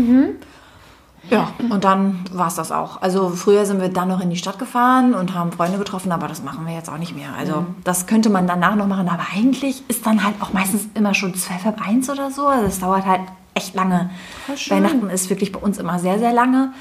Ja, 1.31 1.51
und 1.71 1.85
dann 1.85 2.25
war 2.33 2.47
es 2.47 2.55
das 2.55 2.73
auch. 2.73 3.03
Also 3.03 3.31
früher 3.31 3.67
sind 3.67 3.81
wir 3.81 3.89
dann 3.89 4.09
noch 4.09 4.21
in 4.21 4.31
die 4.31 4.37
Stadt 4.37 4.59
gefahren 4.59 5.13
und 5.13 5.35
haben 5.35 5.53
Freunde 5.53 5.77
getroffen, 5.77 6.13
aber 6.13 6.29
das 6.29 6.43
machen 6.43 6.67
wir 6.67 6.75
jetzt 6.75 6.89
auch 6.89 6.99
nicht 6.99 7.17
mehr. 7.17 7.31
Also 7.39 7.67
das 7.85 8.07
könnte 8.07 8.31
man 8.31 8.47
danach 8.47 8.77
noch 8.77 8.87
machen, 8.87 9.09
aber 9.09 9.25
eigentlich 9.35 9.83
ist 9.89 10.07
dann 10.07 10.25
halt 10.25 10.37
auch 10.41 10.53
meistens 10.53 10.87
immer 10.95 11.15
schon 11.15 11.35
zwölf 11.35 11.65
halb 11.65 11.87
eins 11.87 12.09
oder 12.09 12.31
so. 12.31 12.47
Also 12.47 12.67
es 12.67 12.81
dauert 12.81 13.05
halt 13.05 13.23
echt 13.57 13.75
lange. 13.75 14.11
schön. 14.57 14.77
Weihnachten 14.77 15.11
ist 15.11 15.31
wirklich 15.31 15.53
bei 15.53 15.59
uns 15.59 15.79
immer 15.79 15.99
sehr, 15.99 16.19
sehr 16.19 16.33
lange. 16.33 16.73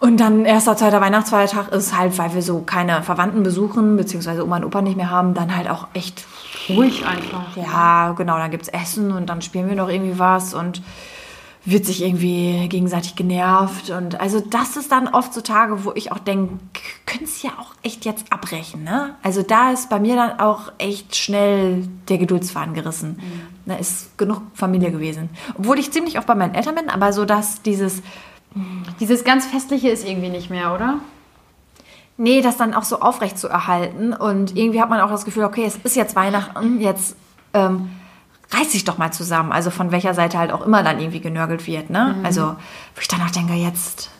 Und 0.00 0.18
dann 0.18 0.44
erster, 0.44 0.76
zweiter 0.76 1.00
Weihnachtsfeiertag 1.00 1.72
ist 1.72 1.98
halt, 1.98 2.16
weil 2.18 2.32
wir 2.32 2.42
so 2.42 2.60
keine 2.60 3.02
Verwandten 3.02 3.42
besuchen, 3.42 3.96
beziehungsweise 3.96 4.44
Oma 4.44 4.58
und 4.58 4.64
Opa 4.64 4.80
nicht 4.80 4.96
mehr 4.96 5.10
haben, 5.10 5.34
dann 5.34 5.56
halt 5.56 5.68
auch 5.68 5.88
echt 5.92 6.24
Ruhig 6.68 7.04
einfach. 7.04 7.56
ja, 7.56 8.12
genau, 8.12 8.38
dann 8.38 8.50
gibt's 8.50 8.68
Essen 8.68 9.10
und 9.10 9.26
dann 9.26 9.42
spielen 9.42 9.68
wir 9.68 9.74
noch 9.74 9.88
irgendwie 9.88 10.18
was 10.18 10.54
und 10.54 10.82
wird 11.70 11.84
sich 11.84 12.02
irgendwie 12.02 12.68
gegenseitig 12.68 13.16
genervt. 13.16 13.90
Und 13.90 14.20
also 14.20 14.40
das 14.40 14.76
ist 14.76 14.92
dann 14.92 15.08
oft 15.08 15.34
so 15.34 15.40
Tage, 15.40 15.84
wo 15.84 15.92
ich 15.94 16.12
auch 16.12 16.18
denke, 16.18 16.58
könnt's 17.06 17.42
ja 17.42 17.50
auch 17.60 17.74
echt 17.82 18.04
jetzt 18.04 18.32
abbrechen, 18.32 18.84
ne? 18.84 19.14
Also 19.22 19.42
da 19.42 19.70
ist 19.72 19.90
bei 19.90 20.00
mir 20.00 20.16
dann 20.16 20.40
auch 20.40 20.72
echt 20.78 21.16
schnell 21.16 21.88
der 22.08 22.18
Geduldsfaden 22.18 22.74
gerissen. 22.74 23.18
Da 23.66 23.74
ist 23.74 24.16
genug 24.16 24.42
Familie 24.54 24.90
gewesen. 24.90 25.30
Obwohl 25.58 25.78
ich 25.78 25.90
ziemlich 25.90 26.18
oft 26.18 26.26
bei 26.26 26.34
meinen 26.34 26.54
Eltern 26.54 26.74
bin, 26.74 26.88
aber 26.88 27.12
so 27.12 27.24
dass 27.24 27.62
dieses, 27.62 28.02
Dieses 28.98 29.24
ganz 29.24 29.46
Festliche 29.46 29.88
ist 29.90 30.06
irgendwie 30.08 30.30
nicht 30.30 30.50
mehr, 30.50 30.74
oder? 30.74 31.00
nee, 32.18 32.42
das 32.42 32.56
dann 32.56 32.74
auch 32.74 32.82
so 32.82 33.00
aufrecht 33.00 33.38
zu 33.38 33.48
erhalten. 33.48 34.12
Und 34.12 34.56
irgendwie 34.56 34.82
hat 34.82 34.90
man 34.90 35.00
auch 35.00 35.10
das 35.10 35.24
Gefühl, 35.24 35.44
okay, 35.44 35.64
es 35.64 35.76
ist 35.76 35.96
jetzt 35.96 36.14
Weihnachten, 36.14 36.80
jetzt 36.80 37.16
ähm, 37.54 37.90
reiß 38.50 38.70
dich 38.70 38.84
doch 38.84 38.98
mal 38.98 39.12
zusammen. 39.12 39.52
Also 39.52 39.70
von 39.70 39.92
welcher 39.92 40.14
Seite 40.14 40.38
halt 40.38 40.52
auch 40.52 40.64
immer 40.64 40.82
dann 40.82 40.98
irgendwie 41.00 41.20
genörgelt 41.20 41.66
wird. 41.66 41.90
Ne? 41.90 42.16
Also, 42.22 42.56
wo 42.94 43.00
ich 43.00 43.08
danach 43.08 43.30
denke, 43.30 43.54
jetzt 43.54 44.10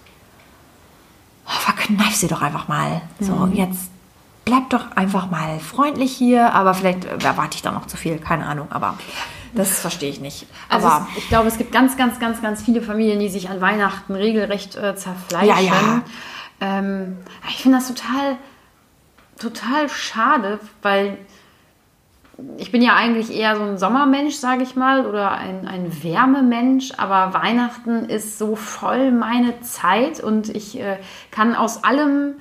oh, 1.47 1.51
verkneif 1.51 2.15
sie 2.15 2.29
doch 2.29 2.43
einfach 2.43 2.69
mal. 2.69 3.01
So, 3.21 3.49
jetzt 3.53 3.91
bleib 4.45 4.71
doch 4.71 4.93
einfach 4.97 5.31
mal 5.31 5.59
freundlich 5.61 6.13
hier. 6.13 6.53
Aber 6.53 6.75
vielleicht 6.75 7.05
äh, 7.05 7.19
erwarte 7.25 7.57
ich 7.57 7.63
da 7.63 7.73
noch 7.73 7.87
zu 7.87 7.97
viel, 7.97 8.19
keine 8.19 8.47
Ahnung. 8.47 8.69
Aber 8.71 8.99
das 9.55 9.81
verstehe 9.81 10.11
ich 10.11 10.21
nicht. 10.21 10.47
Also 10.69 10.87
aber 10.87 11.07
es, 11.11 11.19
ich 11.19 11.29
glaube, 11.29 11.49
es 11.49 11.57
gibt 11.57 11.73
ganz, 11.73 11.97
ganz, 11.97 12.19
ganz, 12.19 12.43
ganz 12.43 12.63
viele 12.63 12.83
Familien, 12.83 13.21
die 13.21 13.29
sich 13.29 13.49
an 13.49 13.61
Weihnachten 13.61 14.15
regelrecht 14.15 14.77
äh, 14.77 14.95
zerfleischen. 14.95 15.49
Ja, 15.49 15.61
ja. 15.61 16.03
Ähm, 16.61 17.19
ich 17.49 17.63
finde 17.63 17.79
das 17.79 17.89
total, 17.89 18.37
total 19.39 19.89
schade, 19.89 20.61
weil 20.83 21.19
ich 22.57 22.71
bin 22.71 22.83
ja 22.83 22.95
eigentlich 22.95 23.35
eher 23.37 23.57
so 23.57 23.63
ein 23.63 23.79
Sommermensch, 23.79 24.37
sage 24.37 24.63
ich 24.63 24.77
mal, 24.77 25.07
oder 25.07 25.33
ein, 25.33 25.67
ein 25.67 25.91
Wärmemensch, 26.05 26.93
aber 26.97 27.35
Weihnachten 27.35 28.05
ist 28.09 28.39
so 28.39 28.55
voll 28.55 29.11
meine 29.11 29.61
Zeit 29.63 30.21
und 30.21 30.49
ich 30.55 30.79
äh, 30.79 30.99
kann 31.31 31.55
aus 31.57 31.83
allem 31.85 32.35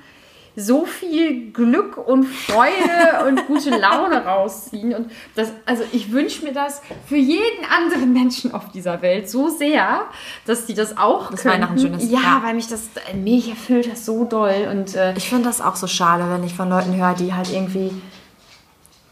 so 0.60 0.84
viel 0.86 1.52
Glück 1.52 1.96
und 1.96 2.24
Freude 2.24 3.24
und 3.28 3.46
gute 3.46 3.70
Laune 3.70 4.24
rausziehen. 4.24 4.92
Und 4.92 5.10
das, 5.36 5.52
also 5.66 5.84
ich 5.92 6.10
wünsche 6.10 6.44
mir 6.44 6.52
das 6.52 6.82
für 7.06 7.16
jeden 7.16 7.64
anderen 7.70 8.12
Menschen 8.12 8.52
auf 8.52 8.70
dieser 8.72 9.00
Welt 9.00 9.28
so 9.30 9.48
sehr, 9.50 10.02
dass 10.46 10.66
die 10.66 10.74
das 10.74 10.96
auch 10.98 11.28
könnten. 11.30 11.48
Weihnachten 11.48 11.78
schön 11.78 11.94
ist. 11.94 12.10
Ja, 12.10 12.18
Ja. 12.20 12.40
weil 12.44 12.54
mich 12.54 12.66
das, 12.66 12.88
mich 13.14 13.48
erfüllt 13.50 13.90
das 13.90 14.04
so 14.04 14.24
doll. 14.24 14.68
Und 14.72 14.96
äh, 14.96 15.14
Ich 15.16 15.28
finde 15.28 15.44
das 15.44 15.60
auch 15.60 15.76
so 15.76 15.86
schade, 15.86 16.24
wenn 16.28 16.42
ich 16.42 16.54
von 16.54 16.68
Leuten 16.68 16.96
höre, 16.96 17.14
die 17.14 17.32
halt 17.34 17.52
irgendwie 17.52 17.92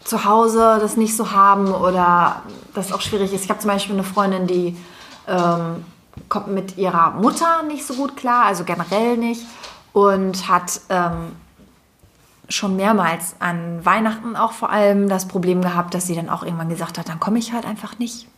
zu 0.07 0.25
Hause 0.25 0.79
das 0.81 0.97
nicht 0.97 1.16
so 1.16 1.33
haben 1.33 1.73
oder 1.73 2.42
das 2.75 2.92
auch 2.92 3.01
schwierig 3.01 3.33
ist. 3.33 3.45
Ich 3.45 3.51
habe 3.51 3.61
zum 3.61 3.71
Beispiel 3.71 3.95
eine 3.95 4.05
Freundin, 4.05 4.47
die 4.47 4.77
ähm, 5.27 5.85
kommt 6.29 6.49
mit 6.49 6.79
ihrer 6.79 7.11
Mutter 7.11 7.62
nicht 7.66 7.87
so 7.87 7.95
gut 7.95 8.16
klar, 8.16 8.47
also 8.47 8.64
generell 8.64 9.16
nicht 9.16 9.42
und 9.92 10.49
hat 10.49 10.81
ähm, 10.88 11.33
schon 12.49 12.77
mehrmals 12.77 13.35
an 13.40 13.85
Weihnachten 13.85 14.37
auch 14.37 14.53
vor 14.53 14.71
allem 14.71 15.09
das 15.09 15.27
Problem 15.27 15.62
gehabt, 15.62 15.95
dass 15.95 16.07
sie 16.07 16.14
dann 16.14 16.29
auch 16.29 16.42
irgendwann 16.42 16.69
gesagt 16.69 16.99
hat, 16.99 17.09
dann 17.09 17.19
komme 17.19 17.38
ich 17.38 17.53
halt 17.53 17.66
einfach 17.66 17.99
nicht. 17.99 18.29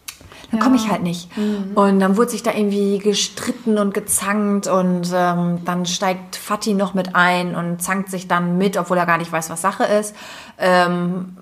Dann 0.51 0.61
komme 0.61 0.77
ich 0.77 0.91
halt 0.91 1.03
nicht. 1.03 1.29
Und 1.75 2.01
dann 2.01 2.17
wurde 2.17 2.31
sich 2.31 2.43
da 2.43 2.53
irgendwie 2.53 2.99
gestritten 2.99 3.77
und 3.77 3.93
gezankt 3.93 4.67
und 4.67 5.11
ähm, 5.13 5.63
dann 5.67 5.85
steigt 5.85 6.37
Fatih 6.37 6.73
noch 6.73 6.95
mit 6.95 7.15
ein 7.15 7.55
und 7.55 7.83
zankt 7.83 8.11
sich 8.11 8.29
dann 8.29 8.57
mit, 8.57 8.79
obwohl 8.79 8.97
er 8.97 9.05
gar 9.05 9.19
nicht 9.19 9.31
weiß, 9.31 9.51
was 9.51 9.61
Sache 9.61 9.85
ist. 9.85 10.17
Ähm, 10.57 11.37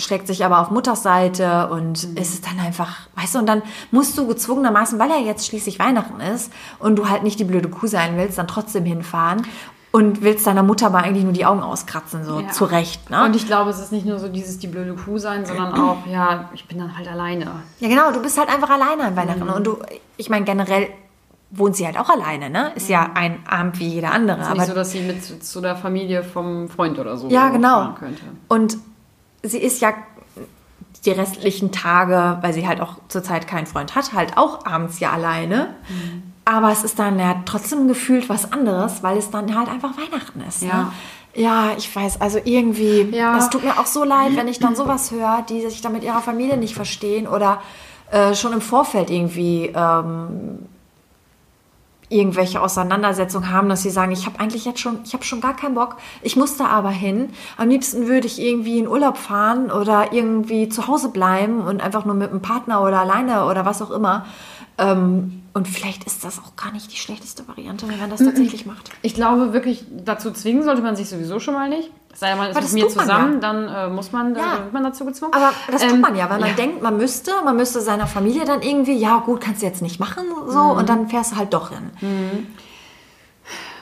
schlägt 0.00 0.26
sich 0.26 0.44
aber 0.44 0.60
auf 0.60 0.70
Mutters 0.70 1.02
Seite 1.02 1.68
und 1.70 2.08
es 2.16 2.34
ist 2.34 2.46
dann 2.46 2.58
einfach, 2.58 2.96
weißt 3.16 3.34
du, 3.34 3.38
und 3.40 3.46
dann 3.46 3.62
musst 3.90 4.16
du 4.18 4.26
gezwungenermaßen, 4.26 4.98
weil 4.98 5.10
ja 5.10 5.18
jetzt 5.18 5.46
schließlich 5.46 5.78
Weihnachten 5.78 6.20
ist 6.20 6.52
und 6.78 6.96
du 6.96 7.08
halt 7.08 7.22
nicht 7.22 7.38
die 7.38 7.44
blöde 7.44 7.68
Kuh 7.68 7.86
sein 7.86 8.16
willst, 8.16 8.38
dann 8.38 8.48
trotzdem 8.48 8.84
hinfahren 8.84 9.42
und 9.92 10.22
willst 10.22 10.46
deiner 10.46 10.62
Mutter 10.62 10.86
aber 10.86 10.98
eigentlich 10.98 11.24
nur 11.24 11.32
die 11.32 11.44
Augen 11.44 11.62
auskratzen, 11.62 12.24
so 12.24 12.40
Ja. 12.40 12.48
zurecht. 12.48 13.10
Ne? 13.10 13.24
Und 13.24 13.34
ich 13.34 13.46
glaube, 13.46 13.70
es 13.70 13.80
ist 13.80 13.92
nicht 13.92 14.06
nur 14.06 14.18
so 14.18 14.28
dieses 14.28 14.58
die 14.58 14.68
blöde 14.68 14.94
Kuh 14.94 15.18
sein, 15.18 15.44
sondern 15.44 15.74
auch, 15.80 16.06
ja, 16.06 16.50
ich 16.54 16.66
bin 16.68 16.78
dann 16.78 16.96
halt 16.96 17.08
alleine. 17.08 17.46
Ja, 17.80 17.88
genau, 17.88 18.12
du 18.12 18.22
bist 18.22 18.38
halt 18.38 18.48
einfach 18.48 18.70
alleine 18.70 19.04
an 19.04 19.16
Weihnachten. 19.16 19.48
Und 19.48 19.66
du, 19.66 19.78
ich 20.16 20.30
meine, 20.30 20.44
generell 20.44 20.88
wohnt 21.50 21.74
sie 21.74 21.84
halt 21.84 21.98
auch 21.98 22.08
alleine, 22.08 22.48
ne? 22.48 22.70
Ist 22.76 22.88
ja 22.88 23.10
ein 23.14 23.40
Abend 23.48 23.80
wie 23.80 23.88
jeder 23.88 24.12
andere. 24.12 24.40
Ist 24.40 24.46
aber 24.46 24.54
nicht 24.58 24.68
so, 24.68 24.74
dass 24.74 24.92
sie 24.92 25.00
mit 25.00 25.44
zu 25.44 25.60
der 25.60 25.74
Familie 25.74 26.22
vom 26.22 26.68
Freund 26.68 26.96
oder 26.98 27.16
so 27.16 27.28
ja, 27.28 27.48
genau. 27.48 27.92
könnte. 27.98 28.22
Und 28.46 28.78
sie 29.42 29.58
ist 29.58 29.80
ja 29.80 29.92
die 31.04 31.10
restlichen 31.12 31.72
Tage, 31.72 32.38
weil 32.42 32.52
sie 32.52 32.66
halt 32.68 32.80
auch 32.80 32.96
zurzeit 33.08 33.48
keinen 33.48 33.66
Freund 33.66 33.94
hat, 33.94 34.12
halt 34.12 34.36
auch 34.36 34.66
abends 34.66 35.00
ja 35.00 35.10
alleine. 35.12 35.74
Aber 36.44 36.70
es 36.72 36.84
ist 36.84 36.98
dann 36.98 37.18
ja 37.18 37.36
trotzdem 37.46 37.88
gefühlt 37.88 38.28
was 38.28 38.52
anderes, 38.52 39.02
weil 39.02 39.16
es 39.16 39.30
dann 39.30 39.56
halt 39.56 39.68
einfach 39.68 39.92
Weihnachten 39.96 40.40
ist. 40.46 40.62
Ja. 40.62 40.74
Ne? 40.82 40.92
Ja, 41.34 41.68
ich 41.78 41.94
weiß, 41.94 42.20
also 42.20 42.38
irgendwie, 42.44 43.02
Ja. 43.12 43.34
das 43.36 43.50
tut 43.50 43.62
mir 43.62 43.78
auch 43.78 43.86
so 43.86 44.02
leid, 44.04 44.36
wenn 44.36 44.48
ich 44.48 44.58
dann 44.58 44.74
sowas 44.74 45.10
höre, 45.12 45.44
die 45.48 45.60
sich 45.62 45.80
dann 45.80 45.92
mit 45.92 46.02
ihrer 46.02 46.20
Familie 46.22 46.56
nicht 46.56 46.74
verstehen 46.74 47.28
oder 47.28 47.62
äh, 48.10 48.34
schon 48.34 48.52
im 48.52 48.60
Vorfeld 48.60 49.10
irgendwie 49.10 49.72
ähm, 49.74 50.66
irgendwelche 52.10 52.60
Auseinandersetzungen 52.60 53.50
haben, 53.50 53.68
dass 53.68 53.82
sie 53.82 53.90
sagen, 53.90 54.12
ich 54.12 54.26
habe 54.26 54.38
eigentlich 54.40 54.64
jetzt 54.64 54.80
schon, 54.80 54.98
ich 55.04 55.14
habe 55.14 55.24
schon 55.24 55.40
gar 55.40 55.56
keinen 55.56 55.74
Bock, 55.74 55.96
ich 56.22 56.36
muss 56.36 56.56
da 56.56 56.66
aber 56.66 56.90
hin. 56.90 57.30
Am 57.56 57.68
liebsten 57.68 58.08
würde 58.08 58.26
ich 58.26 58.40
irgendwie 58.40 58.78
in 58.78 58.88
Urlaub 58.88 59.16
fahren 59.16 59.70
oder 59.70 60.12
irgendwie 60.12 60.68
zu 60.68 60.88
Hause 60.88 61.10
bleiben 61.10 61.60
und 61.60 61.80
einfach 61.80 62.04
nur 62.04 62.16
mit 62.16 62.30
einem 62.30 62.42
Partner 62.42 62.82
oder 62.82 63.00
alleine 63.00 63.46
oder 63.46 63.64
was 63.64 63.80
auch 63.80 63.92
immer. 63.92 64.26
Ähm, 64.76 65.42
und 65.52 65.68
vielleicht 65.68 66.04
ist 66.04 66.24
das 66.24 66.38
auch 66.38 66.56
gar 66.56 66.72
nicht 66.72 66.92
die 66.92 66.96
schlechteste 66.96 67.46
Variante, 67.46 67.88
wenn 67.88 67.98
man 67.98 68.10
das 68.10 68.20
tatsächlich 68.20 68.66
macht. 68.66 68.90
Ich 69.02 69.14
glaube 69.14 69.52
wirklich, 69.52 69.84
dazu 70.04 70.32
zwingen 70.32 70.64
sollte 70.64 70.82
man 70.82 70.96
sich 70.96 71.08
sowieso 71.08 71.38
schon 71.38 71.54
mal 71.54 71.68
nicht. 71.68 71.90
Sei 72.12 72.32
Aber 72.32 72.52
mit 72.52 72.72
mir 72.72 72.88
zusammen, 72.88 73.34
ja. 73.34 73.38
dann 73.40 73.68
äh, 73.68 73.88
muss 73.88 74.12
man, 74.12 74.34
Ja. 74.34 74.42
dann 74.54 74.64
wird 74.64 74.72
man 74.72 74.84
dazu 74.84 75.04
gezwungen. 75.04 75.32
Aber 75.32 75.52
das 75.70 75.82
tut 75.82 75.92
Ähm, 75.92 76.00
man 76.00 76.16
ja, 76.16 76.28
weil 76.28 76.40
man 76.40 76.50
ja. 76.50 76.54
denkt, 76.54 76.82
man 76.82 76.96
müsste, 76.96 77.30
man 77.44 77.56
müsste 77.56 77.80
seiner 77.80 78.06
Familie 78.06 78.44
dann 78.44 78.62
irgendwie, 78.62 78.94
ja 78.96 79.18
gut, 79.18 79.40
kannst 79.40 79.62
du 79.62 79.66
jetzt 79.66 79.80
nicht 79.80 80.00
machen, 80.00 80.24
so, 80.48 80.58
Mhm. 80.58 80.70
und 80.78 80.88
dann 80.88 81.08
fährst 81.08 81.32
du 81.32 81.36
halt 81.36 81.54
doch 81.54 81.70
hin. 81.70 81.90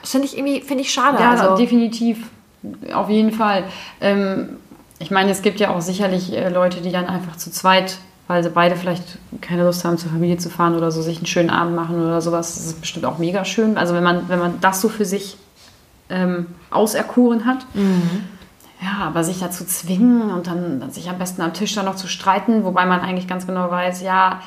Das 0.01 0.11
finde 0.11 0.27
ich 0.27 0.37
irgendwie, 0.37 0.61
finde 0.61 0.81
ich 0.83 0.93
schade. 0.93 1.17
Ja, 1.19 1.31
also, 1.31 1.55
definitiv. 1.57 2.25
Auf 2.93 3.09
jeden 3.09 3.31
Fall. 3.31 3.63
Ähm, 4.01 4.57
ich 4.99 5.11
meine, 5.11 5.31
es 5.31 5.41
gibt 5.41 5.59
ja 5.59 5.69
auch 5.73 5.81
sicherlich 5.81 6.33
äh, 6.33 6.49
Leute, 6.49 6.81
die 6.81 6.91
dann 6.91 7.05
einfach 7.07 7.35
zu 7.37 7.51
zweit, 7.51 7.97
weil 8.27 8.43
sie 8.43 8.49
beide 8.49 8.75
vielleicht 8.75 9.03
keine 9.41 9.63
Lust 9.63 9.83
haben, 9.85 9.97
zur 9.97 10.11
Familie 10.11 10.37
zu 10.37 10.49
fahren 10.49 10.75
oder 10.75 10.91
so, 10.91 11.01
sich 11.01 11.17
einen 11.17 11.25
schönen 11.25 11.49
Abend 11.49 11.75
machen 11.75 12.01
oder 12.05 12.21
sowas. 12.21 12.55
Das 12.55 12.65
ist 12.65 12.81
bestimmt 12.81 13.05
auch 13.05 13.17
mega 13.17 13.43
schön. 13.45 13.77
Also 13.77 13.93
wenn 13.93 14.03
man, 14.03 14.27
wenn 14.29 14.39
man 14.39 14.59
das 14.61 14.81
so 14.81 14.89
für 14.89 15.05
sich 15.05 15.37
ähm, 16.09 16.47
auserkoren 16.71 17.45
hat. 17.45 17.65
Ja, 18.81 19.05
aber 19.07 19.23
sich 19.23 19.39
dazu 19.39 19.65
zwingen 19.65 20.31
und 20.31 20.47
dann 20.47 20.89
sich 20.91 21.09
am 21.09 21.17
besten 21.17 21.41
am 21.41 21.53
Tisch 21.53 21.75
dann 21.75 21.85
noch 21.85 21.95
zu 21.95 22.07
streiten, 22.07 22.63
wobei 22.63 22.85
man 22.85 23.01
eigentlich 23.01 23.27
ganz 23.27 23.45
genau 23.45 23.69
weiß, 23.69 24.01
ja, 24.01 24.39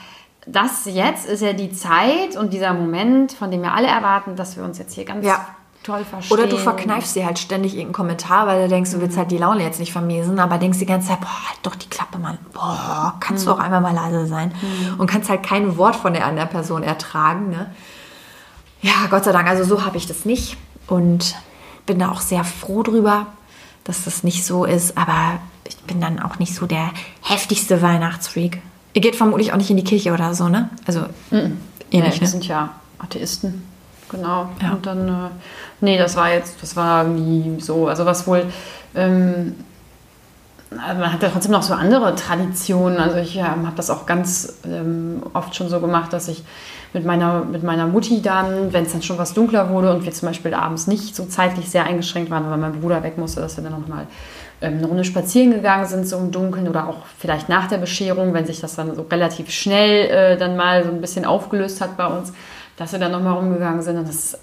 das 0.47 0.87
jetzt 0.87 1.27
ist 1.27 1.41
ja 1.43 1.53
die 1.53 1.71
Zeit 1.71 2.37
und 2.37 2.53
dieser 2.53 2.73
Moment, 2.75 3.33
von 3.33 3.51
dem 3.51 3.63
wir 3.63 3.75
alle 3.75 3.87
erwarten, 3.89 4.35
dass 4.35 4.57
wir 4.57 4.65
uns 4.65 4.79
jetzt 4.79 4.95
hier 4.95 5.05
ganz 5.05 5.25
Ja. 5.25 5.47
toll 5.85 6.05
verstehen. 6.05 6.37
Oder 6.37 6.49
du 6.49 6.57
verkneifst 6.57 7.15
dir 7.15 7.27
halt 7.27 7.39
ständig 7.39 7.75
irgendeinen 7.75 7.93
Kommentar, 7.93 8.47
weil 8.47 8.63
du 8.63 8.69
denkst, 8.69 8.91
du 8.93 9.01
willst 9.01 9.17
halt 9.19 9.31
die 9.31 9.39
Laune 9.39 9.63
jetzt 9.63 9.79
nicht 9.79 9.93
vermiesen, 9.93 10.41
aber 10.41 10.59
denkst 10.59 10.79
die 10.79 10.87
ganze 10.87 11.09
Zeit, 11.09 11.21
boah, 11.21 11.49
halt 11.49 11.59
doch 11.63 11.75
die 11.77 11.89
Klappe, 11.89 12.19
Mann. 12.19 12.39
Boah, 12.53 13.17
kannst 13.21 13.47
du 13.47 13.51
auch 13.53 13.59
einmal 13.59 13.81
mal 13.83 13.95
leise 13.95 14.27
sein. 14.27 14.53
Und 14.99 15.07
kannst 15.09 15.29
halt 15.29 15.43
kein 15.43 15.77
Wort 15.77 15.95
von 15.95 16.13
der 16.15 16.25
anderen 16.27 16.49
Person 16.49 16.83
ertragen, 16.83 17.51
ne? 17.51 17.71
Ja, 18.81 19.07
Gott 19.11 19.25
sei 19.25 19.33
Dank, 19.33 19.47
also 19.47 19.63
so 19.63 19.85
habe 19.85 19.97
ich 19.97 20.07
das 20.09 20.25
nicht 20.25 20.57
und 20.89 21.37
bin 21.87 21.99
da 21.99 22.11
auch 22.11 22.21
sehr 22.21 22.45
froh 22.45 22.83
drüber. 22.83 23.27
dass 23.85 24.05
das 24.05 24.23
nicht 24.23 24.47
so 24.47 24.65
ist. 24.65 24.97
Aber 24.97 25.41
ich 25.67 25.77
bin 25.79 26.01
dann 26.01 26.21
auch 26.21 26.39
nicht 26.39 26.55
so 26.55 26.67
der 26.67 26.93
heftigste 27.21 27.83
Weihnachtsfreak. 27.83 28.63
Ihr 28.95 29.01
geht 29.01 29.17
vermutlich 29.17 29.53
auch 29.53 29.57
nicht 29.57 29.71
in 29.71 29.77
die 29.77 29.85
Kirche 29.85 30.13
oder 30.13 30.35
so, 30.35 30.49
ne? 30.49 30.71
Also, 30.87 31.01
Mm 31.31 31.57
ihr 31.93 32.01
Nee, 32.01 32.07
nicht, 32.07 32.21
wir 32.21 32.27
ne? 32.27 32.31
sind 32.31 32.49
ja 32.49 32.71
Atheisten. 32.99 33.63
Genau. 34.09 34.51
Ja. 34.61 34.73
Und 34.73 34.87
dann, 34.87 35.09
äh, 35.09 35.29
nee, 35.81 35.99
das 35.99 36.17
war 36.17 36.33
jetzt, 36.33 36.57
das 36.63 36.77
war 36.77 37.05
nie 37.05 37.61
so. 37.61 37.89
Also 37.89 38.05
was 38.05 38.27
wohl, 38.27 38.45
ähm, 38.95 39.55
also 40.71 41.01
man 41.01 41.13
hat 41.13 41.23
ja 41.23 41.29
trotzdem 41.29 41.53
noch 41.53 41.63
so 41.63 41.75
andere 41.75 42.15
Traditionen. 42.15 42.99
Also 42.99 43.17
ich 43.19 43.37
ähm, 43.37 43.67
habe 43.67 43.77
das 43.77 43.91
auch 43.91 44.07
ganz 44.07 44.55
ähm, 44.65 45.23
oft 45.35 45.55
schon 45.55 45.69
so 45.69 45.81
gemacht, 45.81 46.13
dass 46.13 46.29
ich 46.29 46.43
mit 46.93 47.05
meiner, 47.05 47.45
mit 47.45 47.63
meiner 47.63 47.87
Mutti 47.87 48.21
dann, 48.21 48.73
wenn 48.73 48.85
es 48.85 48.93
dann 48.93 49.03
schon 49.03 49.19
was 49.19 49.33
dunkler 49.35 49.71
wurde 49.71 49.95
und 49.95 50.05
wir 50.05 50.13
zum 50.13 50.29
Beispiel 50.29 50.55
abends 50.55 50.87
nicht 50.87 51.17
so 51.17 51.25
zeitlich 51.25 51.71
sehr 51.71 51.85
eingeschränkt 51.85 52.31
waren, 52.31 52.51
weil 52.51 52.59
mein 52.59 52.81
Bruder 52.81 53.03
weg 53.03 53.17
musste, 53.19 53.41
dass 53.41 53.57
wir 53.57 53.65
dann 53.65 53.81
nochmal 53.81 54.07
ähm, 54.61 54.79
eine 54.79 54.87
Runde 54.87 55.05
spazieren 55.05 55.53
gegangen 55.53 55.87
sind, 55.87 56.07
so 56.07 56.19
im 56.19 56.31
Dunkeln 56.31 56.69
oder 56.69 56.89
auch 56.89 57.07
vielleicht 57.19 57.49
nach 57.49 57.69
der 57.69 57.79
Bescherung, 57.79 58.35
wenn 58.35 58.47
sich 58.47 58.61
das 58.61 58.77
dann 58.77 58.95
so 58.95 59.03
relativ 59.11 59.51
schnell 59.51 60.11
äh, 60.11 60.37
dann 60.37 60.57
mal 60.57 60.85
so 60.85 60.91
ein 60.91 61.01
bisschen 61.01 61.25
aufgelöst 61.25 61.81
hat 61.81 61.97
bei 61.97 62.07
uns, 62.07 62.33
dass 62.77 62.93
wir 62.93 62.99
dann 62.99 63.13
nochmal 63.13 63.35
rumgegangen 63.35 63.83
sind 63.83 63.99
und 63.99 64.09
das 64.09 64.39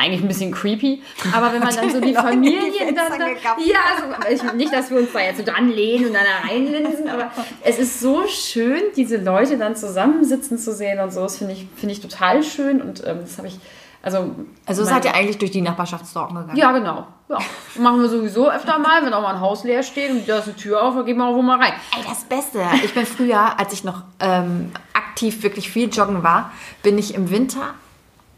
eigentlich 0.00 0.22
ein 0.22 0.28
bisschen 0.28 0.52
creepy. 0.52 1.02
Aber 1.32 1.52
wenn 1.52 1.60
man 1.60 1.74
dann 1.74 1.90
so 1.90 2.00
die 2.00 2.14
Familien 2.14 2.94
dann, 2.94 3.06
Fenster 3.06 3.18
da, 3.18 3.28
gekappt. 3.28 3.60
ja, 3.64 3.78
also 4.24 4.46
ich, 4.46 4.52
nicht, 4.54 4.72
dass 4.72 4.90
wir 4.90 4.98
uns 4.98 5.12
da 5.12 5.20
jetzt 5.20 5.38
so 5.38 5.44
dran 5.44 5.68
lehnen 5.68 6.06
und 6.06 6.14
dann 6.14 6.24
da 6.24 6.48
reinlinsen, 6.48 7.08
aber 7.08 7.30
es 7.62 7.78
ist 7.78 8.00
so 8.00 8.26
schön, 8.26 8.82
diese 8.96 9.18
Leute 9.18 9.58
dann 9.58 9.76
zusammensitzen 9.76 10.58
zu 10.58 10.72
sehen 10.72 11.00
und 11.00 11.12
so. 11.12 11.22
Das 11.22 11.38
finde 11.38 11.52
ich, 11.52 11.66
finde 11.76 11.94
ich 11.94 12.00
total 12.00 12.42
schön 12.42 12.80
und 12.80 13.02
ähm, 13.06 13.18
das 13.22 13.38
habe 13.38 13.48
ich, 13.48 13.58
also... 14.02 14.34
Also 14.66 14.84
seid 14.84 15.04
ihr 15.04 15.14
eigentlich 15.14 15.38
durch 15.38 15.50
die 15.50 15.60
Nachbarschaft 15.60 16.06
stalken 16.06 16.34
gegangen? 16.34 16.56
ja, 16.56 16.72
genau. 16.72 17.06
Ja. 17.28 17.38
Machen 17.78 18.02
wir 18.02 18.08
sowieso 18.08 18.50
öfter 18.50 18.78
mal, 18.78 19.04
wenn 19.04 19.12
auch 19.12 19.22
mal 19.22 19.34
ein 19.34 19.40
Haus 19.40 19.62
leer 19.62 19.82
steht 19.82 20.10
und 20.10 20.28
da 20.28 20.38
ist 20.38 20.48
eine 20.48 20.56
Tür 20.56 20.82
auf, 20.82 20.94
dann 20.94 21.06
gehen 21.06 21.16
wir 21.16 21.26
auch 21.26 21.34
wo 21.34 21.42
mal 21.42 21.60
rein. 21.60 21.74
Ey, 21.96 22.02
das 22.08 22.24
Beste. 22.24 22.60
Ich 22.82 22.92
bin 22.92 23.06
früher, 23.06 23.58
als 23.58 23.72
ich 23.72 23.84
noch 23.84 24.02
ähm, 24.18 24.72
aktiv 24.94 25.42
wirklich 25.42 25.70
viel 25.70 25.88
joggen 25.88 26.22
war, 26.24 26.50
bin 26.82 26.98
ich 26.98 27.14
im 27.14 27.30
Winter, 27.30 27.74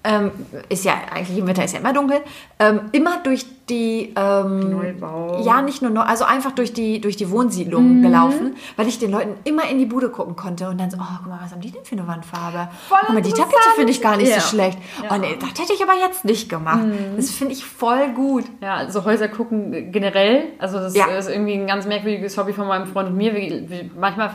ähm, 0.05 0.31
ist 0.69 0.85
ja 0.85 0.95
eigentlich 1.13 1.39
im 1.39 1.47
Winter 1.47 1.65
ist 1.65 1.75
ja 1.75 1.81
immer 1.81 1.93
dunkel, 1.93 2.19
ähm, 2.59 2.81
immer 2.93 3.19
durch 3.23 3.47
die 3.69 4.13
ähm, 4.17 4.71
Neubau. 4.71 5.41
Ja, 5.45 5.63
nicht 5.63 5.81
nur 5.83 5.91
neu, 5.93 6.01
also 6.01 6.25
einfach 6.25 6.51
durch 6.53 6.73
die 6.73 7.01
durch 7.01 7.17
die 7.17 7.31
Wohnsiedlung 7.31 8.03
gelaufen, 8.03 8.57
weil 8.77 8.89
ich 8.89 8.99
den 8.99 9.13
Leuten 9.13 9.35
immer 9.45 9.69
in 9.71 9.79
die 9.79 9.87
Bude 9.87 10.09
gucken 10.11 10.35
konnte 10.35 10.69
und 10.69 10.81
dann 10.81 10.91
so, 10.91 10.97
oh, 11.01 11.05
guck 11.19 11.29
mal, 11.29 11.39
was 11.43 11.53
haben 11.53 11.61
die 11.61 11.71
denn 11.71 11.85
für 11.85 11.95
eine 11.97 12.07
Wandfarbe? 12.09 12.69
Voll 12.89 12.99
guck 13.07 13.15
mal, 13.15 13.23
die. 13.23 13.31
Tapete 13.31 13.57
finde 13.77 13.93
ich 13.93 14.03
gar 14.03 14.17
nicht 14.17 14.31
Ja. 14.31 14.41
so 14.41 14.49
schlecht. 14.49 14.79
Oh 15.09 15.17
nee, 15.17 15.37
das 15.41 15.51
hätte 15.51 15.73
ich 15.73 15.83
aber 15.83 15.95
jetzt 15.95 16.25
nicht 16.25 16.49
gemacht. 16.49 16.81
Das 17.17 17.31
finde 17.31 17.53
ich 17.55 17.65
voll 17.65 18.09
gut. 18.15 18.45
Ja, 18.61 18.75
also 18.75 19.05
Häuser 19.05 19.29
gucken 19.29 19.93
generell. 19.93 20.45
Also 20.59 20.79
das 20.79 20.97
Ja. 20.97 21.07
ist 21.07 21.29
irgendwie 21.31 21.55
ein 21.55 21.67
ganz 21.69 21.87
merkwürdiges 21.87 22.37
Hobby 22.37 22.53
von 22.53 22.67
meinem 22.67 22.87
Freund 22.89 23.09
und 23.11 23.17
mir. 23.17 23.33
Wir, 23.35 23.71
wir, 23.71 23.91
manchmal 23.97 24.31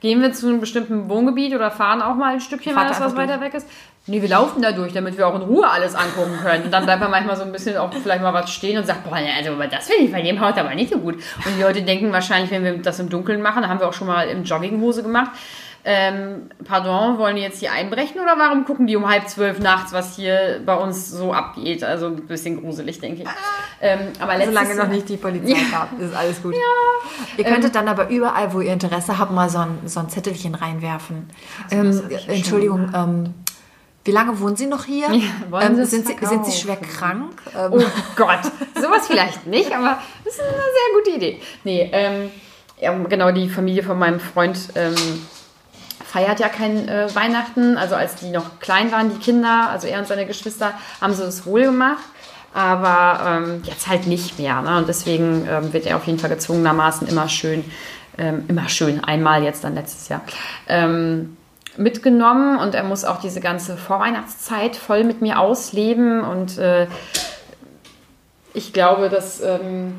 gehen 0.00 0.20
wir 0.20 0.32
zu 0.32 0.48
einem 0.48 0.60
bestimmten 0.60 1.08
Wohngebiet 1.08 1.54
oder 1.54 1.70
fahren 1.70 2.02
auch 2.02 2.14
mal 2.14 2.34
ein 2.34 2.40
Stückchen, 2.40 2.74
Fahrt 2.74 2.86
wenn 2.86 2.92
das 2.92 3.00
was 3.00 3.16
weiter 3.16 3.40
weg 3.40 3.54
ist. 3.54 3.68
Nee, 4.06 4.22
wir 4.22 4.28
laufen 4.28 4.62
da 4.62 4.72
durch, 4.72 4.92
damit 4.92 5.18
wir 5.18 5.28
auch 5.28 5.34
in 5.34 5.42
Ruhe 5.42 5.68
alles 5.68 5.94
angucken 5.94 6.38
können. 6.42 6.64
Und 6.64 6.72
dann 6.72 6.84
bleibt 6.84 7.00
man 7.00 7.10
manchmal 7.10 7.36
so 7.36 7.42
ein 7.42 7.52
bisschen 7.52 7.76
auch 7.76 7.92
vielleicht 7.92 8.22
mal 8.22 8.32
was 8.32 8.50
stehen 8.50 8.78
und 8.78 8.86
sagt, 8.86 9.04
boah, 9.04 9.16
also 9.16 9.52
das 9.70 9.86
finde 9.86 10.04
ich 10.04 10.12
bei 10.12 10.22
dem 10.22 10.40
Haus 10.40 10.56
aber 10.56 10.74
nicht 10.74 10.92
so 10.92 10.98
gut. 10.98 11.16
Und 11.16 11.56
die 11.56 11.62
Leute 11.62 11.82
denken 11.82 12.10
wahrscheinlich, 12.10 12.50
wenn 12.50 12.64
wir 12.64 12.78
das 12.78 12.98
im 12.98 13.10
Dunkeln 13.10 13.42
machen, 13.42 13.68
haben 13.68 13.78
wir 13.78 13.86
auch 13.86 13.92
schon 13.92 14.06
mal 14.06 14.26
im 14.26 14.42
Jogginghose 14.42 15.02
gemacht. 15.02 15.32
Ähm, 15.82 16.50
pardon, 16.64 17.16
wollen 17.16 17.36
die 17.36 17.42
jetzt 17.42 17.58
hier 17.60 17.72
einbrechen 17.72 18.20
oder 18.20 18.34
warum 18.38 18.66
gucken 18.66 18.86
die 18.86 18.96
um 18.96 19.08
halb 19.08 19.28
zwölf 19.28 19.58
nachts, 19.60 19.92
was 19.94 20.14
hier 20.16 20.60
bei 20.66 20.74
uns 20.74 21.10
so 21.10 21.32
abgeht? 21.32 21.82
Also 21.82 22.08
ein 22.08 22.26
bisschen 22.26 22.60
gruselig, 22.60 23.00
denke 23.00 23.22
ich. 23.22 23.28
Ähm, 23.80 24.00
aber 24.18 24.38
Solange 24.44 24.68
noch 24.70 24.76
Jahr- 24.84 24.86
nicht 24.88 25.08
die 25.08 25.16
Polizei 25.16 25.56
kam, 25.70 25.98
ist 25.98 26.14
alles 26.14 26.42
gut. 26.42 26.54
Ihr 27.38 27.44
könntet 27.44 27.74
dann 27.74 27.88
aber 27.88 28.10
überall, 28.10 28.52
wo 28.52 28.60
ihr 28.60 28.72
Interesse 28.74 29.18
habt, 29.18 29.32
mal 29.32 29.48
so 29.48 29.58
ein, 29.58 29.78
so 29.86 30.00
ein 30.00 30.10
Zettelchen 30.10 30.54
reinwerfen. 30.54 31.30
Ähm, 31.70 32.02
ich 32.10 32.26
ja 32.26 32.32
Entschuldigung, 32.34 32.92
ähm, 32.94 33.34
wie 34.04 34.10
lange 34.12 34.38
wohnen 34.38 34.56
Sie 34.56 34.66
noch 34.66 34.84
hier? 34.84 35.08
wollen 35.48 35.66
ähm, 35.66 35.76
Sie 35.76 35.84
sind, 35.86 36.06
Sie, 36.08 36.16
sind 36.26 36.44
Sie 36.44 36.58
schwer 36.58 36.76
krank? 36.76 37.32
Ähm, 37.56 37.72
Oh 37.72 37.82
Gott, 38.16 38.40
sowas 38.74 39.06
vielleicht 39.06 39.46
nicht, 39.46 39.72
aber 39.74 39.98
das 40.26 40.34
ist 40.34 40.40
eine 40.40 40.50
sehr 40.50 40.98
gute 40.98 41.10
Idee. 41.16 41.40
Nee, 41.64 41.88
ähm, 41.92 42.30
ja, 42.78 42.92
genau, 43.08 43.30
die 43.30 43.48
Familie 43.48 43.82
von 43.82 43.98
meinem 43.98 44.20
Freund 44.20 44.58
ähm, 44.74 44.94
feiert 46.10 46.40
ja 46.40 46.48
kein 46.48 46.88
äh, 46.88 47.14
Weihnachten. 47.14 47.78
Also 47.78 47.94
als 47.94 48.16
die 48.16 48.30
noch 48.30 48.58
klein 48.58 48.90
waren, 48.90 49.10
die 49.10 49.18
Kinder, 49.18 49.68
also 49.70 49.86
er 49.86 50.00
und 50.00 50.08
seine 50.08 50.26
Geschwister, 50.26 50.72
haben 51.00 51.14
sie 51.14 51.22
das 51.22 51.46
wohl 51.46 51.62
gemacht. 51.62 52.02
Aber 52.52 53.20
ähm, 53.24 53.62
jetzt 53.64 53.86
halt 53.86 54.08
nicht 54.08 54.38
mehr. 54.38 54.60
Ne? 54.60 54.78
Und 54.78 54.88
deswegen 54.88 55.46
ähm, 55.48 55.72
wird 55.72 55.86
er 55.86 55.96
auf 55.96 56.06
jeden 56.06 56.18
Fall 56.18 56.30
gezwungenermaßen 56.30 57.06
immer 57.06 57.28
schön, 57.28 57.64
ähm, 58.18 58.44
immer 58.48 58.68
schön, 58.68 59.04
einmal 59.04 59.44
jetzt 59.44 59.62
dann 59.62 59.76
letztes 59.76 60.08
Jahr, 60.08 60.22
ähm, 60.66 61.36
mitgenommen. 61.76 62.58
Und 62.58 62.74
er 62.74 62.82
muss 62.82 63.04
auch 63.04 63.20
diese 63.20 63.40
ganze 63.40 63.76
Vorweihnachtszeit 63.76 64.74
voll 64.74 65.04
mit 65.04 65.22
mir 65.22 65.38
ausleben. 65.38 66.22
Und 66.22 66.58
äh, 66.58 66.88
ich 68.52 68.72
glaube, 68.72 69.10
dass, 69.10 69.40
ähm, 69.40 69.94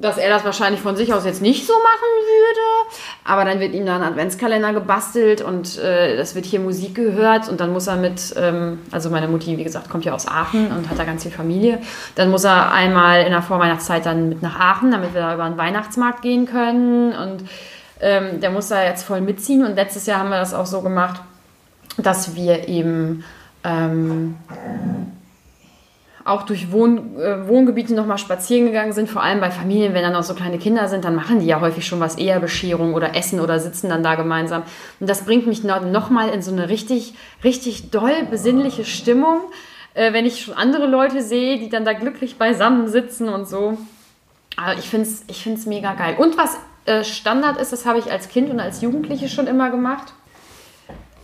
dass 0.00 0.18
er 0.18 0.30
das 0.30 0.44
wahrscheinlich 0.44 0.80
von 0.80 0.96
sich 0.96 1.12
aus 1.12 1.24
jetzt 1.24 1.42
nicht 1.42 1.66
so 1.66 1.72
machen 1.72 2.08
würde. 2.26 2.96
Aber 3.24 3.44
dann 3.44 3.60
wird 3.60 3.74
ihm 3.74 3.86
da 3.86 3.96
ein 3.96 4.02
Adventskalender 4.02 4.72
gebastelt 4.72 5.42
und 5.42 5.78
äh, 5.78 6.16
wird 6.34 6.44
hier 6.44 6.60
Musik 6.60 6.94
gehört. 6.94 7.48
Und 7.48 7.60
dann 7.60 7.72
muss 7.72 7.86
er 7.86 7.96
mit, 7.96 8.34
ähm, 8.36 8.80
also 8.90 9.10
meine 9.10 9.28
Mutti, 9.28 9.58
wie 9.58 9.64
gesagt, 9.64 9.90
kommt 9.90 10.04
ja 10.04 10.12
aus 10.12 10.26
Aachen 10.26 10.70
und 10.72 10.88
hat 10.88 10.98
da 10.98 11.04
ganz 11.04 11.22
viel 11.22 11.32
Familie. 11.32 11.78
Dann 12.14 12.30
muss 12.30 12.44
er 12.44 12.72
einmal 12.72 13.22
in 13.22 13.30
der 13.30 13.42
Vorweihnachtszeit 13.42 14.06
dann 14.06 14.28
mit 14.28 14.42
nach 14.42 14.58
Aachen, 14.58 14.90
damit 14.90 15.14
wir 15.14 15.20
da 15.20 15.34
über 15.34 15.48
den 15.48 15.58
Weihnachtsmarkt 15.58 16.22
gehen 16.22 16.46
können. 16.46 17.12
Und 17.12 17.44
ähm, 18.00 18.40
der 18.40 18.50
muss 18.50 18.68
da 18.68 18.82
jetzt 18.82 19.04
voll 19.04 19.20
mitziehen. 19.20 19.64
Und 19.64 19.76
letztes 19.76 20.06
Jahr 20.06 20.20
haben 20.20 20.30
wir 20.30 20.38
das 20.38 20.54
auch 20.54 20.66
so 20.66 20.80
gemacht, 20.80 21.20
dass 21.98 22.34
wir 22.34 22.68
eben 22.68 23.24
ähm, 23.64 24.36
auch 26.24 26.42
durch 26.42 26.70
Wohn, 26.70 27.18
äh, 27.18 27.48
Wohngebiete 27.48 27.94
nochmal 27.94 28.18
spazieren 28.18 28.66
gegangen 28.66 28.92
sind, 28.92 29.08
vor 29.08 29.22
allem 29.22 29.40
bei 29.40 29.50
Familien, 29.50 29.94
wenn 29.94 30.02
dann 30.02 30.12
noch 30.12 30.22
so 30.22 30.34
kleine 30.34 30.58
Kinder 30.58 30.88
sind, 30.88 31.04
dann 31.04 31.14
machen 31.14 31.40
die 31.40 31.46
ja 31.46 31.60
häufig 31.60 31.86
schon 31.86 32.00
was 32.00 32.16
eher 32.16 32.40
Bescherung 32.40 32.94
oder 32.94 33.16
essen 33.16 33.40
oder 33.40 33.58
sitzen 33.58 33.88
dann 33.88 34.02
da 34.02 34.14
gemeinsam. 34.14 34.62
Und 35.00 35.08
das 35.08 35.24
bringt 35.24 35.46
mich 35.46 35.64
nochmal 35.64 36.28
in 36.30 36.42
so 36.42 36.52
eine 36.52 36.68
richtig, 36.68 37.14
richtig 37.42 37.90
doll 37.90 38.24
besinnliche 38.30 38.84
Stimmung, 38.84 39.40
äh, 39.94 40.12
wenn 40.12 40.26
ich 40.26 40.42
schon 40.42 40.54
andere 40.54 40.86
Leute 40.86 41.22
sehe, 41.22 41.58
die 41.58 41.68
dann 41.68 41.84
da 41.84 41.94
glücklich 41.94 42.36
beisammen 42.36 42.88
sitzen 42.88 43.28
und 43.28 43.48
so. 43.48 43.78
Aber 44.56 44.74
ich 44.74 44.88
finde 44.88 45.06
es 45.06 45.24
ich 45.28 45.42
find's 45.42 45.64
mega 45.66 45.94
geil. 45.94 46.16
Und 46.18 46.36
was 46.36 46.58
äh, 46.84 47.02
Standard 47.04 47.56
ist, 47.58 47.72
das 47.72 47.86
habe 47.86 47.98
ich 47.98 48.10
als 48.10 48.28
Kind 48.28 48.50
und 48.50 48.60
als 48.60 48.82
Jugendliche 48.82 49.28
schon 49.28 49.46
immer 49.46 49.70
gemacht. 49.70 50.12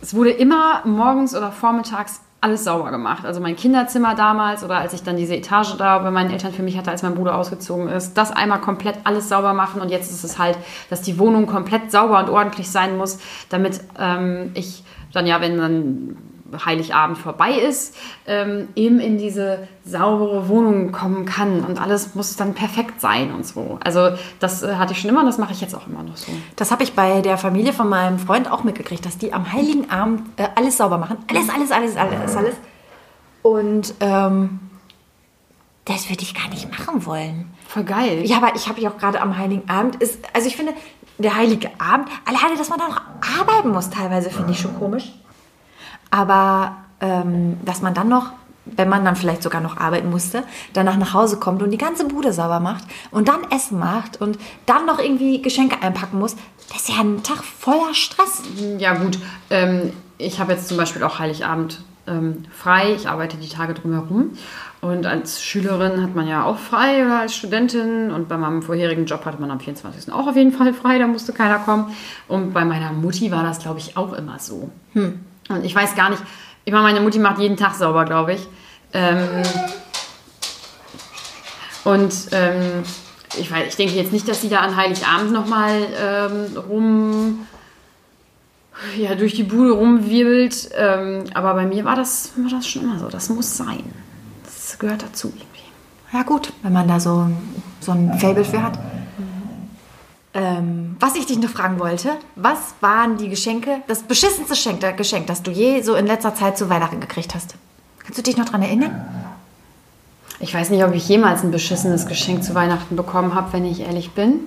Es 0.01 0.15
wurde 0.15 0.31
immer 0.31 0.81
morgens 0.85 1.35
oder 1.35 1.51
vormittags 1.51 2.21
alles 2.39 2.63
sauber 2.63 2.91
gemacht. 2.91 3.25
Also 3.25 3.41
mein 3.41 3.55
Kinderzimmer 3.55 4.13
damals 4.13 4.63
oder 4.63 4.77
als 4.77 4.93
ich 4.93 5.03
dann 5.03 5.17
diese 5.17 5.35
Etage 5.35 5.75
da 5.77 5.99
bei 5.99 6.11
meinen 6.11 6.29
Eltern 6.29 6.53
für 6.53 6.61
mich 6.61 6.77
hatte, 6.77 6.91
als 6.91 7.01
mein 7.01 7.15
Bruder 7.15 7.35
ausgezogen 7.35 7.87
ist, 7.89 8.13
das 8.13 8.31
einmal 8.31 8.61
komplett 8.61 8.95
alles 9.05 9.27
sauber 9.27 9.53
machen 9.53 9.81
und 9.81 9.89
jetzt 9.89 10.11
ist 10.11 10.23
es 10.23 10.37
halt, 10.37 10.57
dass 10.89 11.01
die 11.01 11.17
Wohnung 11.17 11.47
komplett 11.47 11.91
sauber 11.91 12.19
und 12.19 12.29
ordentlich 12.29 12.69
sein 12.69 12.97
muss, 12.97 13.19
damit 13.49 13.81
ähm, 13.99 14.51
ich 14.53 14.83
dann 15.13 15.25
ja, 15.25 15.41
wenn 15.41 15.57
dann 15.57 16.17
Heiligabend 16.65 17.17
vorbei 17.17 17.51
ist, 17.53 17.95
ähm, 18.25 18.69
eben 18.75 18.99
in 18.99 19.17
diese 19.17 19.67
saubere 19.83 20.47
Wohnung 20.49 20.91
kommen 20.91 21.25
kann 21.25 21.63
und 21.63 21.81
alles 21.81 22.15
muss 22.15 22.35
dann 22.35 22.53
perfekt 22.53 23.01
sein 23.01 23.33
und 23.33 23.45
so. 23.45 23.79
Also 23.83 24.11
das 24.39 24.63
äh, 24.63 24.75
hatte 24.75 24.93
ich 24.93 25.01
schon 25.01 25.09
immer 25.09 25.21
und 25.21 25.27
das 25.27 25.37
mache 25.37 25.53
ich 25.53 25.61
jetzt 25.61 25.75
auch 25.75 25.87
immer 25.87 26.03
noch 26.03 26.17
so. 26.17 26.31
Das 26.55 26.71
habe 26.71 26.83
ich 26.83 26.93
bei 26.93 27.21
der 27.21 27.37
Familie 27.37 27.73
von 27.73 27.89
meinem 27.89 28.19
Freund 28.19 28.51
auch 28.51 28.63
mitgekriegt, 28.63 29.05
dass 29.05 29.17
die 29.17 29.33
am 29.33 29.51
Heiligen 29.51 29.89
Abend 29.89 30.21
äh, 30.37 30.47
alles 30.55 30.77
sauber 30.77 30.97
machen. 30.97 31.17
Alles, 31.29 31.49
alles, 31.49 31.71
alles, 31.71 31.97
alles, 31.97 32.35
alles. 32.35 32.55
Und 33.41 33.93
ähm, 33.99 34.59
das 35.85 36.09
würde 36.09 36.21
ich 36.21 36.35
gar 36.35 36.49
nicht 36.49 36.69
machen 36.69 37.05
wollen. 37.05 37.49
Voll 37.67 37.83
geil. 37.83 38.25
Ja, 38.25 38.37
aber 38.37 38.55
ich 38.55 38.67
habe 38.67 38.81
ja 38.81 38.89
auch 38.89 38.97
gerade 38.97 39.21
am 39.21 39.37
Heiligen 39.37 39.69
Abend 39.69 39.95
ist, 39.97 40.19
also 40.33 40.47
ich 40.47 40.57
finde, 40.57 40.73
der 41.17 41.35
Heilige 41.35 41.69
Abend, 41.79 42.09
alleine, 42.25 42.57
dass 42.57 42.69
man 42.69 42.79
da 42.79 42.87
noch 42.87 43.01
arbeiten 43.39 43.69
muss, 43.69 43.89
teilweise 43.89 44.29
finde 44.29 44.51
ich 44.51 44.59
schon 44.59 44.77
komisch. 44.77 45.13
Aber 46.11 46.77
ähm, 47.01 47.57
dass 47.65 47.81
man 47.81 47.93
dann 47.93 48.09
noch, 48.09 48.31
wenn 48.65 48.89
man 48.89 49.05
dann 49.05 49.15
vielleicht 49.15 49.43
sogar 49.43 49.61
noch 49.61 49.77
arbeiten 49.77 50.09
musste, 50.09 50.43
danach 50.73 50.97
nach 50.97 51.13
Hause 51.13 51.37
kommt 51.37 51.61
und 51.63 51.71
die 51.71 51.77
ganze 51.77 52.05
Bude 52.05 52.33
sauber 52.33 52.59
macht 52.59 52.83
und 53.11 53.27
dann 53.27 53.49
Essen 53.51 53.79
macht 53.79 54.19
und 54.19 54.37
dann 54.65 54.85
noch 54.85 54.99
irgendwie 54.99 55.41
Geschenke 55.41 55.81
einpacken 55.81 56.19
muss, 56.19 56.35
das 56.69 56.81
ist 56.81 56.89
ja 56.89 57.01
ein 57.01 57.23
Tag 57.23 57.43
voller 57.43 57.93
Stress. 57.93 58.41
Ja, 58.77 58.95
gut. 58.95 59.19
Ähm, 59.49 59.93
ich 60.17 60.39
habe 60.39 60.53
jetzt 60.53 60.67
zum 60.67 60.77
Beispiel 60.77 61.03
auch 61.03 61.19
Heiligabend 61.19 61.81
ähm, 62.07 62.45
frei. 62.51 62.93
Ich 62.95 63.07
arbeite 63.07 63.37
die 63.37 63.49
Tage 63.49 63.73
drumherum. 63.73 64.31
Und 64.79 65.05
als 65.05 65.41
Schülerin 65.41 66.03
hat 66.03 66.15
man 66.15 66.27
ja 66.27 66.45
auch 66.45 66.57
frei 66.57 67.05
oder 67.05 67.21
als 67.21 67.35
Studentin. 67.35 68.11
Und 68.11 68.27
bei 68.27 68.37
meinem 68.37 68.61
vorherigen 68.61 69.05
Job 69.05 69.25
hatte 69.25 69.39
man 69.39 69.51
am 69.51 69.59
24. 69.59 70.11
auch 70.13 70.27
auf 70.27 70.35
jeden 70.35 70.51
Fall 70.51 70.73
frei. 70.73 70.99
Da 70.99 71.07
musste 71.07 71.33
keiner 71.33 71.59
kommen. 71.59 71.95
Und 72.27 72.53
bei 72.53 72.65
meiner 72.65 72.91
Mutti 72.91 73.31
war 73.31 73.43
das, 73.43 73.59
glaube 73.59 73.79
ich, 73.79 73.97
auch 73.97 74.13
immer 74.13 74.39
so. 74.39 74.69
Und 75.49 75.65
ich 75.65 75.73
weiß 75.73 75.95
gar 75.95 76.09
nicht. 76.09 76.21
Ich 76.65 76.73
meine, 76.73 76.83
meine 76.83 77.01
Mutti 77.01 77.19
macht 77.19 77.39
jeden 77.39 77.57
Tag 77.57 77.75
sauber, 77.75 78.05
glaube 78.05 78.33
ich. 78.33 78.47
Ähm, 78.93 79.43
Und 81.87 82.13
ähm, 82.33 82.83
ich, 83.39 83.49
weiß, 83.49 83.69
ich 83.69 83.75
denke 83.77 83.95
jetzt 83.95 84.11
nicht, 84.11 84.27
dass 84.27 84.41
sie 84.41 84.49
da 84.49 84.59
an 84.59 84.75
Heiligabend 84.75 85.31
nochmal 85.31 85.87
ähm, 85.97 86.57
rum, 86.57 87.47
ja, 88.97 89.15
durch 89.15 89.35
die 89.35 89.43
Bude 89.43 89.71
rumwirbelt. 89.71 90.69
Ähm, 90.75 91.23
aber 91.33 91.53
bei 91.53 91.65
mir 91.65 91.85
war 91.85 91.95
das, 91.95 92.33
war 92.35 92.51
das 92.51 92.67
schon 92.67 92.83
immer 92.83 92.99
so. 92.99 93.07
Das 93.07 93.29
muss 93.29 93.55
sein. 93.55 93.85
Das 94.43 94.77
gehört 94.77 95.01
dazu 95.01 95.29
irgendwie. 95.29 95.61
Ja 96.11 96.23
gut, 96.23 96.51
wenn 96.61 96.73
man 96.73 96.89
da 96.89 96.99
so, 96.99 97.29
so 97.79 97.93
ein 97.93 98.19
Fable 98.19 98.43
für 98.43 98.61
hat. 98.61 98.77
Ähm, 100.37 100.95
was 100.99 101.15
ich 101.15 101.25
dich 101.25 101.39
noch 101.39 101.49
fragen 101.49 101.79
wollte, 101.79 102.11
was 102.35 102.75
waren 102.79 103.17
die 103.17 103.27
Geschenke, 103.27 103.81
das 103.87 104.03
beschissenste 104.03 104.53
Geschenk, 104.93 105.25
das 105.25 105.41
du 105.41 105.49
je 105.49 105.81
so 105.81 105.95
in 105.95 106.05
letzter 106.05 106.35
Zeit 106.35 106.59
zu 106.59 106.69
Weihnachten 106.69 106.99
gekriegt 106.99 107.33
hast? 107.33 107.55
Kannst 108.03 108.19
du 108.19 108.21
dich 108.21 108.37
noch 108.37 108.45
daran 108.45 108.61
erinnern? 108.61 109.03
Ich 110.39 110.53
weiß 110.53 110.69
nicht, 110.69 110.83
ob 110.83 110.93
ich 110.93 111.09
jemals 111.09 111.43
ein 111.43 111.49
beschissenes 111.49 112.05
Geschenk 112.05 112.43
zu 112.43 112.53
Weihnachten 112.53 112.95
bekommen 112.95 113.33
habe, 113.33 113.51
wenn 113.53 113.65
ich 113.65 113.79
ehrlich 113.79 114.11
bin. 114.11 114.41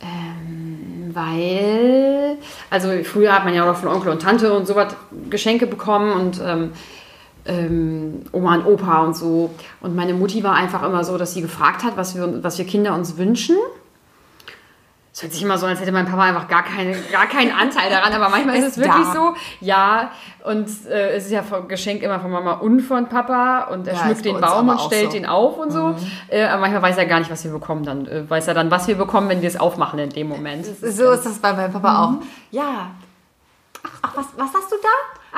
Ähm, 0.00 1.12
weil, 1.14 2.36
also 2.68 2.88
früher 3.04 3.32
hat 3.32 3.44
man 3.44 3.54
ja 3.54 3.70
auch 3.70 3.76
von 3.76 3.88
Onkel 3.88 4.10
und 4.10 4.20
Tante 4.20 4.52
und 4.52 4.66
sowas 4.66 4.96
Geschenke 5.30 5.68
bekommen 5.68 6.10
und 6.12 6.42
ähm, 6.44 6.72
ähm, 7.44 8.22
Oma 8.32 8.56
und 8.56 8.66
Opa 8.66 9.04
und 9.04 9.16
so. 9.16 9.54
Und 9.80 9.94
meine 9.94 10.12
Mutti 10.12 10.42
war 10.42 10.54
einfach 10.54 10.82
immer 10.82 11.04
so, 11.04 11.16
dass 11.18 11.34
sie 11.34 11.40
gefragt 11.40 11.84
hat, 11.84 11.96
was 11.96 12.16
wir, 12.16 12.42
was 12.42 12.58
wir 12.58 12.64
Kinder 12.64 12.96
uns 12.96 13.16
wünschen. 13.16 13.54
Es 15.16 15.22
hört 15.22 15.32
sich 15.32 15.40
immer 15.42 15.56
so, 15.56 15.64
als 15.64 15.80
hätte 15.80 15.92
mein 15.92 16.04
Papa 16.04 16.24
einfach 16.24 16.46
gar, 16.46 16.62
keine, 16.62 16.94
gar 17.10 17.26
keinen 17.26 17.50
Anteil 17.50 17.88
daran, 17.88 18.12
aber 18.12 18.28
manchmal 18.28 18.56
ist 18.56 18.66
es 18.66 18.76
wirklich 18.76 19.06
da. 19.06 19.12
so. 19.14 19.34
Ja, 19.62 20.10
und 20.44 20.68
äh, 20.90 21.14
es 21.16 21.24
ist 21.24 21.30
ja 21.30 21.42
von 21.42 21.68
Geschenk 21.68 22.02
immer 22.02 22.20
von 22.20 22.30
Mama 22.30 22.52
und 22.52 22.80
von 22.82 23.08
Papa 23.08 23.68
und 23.72 23.86
er 23.88 23.94
Ja, 23.94 24.00
schmückt 24.00 24.26
den 24.26 24.38
Baum 24.38 24.68
und 24.68 24.78
stellt 24.78 25.12
so. 25.12 25.16
den 25.16 25.24
auf 25.24 25.56
und 25.56 25.70
so. 25.70 25.96
Äh, 26.28 26.44
aber 26.44 26.60
manchmal 26.60 26.82
weiß 26.82 26.98
er 26.98 27.06
gar 27.06 27.20
nicht, 27.20 27.30
was 27.30 27.42
wir 27.44 27.50
bekommen 27.50 27.82
dann. 27.86 28.06
Äh, 28.06 28.28
weiß 28.28 28.46
er 28.48 28.52
dann, 28.52 28.70
was 28.70 28.88
wir 28.88 28.96
bekommen, 28.96 29.30
wenn 29.30 29.40
wir 29.40 29.48
es 29.48 29.58
aufmachen 29.58 29.98
in 30.00 30.10
dem 30.10 30.28
Moment. 30.28 30.66
So 30.66 31.10
ist 31.10 31.24
das 31.24 31.38
bei 31.38 31.54
meinem 31.54 31.72
Papa 31.72 32.04
auch. 32.04 32.12
Ja. 32.50 32.90
Ach, 33.84 33.98
ach 34.02 34.16
was, 34.16 34.26
was 34.36 34.52
hast 34.52 34.70
du 34.70 34.76
da? 34.82 34.88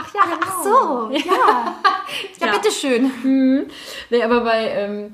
Ach 0.00 0.14
ja, 0.14 0.20
Ach, 0.24 0.38
ach 0.44 0.64
so, 0.64 1.10
ja. 1.12 1.22
Ja, 2.40 2.46
Ja. 2.46 2.52
bitteschön. 2.52 3.68
Nee, 4.10 4.22
aber 4.24 4.40
bei, 4.40 4.68
ähm, 4.70 5.04
äh, 5.06 5.10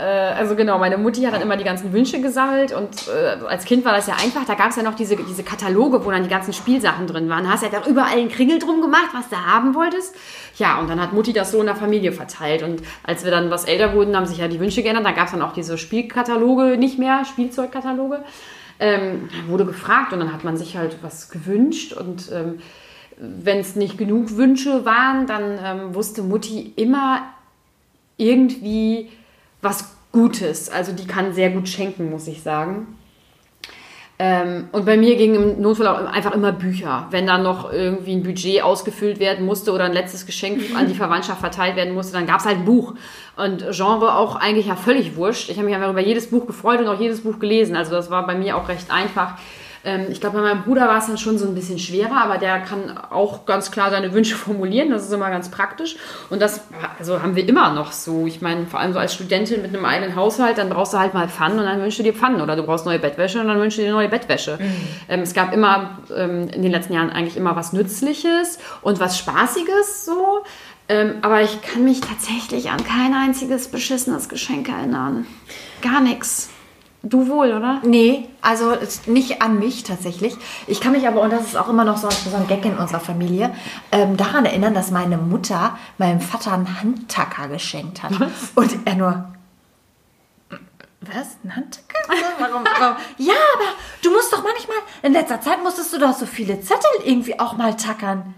also 0.00 0.54
genau, 0.54 0.78
meine 0.78 0.96
Mutti 0.96 1.22
hat 1.22 1.34
dann 1.34 1.42
immer 1.42 1.56
die 1.56 1.64
ganzen 1.64 1.92
Wünsche 1.92 2.20
gesammelt 2.20 2.72
und 2.72 3.08
äh, 3.08 3.44
als 3.46 3.64
Kind 3.64 3.84
war 3.84 3.92
das 3.92 4.06
ja 4.06 4.14
einfach, 4.14 4.44
da 4.44 4.54
gab 4.54 4.70
es 4.70 4.76
ja 4.76 4.84
noch 4.84 4.94
diese, 4.94 5.16
diese 5.16 5.42
Kataloge, 5.42 6.04
wo 6.04 6.10
dann 6.10 6.22
die 6.22 6.28
ganzen 6.28 6.52
Spielsachen 6.52 7.08
drin 7.08 7.28
waren. 7.28 7.44
Da 7.44 7.50
hast 7.50 7.64
du 7.64 7.66
ja 7.68 7.80
da 7.80 7.88
überall 7.88 8.16
einen 8.16 8.28
Kringel 8.28 8.60
drum 8.60 8.80
gemacht, 8.80 9.08
was 9.12 9.28
du 9.28 9.36
haben 9.36 9.74
wolltest. 9.74 10.14
Ja, 10.56 10.78
und 10.78 10.88
dann 10.88 11.00
hat 11.00 11.12
Mutti 11.12 11.32
das 11.32 11.50
so 11.50 11.58
in 11.58 11.66
der 11.66 11.74
Familie 11.74 12.12
verteilt 12.12 12.62
und 12.62 12.82
als 13.02 13.24
wir 13.24 13.32
dann 13.32 13.50
was 13.50 13.64
älter 13.64 13.92
wurden, 13.94 14.16
haben 14.16 14.26
sich 14.26 14.38
ja 14.38 14.46
die 14.46 14.60
Wünsche 14.60 14.82
geändert. 14.82 15.04
Da 15.04 15.12
gab 15.12 15.26
es 15.26 15.32
dann 15.32 15.42
auch 15.42 15.52
diese 15.52 15.76
Spielkataloge 15.78 16.76
nicht 16.78 16.98
mehr, 16.98 17.24
Spielzeugkataloge. 17.24 18.20
Ähm, 18.80 19.28
wurde 19.48 19.64
gefragt 19.64 20.12
und 20.12 20.20
dann 20.20 20.32
hat 20.32 20.44
man 20.44 20.56
sich 20.56 20.76
halt 20.76 20.98
was 21.02 21.30
gewünscht 21.30 21.92
und 21.92 22.30
ähm, 22.32 22.60
wenn 23.16 23.58
es 23.58 23.74
nicht 23.74 23.98
genug 23.98 24.36
Wünsche 24.36 24.84
waren, 24.84 25.26
dann 25.26 25.58
ähm, 25.60 25.94
wusste 25.96 26.22
Mutti 26.22 26.72
immer 26.76 27.22
irgendwie 28.16 29.10
was 29.62 29.96
Gutes. 30.12 30.70
Also 30.70 30.92
die 30.92 31.06
kann 31.06 31.34
sehr 31.34 31.50
gut 31.50 31.68
schenken, 31.68 32.10
muss 32.10 32.26
ich 32.26 32.42
sagen. 32.42 32.98
Ähm, 34.20 34.68
und 34.72 34.84
bei 34.84 34.96
mir 34.96 35.14
gingen 35.14 35.52
im 35.52 35.62
Notfall 35.62 35.86
auch 35.86 36.12
einfach 36.12 36.32
immer 36.32 36.50
Bücher. 36.50 37.06
Wenn 37.10 37.26
dann 37.26 37.44
noch 37.44 37.72
irgendwie 37.72 38.16
ein 38.16 38.24
Budget 38.24 38.62
ausgefüllt 38.62 39.20
werden 39.20 39.46
musste 39.46 39.70
oder 39.70 39.84
ein 39.84 39.92
letztes 39.92 40.26
Geschenk 40.26 40.74
an 40.74 40.88
die 40.88 40.94
Verwandtschaft 40.96 41.38
verteilt 41.38 41.76
werden 41.76 41.94
musste, 41.94 42.14
dann 42.14 42.26
gab 42.26 42.40
es 42.40 42.46
halt 42.46 42.58
ein 42.58 42.64
Buch. 42.64 42.94
Und 43.36 43.64
Genre 43.70 44.14
auch 44.14 44.34
eigentlich 44.34 44.66
ja 44.66 44.74
völlig 44.74 45.14
wurscht. 45.14 45.50
Ich 45.50 45.56
habe 45.56 45.66
mich 45.66 45.76
einfach 45.76 45.90
über 45.90 46.00
jedes 46.00 46.30
Buch 46.30 46.46
gefreut 46.48 46.80
und 46.80 46.88
auch 46.88 46.98
jedes 46.98 47.20
Buch 47.20 47.38
gelesen. 47.38 47.76
Also 47.76 47.92
das 47.92 48.10
war 48.10 48.26
bei 48.26 48.34
mir 48.34 48.56
auch 48.56 48.68
recht 48.68 48.90
einfach. 48.90 49.38
Ähm, 49.88 50.06
ich 50.10 50.20
glaube, 50.20 50.36
bei 50.36 50.42
meinem 50.42 50.64
Bruder 50.64 50.86
war 50.86 50.98
es 50.98 51.06
dann 51.06 51.16
schon 51.16 51.38
so 51.38 51.46
ein 51.46 51.54
bisschen 51.54 51.78
schwerer, 51.78 52.22
aber 52.22 52.36
der 52.36 52.60
kann 52.60 52.98
auch 53.10 53.46
ganz 53.46 53.70
klar 53.70 53.90
seine 53.90 54.12
Wünsche 54.12 54.36
formulieren. 54.36 54.90
Das 54.90 55.04
ist 55.06 55.12
immer 55.12 55.30
ganz 55.30 55.50
praktisch. 55.50 55.96
Und 56.28 56.42
das 56.42 56.60
also 56.98 57.22
haben 57.22 57.36
wir 57.36 57.48
immer 57.48 57.72
noch 57.72 57.92
so. 57.92 58.26
Ich 58.26 58.42
meine, 58.42 58.66
vor 58.66 58.80
allem 58.80 58.92
so 58.92 58.98
als 58.98 59.14
Studentin 59.14 59.62
mit 59.62 59.74
einem 59.74 59.86
eigenen 59.86 60.14
Haushalt, 60.14 60.58
dann 60.58 60.68
brauchst 60.68 60.92
du 60.92 60.98
halt 60.98 61.14
mal 61.14 61.28
Pfannen 61.28 61.58
und 61.58 61.64
dann 61.64 61.80
wünschst 61.80 61.98
du 61.98 62.02
dir 62.02 62.12
Pfannen. 62.12 62.42
Oder 62.42 62.54
du 62.54 62.64
brauchst 62.64 62.84
neue 62.84 62.98
Bettwäsche 62.98 63.40
und 63.40 63.48
dann 63.48 63.58
wünschst 63.58 63.78
du 63.78 63.82
dir 63.82 63.92
neue 63.92 64.08
Bettwäsche. 64.08 64.58
Ähm, 65.08 65.20
es 65.20 65.32
gab 65.32 65.54
immer 65.54 65.98
ähm, 66.14 66.48
in 66.48 66.62
den 66.62 66.70
letzten 66.70 66.92
Jahren 66.92 67.10
eigentlich 67.10 67.36
immer 67.36 67.56
was 67.56 67.72
Nützliches 67.72 68.58
und 68.82 69.00
was 69.00 69.16
Spaßiges 69.18 70.04
so. 70.04 70.44
Ähm, 70.90 71.16
aber 71.22 71.42
ich 71.42 71.60
kann 71.62 71.84
mich 71.84 72.00
tatsächlich 72.00 72.70
an 72.70 72.82
kein 72.84 73.14
einziges 73.14 73.68
beschissenes 73.68 74.28
Geschenk 74.28 74.68
erinnern. 74.68 75.26
Gar 75.82 76.00
nichts. 76.00 76.50
Du 77.02 77.28
wohl, 77.28 77.52
oder? 77.52 77.80
Nee, 77.84 78.28
also 78.42 78.76
nicht 79.06 79.40
an 79.40 79.60
mich 79.60 79.84
tatsächlich. 79.84 80.36
Ich 80.66 80.80
kann 80.80 80.92
mich 80.92 81.06
aber, 81.06 81.20
und 81.20 81.30
das 81.32 81.42
ist 81.42 81.56
auch 81.56 81.68
immer 81.68 81.84
noch 81.84 81.96
so, 81.96 82.10
so 82.10 82.36
ein 82.36 82.48
Gag 82.48 82.64
in 82.64 82.76
unserer 82.76 82.98
Familie, 82.98 83.54
ähm, 83.92 84.16
daran 84.16 84.44
erinnern, 84.44 84.74
dass 84.74 84.90
meine 84.90 85.16
Mutter 85.16 85.78
meinem 85.98 86.20
Vater 86.20 86.52
einen 86.52 86.80
Handtacker 86.80 87.48
geschenkt 87.48 88.02
hat. 88.02 88.12
Und 88.56 88.78
er 88.84 88.96
nur. 88.96 89.32
Was? 91.00 91.36
Ein 91.44 91.54
Handtacker? 91.54 91.98
Warum, 92.40 92.64
warum? 92.64 92.96
Ja, 93.18 93.34
aber 93.54 93.64
du 94.02 94.10
musst 94.10 94.32
doch 94.32 94.42
manchmal, 94.42 94.78
in 95.02 95.12
letzter 95.12 95.40
Zeit 95.40 95.62
musstest 95.62 95.92
du 95.92 95.98
doch 95.98 96.14
so 96.14 96.26
viele 96.26 96.60
Zettel 96.60 96.90
irgendwie 97.04 97.38
auch 97.38 97.56
mal 97.56 97.76
tackern. 97.76 98.34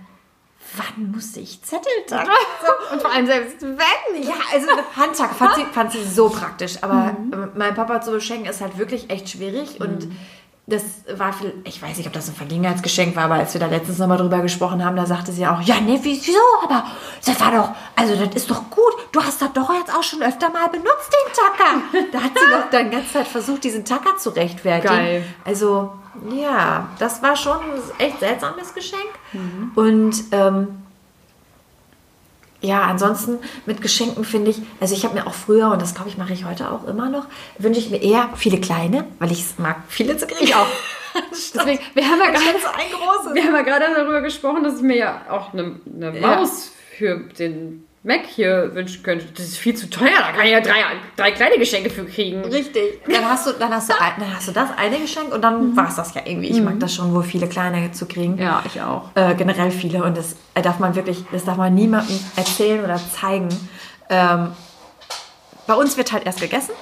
Wann 0.77 1.11
musste 1.13 1.41
ich 1.41 1.63
Zettel 1.63 1.93
tackern? 2.07 2.33
Und 2.93 3.03
vor 3.03 3.11
allem 3.13 3.27
selbst 3.27 3.61
wenn 3.63 4.23
Ja, 4.23 4.35
also 4.53 4.69
Handtag 4.97 5.35
fand 5.35 5.55
sie, 5.57 5.65
fand 5.73 5.93
sie 5.93 6.05
so 6.05 6.29
praktisch. 6.29 6.83
Aber 6.83 7.17
ähm, 7.33 7.51
mein 7.55 7.75
Papa 7.75 8.01
zu 8.01 8.13
beschenken 8.13 8.49
ist 8.49 8.61
halt 8.61 8.79
wirklich 8.79 9.11
echt 9.11 9.31
schwierig. 9.31 9.81
Und 9.81 10.09
das 10.71 10.83
war, 11.17 11.33
viel, 11.33 11.53
ich 11.65 11.83
weiß 11.83 11.97
nicht, 11.97 12.07
ob 12.07 12.13
das 12.13 12.29
ein 12.29 12.35
Verlegenheitsgeschenk 12.35 13.17
war, 13.17 13.25
aber 13.25 13.35
als 13.35 13.55
wir 13.55 13.61
da 13.61 13.67
letztens 13.67 13.99
nochmal 13.99 14.19
drüber 14.19 14.39
gesprochen 14.41 14.85
haben, 14.85 14.95
da 14.97 15.05
sagte 15.05 15.33
sie 15.33 15.47
auch, 15.47 15.61
ja, 15.63 15.81
nee, 15.81 15.99
wieso? 16.03 16.39
Aber 16.63 16.87
das 17.25 17.41
war 17.41 17.51
doch, 17.51 17.71
also 17.97 18.15
das 18.25 18.35
ist 18.37 18.51
doch 18.51 18.71
gut. 18.71 18.93
Du 19.13 19.23
hast 19.23 19.43
das 19.43 19.53
doch 19.53 19.73
jetzt 19.75 19.93
auch 19.93 20.03
schon 20.03 20.23
öfter 20.23 20.49
mal 20.51 20.69
benutzt, 20.69 21.11
den 21.11 21.33
Tacker. 21.33 22.09
Da 22.13 22.23
hat 22.23 22.33
sie 22.39 22.51
noch 22.53 22.71
dann 22.71 22.91
ganze 22.91 23.13
Zeit 23.13 23.27
versucht, 23.27 23.65
diesen 23.65 23.85
Tacker 23.85 24.17
zu 24.17 24.31
rechtfertigen. 24.31 24.95
Geil. 24.95 25.25
Also, 25.45 25.93
ja, 26.33 26.89
das 26.99 27.23
war 27.23 27.37
schon 27.37 27.59
ein 27.59 27.81
echt 27.99 28.21
seltsames 28.21 28.75
Geschenk. 28.75 29.11
Und 29.75 30.25
ähm, 30.33 30.69
ja, 32.63 32.83
ansonsten 32.83 33.39
mit 33.65 33.81
Geschenken 33.81 34.25
finde 34.25 34.51
ich, 34.51 34.61
also 34.81 34.95
ich 34.95 35.05
habe 35.05 35.15
mir 35.15 35.27
auch 35.27 35.35
früher, 35.35 35.71
und 35.71 35.81
das 35.81 35.95
glaube 35.95 36.11
ich 36.11 36.19
mache 36.19 36.33
ich 36.33 36.45
heute 36.45 36.71
auch 36.71 36.87
immer 36.87 37.09
noch, 37.09 37.27
wünsche 37.59 37.81
ich 37.81 37.91
mir 37.91 38.03
eher 38.03 38.29
viele 38.37 38.61
kleine, 38.61 39.07
weil 39.19 39.33
ich 39.33 39.41
es 39.43 39.59
mag, 39.59 39.77
viele 39.89 40.17
zu 40.17 40.27
kriegen 40.27 40.53
auch. 40.55 40.67
Deswegen, 41.33 41.81
wir 41.95 42.05
haben 42.05 42.19
ja 42.21 42.31
gerade 42.31 42.59
so 42.61 42.69
ein 42.69 42.91
großes. 42.93 43.35
wir 43.35 43.43
haben 43.45 43.55
ja 43.55 43.63
gerade 43.63 43.87
darüber 43.95 44.21
gesprochen, 44.21 44.63
dass 44.63 44.77
ich 44.77 44.83
mir 44.83 44.97
ja 44.97 45.21
auch 45.31 45.53
eine, 45.53 45.81
eine 45.93 46.21
Ja. 46.21 46.37
Maus 46.37 46.71
für 46.99 47.17
den 47.39 47.87
Mac 48.03 48.23
hier 48.25 48.75
wünschen 48.75 49.03
könnte. 49.03 49.27
Das 49.35 49.45
ist 49.45 49.59
viel 49.59 49.75
zu 49.75 49.91
teuer, 49.91 50.17
da 50.19 50.33
kann 50.33 50.47
ich 50.47 50.53
ja 50.53 50.61
drei, 50.61 50.83
drei 51.17 51.33
kleine 51.33 51.59
Geschenke 51.59 51.91
für 51.91 52.07
kriegen. 52.07 52.43
Richtig. 52.43 53.03
Dann 53.07 53.29
hast 53.29 53.47
du, 53.47 53.53
dann 53.53 53.75
hast 53.75 53.91
du, 53.91 54.01
ein, 54.01 54.13
dann 54.19 54.35
hast 54.35 54.49
du 54.49 54.53
das 54.53 54.71
eine 54.79 54.99
Geschenk 54.99 55.35
und 55.35 55.43
dann 55.43 55.77
war 55.77 55.89
es 55.89 55.97
das 55.97 56.15
ja 56.15 56.23
irgendwie. 56.25 56.49
Ich 56.49 56.63
mag 56.63 56.81
das 56.81 56.95
schon, 56.95 57.15
wohl 57.15 57.23
viele 57.23 57.47
kleine 57.47 57.93
zu 57.93 58.07
kriegen. 58.07 58.39
Ja, 58.39 58.63
ich 58.65 58.81
auch. 58.81 59.11
Äh, 59.15 59.35
generell 59.35 59.71
viele 59.71 60.03
und 60.03 60.17
das 60.17 60.37
darf 60.55 60.79
man 60.79 60.95
wirklich, 60.95 61.25
das 61.31 61.45
darf 61.45 61.59
man 61.59 61.75
niemandem 61.75 62.19
erzählen 62.37 62.83
oder 62.83 62.97
zeigen. 62.97 63.49
Ähm, 64.09 64.53
bei 65.67 65.75
uns 65.75 65.99
wird 65.99 66.11
halt 66.13 66.25
erst 66.25 66.41
gegessen 66.41 66.73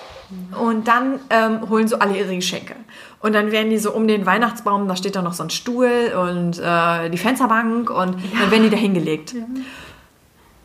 und 0.63 0.87
dann 0.87 1.19
ähm, 1.31 1.69
holen 1.69 1.89
so 1.89 1.99
alle 1.99 2.17
ihre 2.17 2.35
Geschenke. 2.37 2.77
Und 3.21 3.33
dann 3.33 3.51
werden 3.51 3.71
die 3.71 3.79
so 3.79 3.93
um 3.93 4.07
den 4.07 4.25
Weihnachtsbaum, 4.25 4.87
da 4.87 4.95
steht 4.95 5.17
dann 5.17 5.25
noch 5.25 5.33
so 5.33 5.43
ein 5.43 5.51
Stuhl 5.51 6.13
und 6.17 6.61
äh, 6.61 7.11
die 7.11 7.19
Fensterbank 7.19 7.91
und 7.91 8.17
dann 8.39 8.51
werden 8.53 8.63
die 8.63 8.71
da 8.71 8.77
hingelegt. 8.77 9.35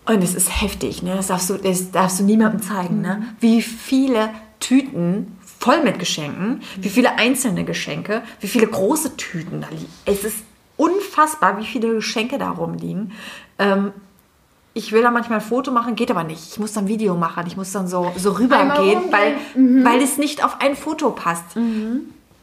Und 0.05 0.23
es 0.23 0.35
ist 0.35 0.61
heftig, 0.61 1.01
ne? 1.01 1.15
Das 1.15 1.27
darfst 1.27 1.49
du, 1.49 1.57
das 1.57 1.91
darfst 1.91 2.19
du 2.19 2.23
niemandem 2.23 2.61
zeigen, 2.61 3.01
ne? 3.01 3.35
Wie 3.39 3.61
viele 3.61 4.29
Tüten 4.59 5.37
voll 5.59 5.81
mit 5.81 5.97
Geschenken, 5.97 6.61
wie 6.77 6.89
viele 6.89 7.17
einzelne 7.17 7.63
Geschenke, 7.63 8.21
wie 8.41 8.47
viele 8.47 8.67
große 8.67 9.15
Tüten 9.15 9.61
da 9.61 9.69
liegen. 9.69 9.87
Es 10.05 10.25
ist 10.25 10.37
unfassbar, 10.75 11.57
wie 11.57 11.65
viele 11.65 11.93
Geschenke 11.93 12.37
da 12.37 12.49
rumliegen. 12.49 13.13
Ähm, 13.59 13.93
ich 14.73 14.91
will 14.91 15.01
da 15.03 15.11
manchmal 15.11 15.39
ein 15.39 15.45
Foto 15.45 15.71
machen, 15.71 15.95
geht 15.95 16.11
aber 16.11 16.23
nicht. 16.23 16.51
Ich 16.51 16.59
muss 16.59 16.73
dann 16.73 16.85
ein 16.85 16.87
Video 16.87 17.15
machen. 17.15 17.45
Ich 17.47 17.55
muss 17.55 17.71
dann 17.71 17.87
so, 17.87 18.11
so 18.17 18.31
rübergehen, 18.31 19.03
weil, 19.11 19.35
weil 19.85 20.01
es 20.01 20.17
nicht 20.17 20.43
auf 20.43 20.59
ein 20.59 20.75
Foto 20.75 21.11
passt. 21.11 21.55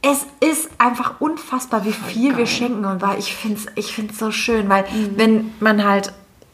Es 0.01 0.27
ist 0.40 0.70
einfach 0.79 1.20
unfassbar, 1.20 1.85
wie 1.85 1.92
viel 1.92 2.37
wir 2.37 2.46
schenken. 2.46 2.85
Und 2.85 3.03
weil 3.03 3.18
ich 3.18 3.35
finde 3.35 3.59
es 3.59 3.66
ich 3.75 3.92
find's 3.94 4.18
so 4.18 4.31
schön, 4.31 4.68
weil 4.68 4.85
wenn 5.16 5.53
man 5.59 5.85
halt, 5.85 6.12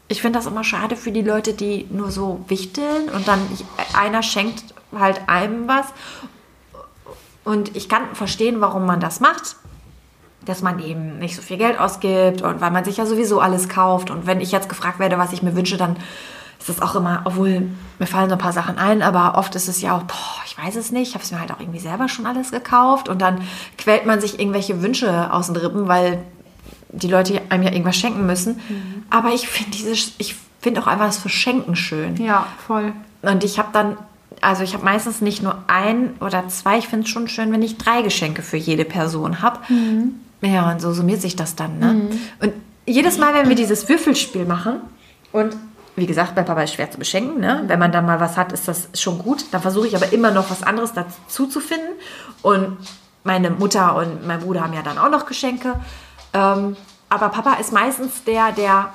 ich 0.08 0.22
finde 0.22 0.38
das 0.38 0.46
immer 0.46 0.64
schade 0.64 0.96
für 0.96 1.12
die 1.12 1.22
Leute, 1.22 1.52
die 1.52 1.86
nur 1.90 2.10
so 2.10 2.44
wichteln 2.48 3.08
und 3.08 3.26
dann 3.26 3.40
einer 3.94 4.22
schenkt 4.22 4.74
halt 4.96 5.28
einem 5.28 5.68
was. 5.68 5.86
Und 7.44 7.76
ich 7.76 7.88
kann 7.88 8.14
verstehen, 8.14 8.60
warum 8.60 8.86
man 8.86 9.00
das 9.00 9.20
macht 9.20 9.56
dass 10.46 10.62
man 10.62 10.78
eben 10.78 11.18
nicht 11.18 11.36
so 11.36 11.42
viel 11.42 11.58
Geld 11.58 11.78
ausgibt 11.78 12.40
und 12.40 12.60
weil 12.60 12.70
man 12.70 12.84
sich 12.84 12.96
ja 12.96 13.06
sowieso 13.06 13.40
alles 13.40 13.68
kauft. 13.68 14.10
Und 14.10 14.26
wenn 14.26 14.40
ich 14.40 14.52
jetzt 14.52 14.68
gefragt 14.68 14.98
werde, 14.98 15.18
was 15.18 15.32
ich 15.32 15.42
mir 15.42 15.56
wünsche, 15.56 15.76
dann 15.76 15.96
ist 16.66 16.82
auch 16.82 16.96
immer, 16.96 17.22
obwohl 17.24 17.68
mir 17.98 18.06
fallen 18.06 18.28
so 18.28 18.34
ein 18.34 18.40
paar 18.40 18.52
Sachen 18.52 18.76
ein, 18.76 19.02
aber 19.02 19.38
oft 19.38 19.54
ist 19.54 19.68
es 19.68 19.80
ja 19.82 19.96
auch, 19.96 20.02
boah, 20.02 20.42
ich 20.46 20.58
weiß 20.58 20.74
es 20.74 20.90
nicht, 20.90 21.08
ich 21.08 21.14
habe 21.14 21.22
es 21.22 21.30
mir 21.30 21.38
halt 21.38 21.52
auch 21.52 21.60
irgendwie 21.60 21.78
selber 21.78 22.08
schon 22.08 22.26
alles 22.26 22.50
gekauft 22.50 23.08
und 23.08 23.20
dann 23.20 23.42
quält 23.78 24.04
man 24.04 24.20
sich 24.20 24.40
irgendwelche 24.40 24.82
Wünsche 24.82 25.32
aus 25.32 25.46
den 25.46 25.56
Rippen, 25.56 25.86
weil 25.86 26.24
die 26.88 27.08
Leute 27.08 27.40
einem 27.48 27.64
ja 27.64 27.72
irgendwas 27.72 27.96
schenken 27.96 28.26
müssen. 28.26 28.60
Mhm. 28.68 29.04
Aber 29.10 29.30
ich 29.30 29.48
finde 29.48 29.70
dieses, 29.72 30.12
ich 30.18 30.36
finde 30.60 30.80
auch 30.80 30.86
einfach 30.86 31.06
das 31.06 31.18
Verschenken 31.18 31.76
schön. 31.76 32.16
Ja, 32.16 32.46
voll. 32.66 32.92
Und 33.22 33.44
ich 33.44 33.58
habe 33.58 33.68
dann, 33.72 33.96
also 34.40 34.62
ich 34.62 34.74
habe 34.74 34.84
meistens 34.84 35.20
nicht 35.20 35.42
nur 35.42 35.58
ein 35.66 36.14
oder 36.20 36.48
zwei, 36.48 36.78
ich 36.78 36.88
finde 36.88 37.04
es 37.04 37.10
schon 37.10 37.28
schön, 37.28 37.52
wenn 37.52 37.62
ich 37.62 37.78
drei 37.78 38.02
Geschenke 38.02 38.42
für 38.42 38.56
jede 38.56 38.84
Person 38.84 39.42
habe. 39.42 39.60
Mhm. 39.68 40.14
Ja, 40.42 40.70
und 40.70 40.80
so 40.80 40.92
summiert 40.92 41.20
sich 41.20 41.36
das 41.36 41.56
dann. 41.56 41.78
Ne? 41.78 41.92
Mhm. 41.94 42.08
Und 42.40 42.52
jedes 42.86 43.18
Mal, 43.18 43.34
wenn 43.34 43.48
wir 43.48 43.56
dieses 43.56 43.88
Würfelspiel 43.88 44.44
machen 44.44 44.80
und 45.32 45.56
wie 45.96 46.06
gesagt, 46.06 46.34
bei 46.34 46.42
Papa 46.42 46.62
ist 46.62 46.74
schwer 46.74 46.90
zu 46.90 46.98
beschenken. 46.98 47.40
Ne? 47.40 47.64
Wenn 47.66 47.78
man 47.78 47.90
da 47.90 48.02
mal 48.02 48.20
was 48.20 48.36
hat, 48.36 48.52
ist 48.52 48.68
das 48.68 48.88
schon 48.94 49.18
gut. 49.18 49.46
Dann 49.50 49.62
versuche 49.62 49.86
ich 49.86 49.96
aber 49.96 50.12
immer 50.12 50.30
noch 50.30 50.50
was 50.50 50.62
anderes 50.62 50.92
dazu 50.92 51.46
zu 51.46 51.58
finden. 51.58 51.88
Und 52.42 52.76
meine 53.24 53.50
Mutter 53.50 53.96
und 53.96 54.26
mein 54.26 54.40
Bruder 54.40 54.62
haben 54.62 54.74
ja 54.74 54.82
dann 54.82 54.98
auch 54.98 55.10
noch 55.10 55.24
Geschenke. 55.24 55.74
Ähm, 56.36 56.76
aber 57.08 57.28
Papa 57.28 57.54
ist 57.54 57.72
meistens 57.72 58.24
der, 58.24 58.52
der 58.52 58.92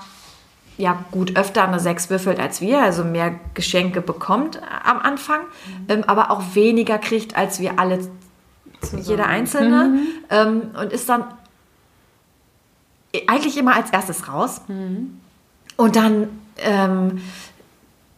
ja 0.77 1.04
gut 1.12 1.38
öfter 1.38 1.67
eine 1.67 1.80
6 1.80 2.10
würfelt 2.10 2.39
als 2.39 2.62
wir, 2.62 2.82
also 2.82 3.04
mehr 3.04 3.39
Geschenke 3.54 4.01
bekommt 4.01 4.62
am 4.84 4.99
Anfang, 4.99 5.41
mhm. 5.41 5.86
ähm, 5.89 6.04
aber 6.08 6.32
auch 6.32 6.56
weniger 6.56 6.97
kriegt 6.97 7.36
als 7.36 7.60
wir 7.60 7.80
alle, 7.80 7.99
Zusammen. 8.82 9.04
jeder 9.04 9.27
Einzelne. 9.27 9.86
Mhm. 9.86 10.08
Ähm, 10.30 10.62
und 10.80 10.91
ist 10.91 11.08
dann 11.08 11.25
eigentlich 13.27 13.58
immer 13.58 13.75
als 13.75 13.91
erstes 13.91 14.27
raus. 14.27 14.62
Mhm. 14.67 15.19
Und 15.77 15.95
dann 15.95 16.30
ähm, 16.58 17.21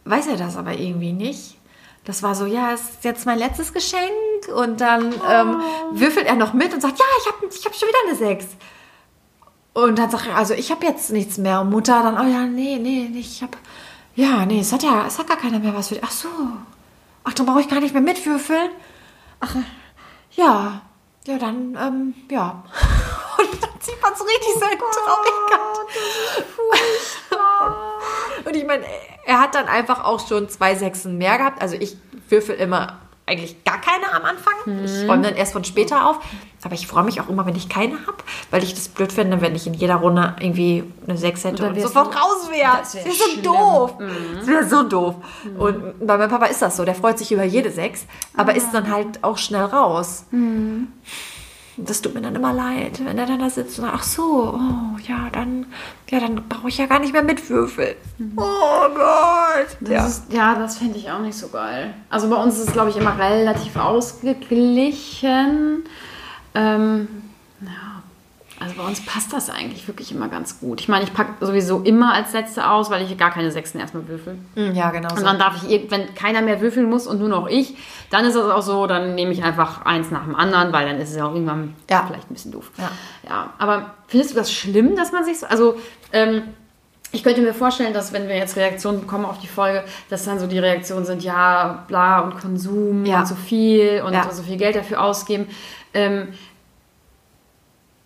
weiß 0.04 0.28
er 0.28 0.36
das 0.36 0.56
aber 0.56 0.74
irgendwie 0.74 1.12
nicht. 1.12 1.58
Das 2.04 2.22
war 2.22 2.34
so, 2.34 2.44
ja, 2.44 2.72
ist 2.72 3.02
jetzt 3.02 3.24
mein 3.24 3.38
letztes 3.38 3.72
Geschenk. 3.72 4.10
Und 4.54 4.80
dann 4.80 5.14
ähm, 5.28 5.60
oh. 5.60 5.98
würfelt 5.98 6.26
er 6.26 6.36
noch 6.36 6.52
mit 6.52 6.72
und 6.74 6.80
sagt, 6.80 6.98
ja, 6.98 7.04
ich 7.20 7.32
habe 7.32 7.46
ich 7.46 7.64
hab 7.64 7.74
schon 7.74 7.88
wieder 7.88 7.98
eine 8.08 8.16
6. 8.16 8.46
Und 9.74 9.98
dann 9.98 10.08
sagt 10.08 10.28
er, 10.28 10.36
also 10.36 10.54
ich 10.54 10.70
habe 10.70 10.86
jetzt 10.86 11.10
nichts 11.10 11.36
mehr. 11.36 11.60
Und 11.60 11.70
Mutter 11.70 12.02
dann, 12.02 12.14
oh 12.14 12.30
ja, 12.30 12.46
nee, 12.46 12.78
nee, 12.78 13.08
nee 13.10 13.18
ich 13.18 13.42
habe, 13.42 13.58
ja, 14.14 14.46
nee, 14.46 14.60
es 14.60 14.72
hat 14.72 14.84
ja, 14.84 15.04
es 15.06 15.18
hat 15.18 15.26
gar 15.26 15.36
keiner 15.36 15.58
mehr 15.58 15.74
was 15.74 15.88
für 15.88 15.94
dich. 15.94 16.04
Ach 16.04 16.12
so. 16.12 16.28
Ach, 17.24 17.34
dann 17.34 17.46
brauche 17.46 17.60
ich 17.60 17.68
gar 17.68 17.80
nicht 17.80 17.92
mehr 17.92 18.02
mitwürfeln. 18.02 18.70
Ach, 19.40 19.56
ja. 20.32 20.80
Ja, 21.26 21.38
dann, 21.38 21.76
ähm, 21.80 22.14
ja. 22.30 22.62
Und 23.38 23.62
dann 23.62 23.70
sieht 23.80 24.00
man 24.00 24.14
so 24.14 24.24
richtig 24.24 24.54
seine 24.60 24.78
Traurigkeit. 24.78 25.60
Und 28.46 28.54
ich 28.54 28.66
meine, 28.66 28.84
er 29.24 29.40
hat 29.40 29.54
dann 29.54 29.66
einfach 29.66 30.04
auch 30.04 30.26
schon 30.28 30.48
zwei 30.48 30.74
Sechsen 30.74 31.18
mehr 31.18 31.38
gehabt. 31.38 31.60
Also 31.62 31.76
ich 31.76 31.96
würfel 32.28 32.54
immer 32.56 33.00
eigentlich 33.26 33.64
gar 33.64 33.80
keine 33.80 34.12
am 34.12 34.24
Anfang. 34.24 34.54
Mhm. 34.66 34.84
Ich 34.84 35.08
räume 35.08 35.22
dann 35.22 35.34
erst 35.34 35.52
von 35.52 35.64
später 35.64 36.08
auf. 36.08 36.20
Aber 36.62 36.74
ich 36.74 36.86
freue 36.86 37.04
mich 37.04 37.20
auch 37.20 37.28
immer, 37.28 37.44
wenn 37.44 37.56
ich 37.56 37.68
keine 37.68 38.06
habe, 38.06 38.16
weil 38.50 38.62
ich 38.62 38.74
das 38.74 38.88
blöd 38.88 39.12
finde, 39.12 39.40
wenn 39.42 39.54
ich 39.54 39.66
in 39.66 39.74
jeder 39.74 39.96
Runde 39.96 40.34
irgendwie 40.40 40.84
eine 41.06 41.18
Sechs 41.18 41.44
hätte 41.44 41.68
und 41.68 41.78
sofort 41.80 42.16
raus 42.16 42.48
wäre. 42.50 42.78
Das 42.78 42.94
wäre 42.94 43.04
wär 43.04 43.12
so 43.12 43.42
doof. 43.42 43.98
Mhm. 43.98 44.38
Das 44.38 44.46
wäre 44.46 44.64
so 44.66 44.82
doof. 44.82 45.14
Mhm. 45.44 45.60
Und 45.60 46.06
bei 46.06 46.16
meinem 46.16 46.30
Papa 46.30 46.46
ist 46.46 46.62
das 46.62 46.76
so. 46.76 46.84
Der 46.84 46.94
freut 46.94 47.18
sich 47.18 47.32
über 47.32 47.44
jede 47.44 47.70
Sechs, 47.70 48.06
aber 48.34 48.52
ja. 48.52 48.58
ist 48.58 48.72
dann 48.72 48.90
halt 48.90 49.22
auch 49.22 49.36
schnell 49.36 49.64
raus. 49.64 50.24
Das 51.76 52.02
tut 52.02 52.14
mir 52.14 52.22
dann 52.22 52.36
immer 52.36 52.52
leid, 52.52 53.04
wenn 53.04 53.18
er 53.18 53.26
dann 53.26 53.40
da 53.40 53.50
sitzt 53.50 53.78
und 53.78 53.86
sagt, 53.86 53.96
ach 53.96 54.04
so, 54.04 54.54
oh, 54.54 54.96
ja, 55.08 55.28
dann, 55.32 55.66
ja, 56.08 56.20
dann 56.20 56.36
brauche 56.48 56.68
ich 56.68 56.78
ja 56.78 56.86
gar 56.86 57.00
nicht 57.00 57.12
mehr 57.12 57.22
mitwürfeln. 57.22 57.96
Mhm. 58.18 58.32
Oh 58.36 58.88
Gott. 58.94 59.76
Das 59.80 59.90
ja, 59.90 60.06
ist, 60.06 60.32
ja 60.32 60.54
das 60.54 60.78
fände 60.78 60.98
ich 60.98 61.10
auch 61.10 61.20
nicht 61.20 61.36
so 61.36 61.48
geil. 61.48 61.94
Also 62.10 62.30
bei 62.30 62.36
uns 62.36 62.58
ist 62.58 62.68
es, 62.68 62.72
glaube 62.72 62.90
ich, 62.90 62.96
immer 62.96 63.18
relativ 63.18 63.76
ausgeglichen. 63.76 65.82
Ähm, 66.54 67.08
also 68.64 68.76
bei 68.76 68.88
uns 68.88 69.04
passt 69.04 69.32
das 69.34 69.50
eigentlich 69.50 69.86
wirklich 69.86 70.10
immer 70.10 70.28
ganz 70.28 70.58
gut. 70.58 70.80
Ich 70.80 70.88
meine, 70.88 71.04
ich 71.04 71.12
packe 71.12 71.44
sowieso 71.44 71.80
immer 71.80 72.14
als 72.14 72.32
Letzte 72.32 72.70
aus, 72.70 72.88
weil 72.90 73.02
ich 73.02 73.16
gar 73.18 73.30
keine 73.30 73.50
Sechsten 73.50 73.78
erstmal 73.78 74.08
würfel. 74.08 74.38
Mm, 74.54 74.72
ja, 74.72 74.90
genau. 74.90 75.14
Und 75.14 75.22
dann 75.22 75.38
darf 75.38 75.62
ich, 75.68 75.90
wenn 75.90 76.14
keiner 76.14 76.40
mehr 76.40 76.62
würfeln 76.62 76.88
muss 76.88 77.06
und 77.06 77.20
nur 77.20 77.28
noch 77.28 77.46
ich, 77.46 77.76
dann 78.10 78.24
ist 78.24 78.34
das 78.36 78.50
auch 78.50 78.62
so, 78.62 78.86
dann 78.86 79.14
nehme 79.14 79.32
ich 79.32 79.44
einfach 79.44 79.84
eins 79.84 80.10
nach 80.10 80.24
dem 80.24 80.34
anderen, 80.34 80.72
weil 80.72 80.86
dann 80.86 80.98
ist 80.98 81.10
es 81.10 81.16
ja 81.16 81.26
auch 81.26 81.34
irgendwann 81.34 81.74
ja. 81.90 82.04
vielleicht 82.06 82.30
ein 82.30 82.34
bisschen 82.34 82.52
doof. 82.52 82.70
Ja. 82.78 82.90
ja. 83.28 83.52
Aber 83.58 83.94
findest 84.06 84.32
du 84.32 84.36
das 84.36 84.50
schlimm, 84.50 84.96
dass 84.96 85.12
man 85.12 85.24
sich 85.24 85.40
so, 85.40 85.46
also 85.46 85.76
ähm, 86.12 86.44
ich 87.12 87.22
könnte 87.22 87.42
mir 87.42 87.52
vorstellen, 87.52 87.92
dass 87.92 88.14
wenn 88.14 88.28
wir 88.28 88.36
jetzt 88.36 88.56
Reaktionen 88.56 89.00
bekommen 89.00 89.26
auf 89.26 89.38
die 89.38 89.46
Folge, 89.46 89.84
dass 90.08 90.24
dann 90.24 90.38
so 90.38 90.46
die 90.46 90.58
Reaktionen 90.58 91.04
sind, 91.04 91.22
ja, 91.22 91.84
bla 91.86 92.20
und 92.20 92.40
Konsum 92.40 93.04
ja. 93.04 93.20
und 93.20 93.28
so 93.28 93.34
viel 93.34 94.02
und 94.06 94.14
ja. 94.14 94.28
so 94.32 94.42
viel 94.42 94.56
Geld 94.56 94.74
dafür 94.74 95.02
ausgeben. 95.02 95.48
Ähm, 95.92 96.28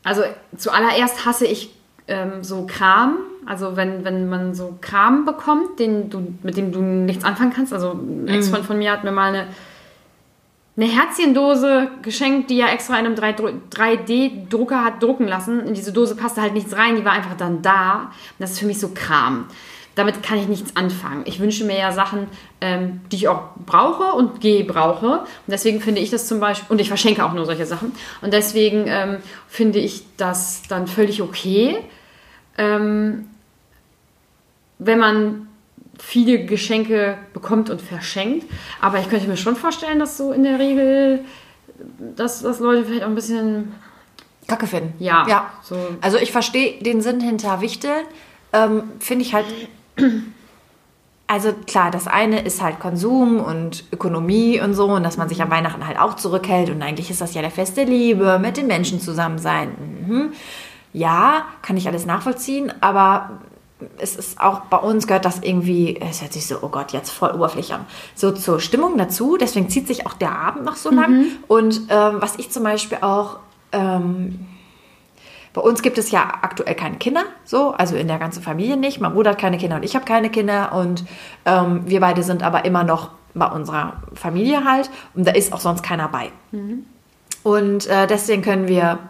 also 0.09 0.23
zuallererst 0.57 1.27
hasse 1.27 1.47
ich 1.47 1.71
ähm, 2.09 2.43
so 2.43 2.67
Kram. 2.67 3.19
Also 3.47 3.77
wenn, 3.77 4.05
wenn 4.05 4.29
man 4.29 4.55
so 4.55 4.79
Kram 4.81 5.25
bekommt, 5.25 5.79
den 5.79 6.11
du, 6.11 6.35
mit 6.43 6.57
dem 6.57 6.73
du 6.73 6.81
nichts 6.81 7.25
anfangen 7.25 7.53
kannst. 7.55 7.73
Also 7.73 7.93
ein 7.93 8.29
Ex-Freund 8.29 8.65
von 8.65 8.79
mir 8.79 8.93
hat 8.93 9.05
mir 9.05 9.13
mal 9.13 9.29
eine, 9.29 9.47
eine 10.77 10.87
Herzchendose 10.87 11.89
geschenkt, 12.03 12.51
die 12.51 12.61
er 12.61 12.73
extra 12.73 12.99
in 12.99 13.07
einem 13.07 13.15
3D-Drucker 13.15 14.85
hat 14.85 15.03
drucken 15.03 15.29
lassen. 15.29 15.61
In 15.61 15.75
diese 15.75 15.93
Dose 15.93 16.17
passte 16.17 16.43
halt 16.43 16.55
nichts 16.55 16.77
rein, 16.77 16.97
die 16.97 17.05
war 17.05 17.13
einfach 17.13 17.37
dann 17.37 17.63
da. 17.63 18.03
Und 18.03 18.41
das 18.41 18.53
ist 18.53 18.61
für 18.61 18.67
mich 18.67 18.81
so 18.81 18.91
Kram 18.95 19.47
damit 19.99 20.23
kann 20.23 20.39
ich 20.39 20.47
nichts 20.47 20.77
anfangen. 20.77 21.23
Ich 21.27 21.41
wünsche 21.41 21.65
mir 21.65 21.77
ja 21.77 21.93
Sachen, 21.93 22.29
ähm, 22.61 23.01
die 23.11 23.17
ich 23.17 23.29
auch 23.29 23.51
brauche 23.67 24.15
und 24.15 24.41
gebrauche. 24.41 25.21
Und 25.21 25.49
deswegen 25.49 25.81
finde 25.81 26.01
ich 26.01 26.11
das 26.11 26.27
zum 26.27 26.39
Beispiel, 26.39 26.67
und 26.71 26.81
ich 26.81 26.89
verschenke 26.89 27.25
auch 27.25 27.33
nur 27.33 27.45
solche 27.45 27.67
Sachen. 27.67 27.93
Und 28.23 28.33
deswegen 28.33 28.85
ähm, 28.87 29.17
finde 29.49 29.81
ich 29.81 30.05
das 30.17 30.63
dann 30.69 30.87
völlig 30.87 31.21
okay, 31.21 31.79
ähm, 32.57 33.29
wenn 34.79 34.99
man 34.99 35.49
viele 35.99 36.45
Geschenke 36.45 37.19
bekommt 37.33 37.69
und 37.69 37.83
verschenkt. 37.83 38.47
Aber 38.81 39.01
ich 39.01 39.11
könnte 39.11 39.27
mir 39.27 39.37
schon 39.37 39.57
vorstellen, 39.57 39.99
dass 39.99 40.17
so 40.17 40.33
in 40.33 40.45
der 40.45 40.61
Regel, 40.61 41.25
dass, 42.15 42.43
dass 42.43 42.61
Leute 42.61 42.85
vielleicht 42.85 43.03
auch 43.03 43.09
ein 43.09 43.17
bisschen 43.17 43.75
Kacke 44.47 44.69
finden. 44.69 44.95
Ja. 45.03 45.27
ja. 45.29 45.53
So. 45.63 45.77
Also 46.01 46.19
ich 46.19 46.31
verstehe 46.31 46.81
den 46.83 47.03
Sinn 47.03 47.21
hinter 47.21 47.61
Wichtel. 47.61 47.91
Ähm, 48.53 48.85
Finde 49.01 49.25
ich 49.25 49.35
halt 49.35 49.47
also 51.27 51.53
klar, 51.67 51.91
das 51.91 52.07
eine 52.07 52.41
ist 52.41 52.63
halt 52.63 52.81
Konsum 52.81 53.41
und 53.41 53.85
Ökonomie 53.93 54.61
und 54.61 54.75
so 54.75 54.87
und 54.87 55.03
dass 55.03 55.17
man 55.17 55.29
sich 55.29 55.43
am 55.43 55.51
Weihnachten 55.51 55.87
halt 55.87 55.99
auch 55.99 56.17
zurückhält 56.17 56.71
und 56.71 56.83
eigentlich 56.83 57.11
ist 57.11 57.21
das 57.21 57.35
ja 57.35 57.43
der 57.43 57.51
Fest 57.51 57.77
der 57.77 57.85
Liebe, 57.85 58.39
mit 58.39 58.57
den 58.57 58.67
Menschen 58.67 59.01
zusammen 59.01 59.39
sein. 59.39 59.71
Mhm. 60.07 60.33
Ja, 60.93 61.45
kann 61.63 61.77
ich 61.77 61.87
alles 61.87 62.07
nachvollziehen, 62.07 62.73
aber 62.81 63.41
es 63.99 64.17
ist 64.17 64.41
auch 64.41 64.61
bei 64.63 64.79
uns 64.79 65.07
gehört 65.07 65.25
das 65.25 65.41
irgendwie, 65.43 66.01
es 66.01 66.23
hört 66.23 66.33
sich 66.33 66.47
so, 66.47 66.59
oh 66.63 66.69
Gott, 66.69 66.93
jetzt 66.93 67.11
voll 67.11 67.31
oberflächlich 67.31 67.75
an, 67.75 67.87
so 68.15 68.33
zur 68.33 68.61
Stimmung 68.61 68.97
dazu. 68.99 69.37
Deswegen 69.37 69.69
zieht 69.69 69.87
sich 69.87 70.07
auch 70.07 70.15
der 70.15 70.37
Abend 70.37 70.65
noch 70.65 70.77
so 70.77 70.91
lang. 70.91 71.13
Mhm. 71.13 71.27
Und 71.47 71.83
ähm, 71.89 72.17
was 72.21 72.37
ich 72.39 72.51
zum 72.51 72.65
Beispiel 72.65 72.99
auch 73.03 73.39
ähm, 73.73 74.47
bei 75.59 75.65
uns 75.65 75.83
gibt 75.83 75.99
es 75.99 76.13
ja 76.13 76.39
aktuell 76.43 76.77
keine 76.77 76.99
Kinder, 76.99 77.25
so, 77.45 77.73
also 77.73 77.97
in 77.97 78.07
der 78.07 78.19
ganzen 78.19 78.45
Familie 78.45 78.77
nicht. 78.77 79.01
Mein 79.01 79.13
Bruder 79.13 79.31
hat 79.31 79.39
keine 79.39 79.59
Kinder 79.59 79.75
und 79.75 79.85
ich 79.85 79.97
habe 79.97 80.05
keine 80.05 80.31
Kinder 80.31 80.73
und 80.73 81.05
ähm, 81.47 81.83
wir 81.85 81.99
beide 81.99 82.23
sind 82.23 82.45
aber 82.45 82.65
immer 82.65 82.85
noch 82.85 83.11
bei 83.35 83.47
unserer 83.47 83.95
Familie 84.15 84.63
halt 84.63 84.89
und 85.15 85.27
da 85.27 85.33
ist 85.33 85.53
auch 85.53 85.59
sonst 85.59 85.83
keiner 85.83 86.07
bei. 86.11 86.31
Mhm. 86.53 86.87
Und 87.43 87.89
äh, 87.89 88.07
deswegen 88.07 88.43
können 88.43 88.69
wir 88.69 89.01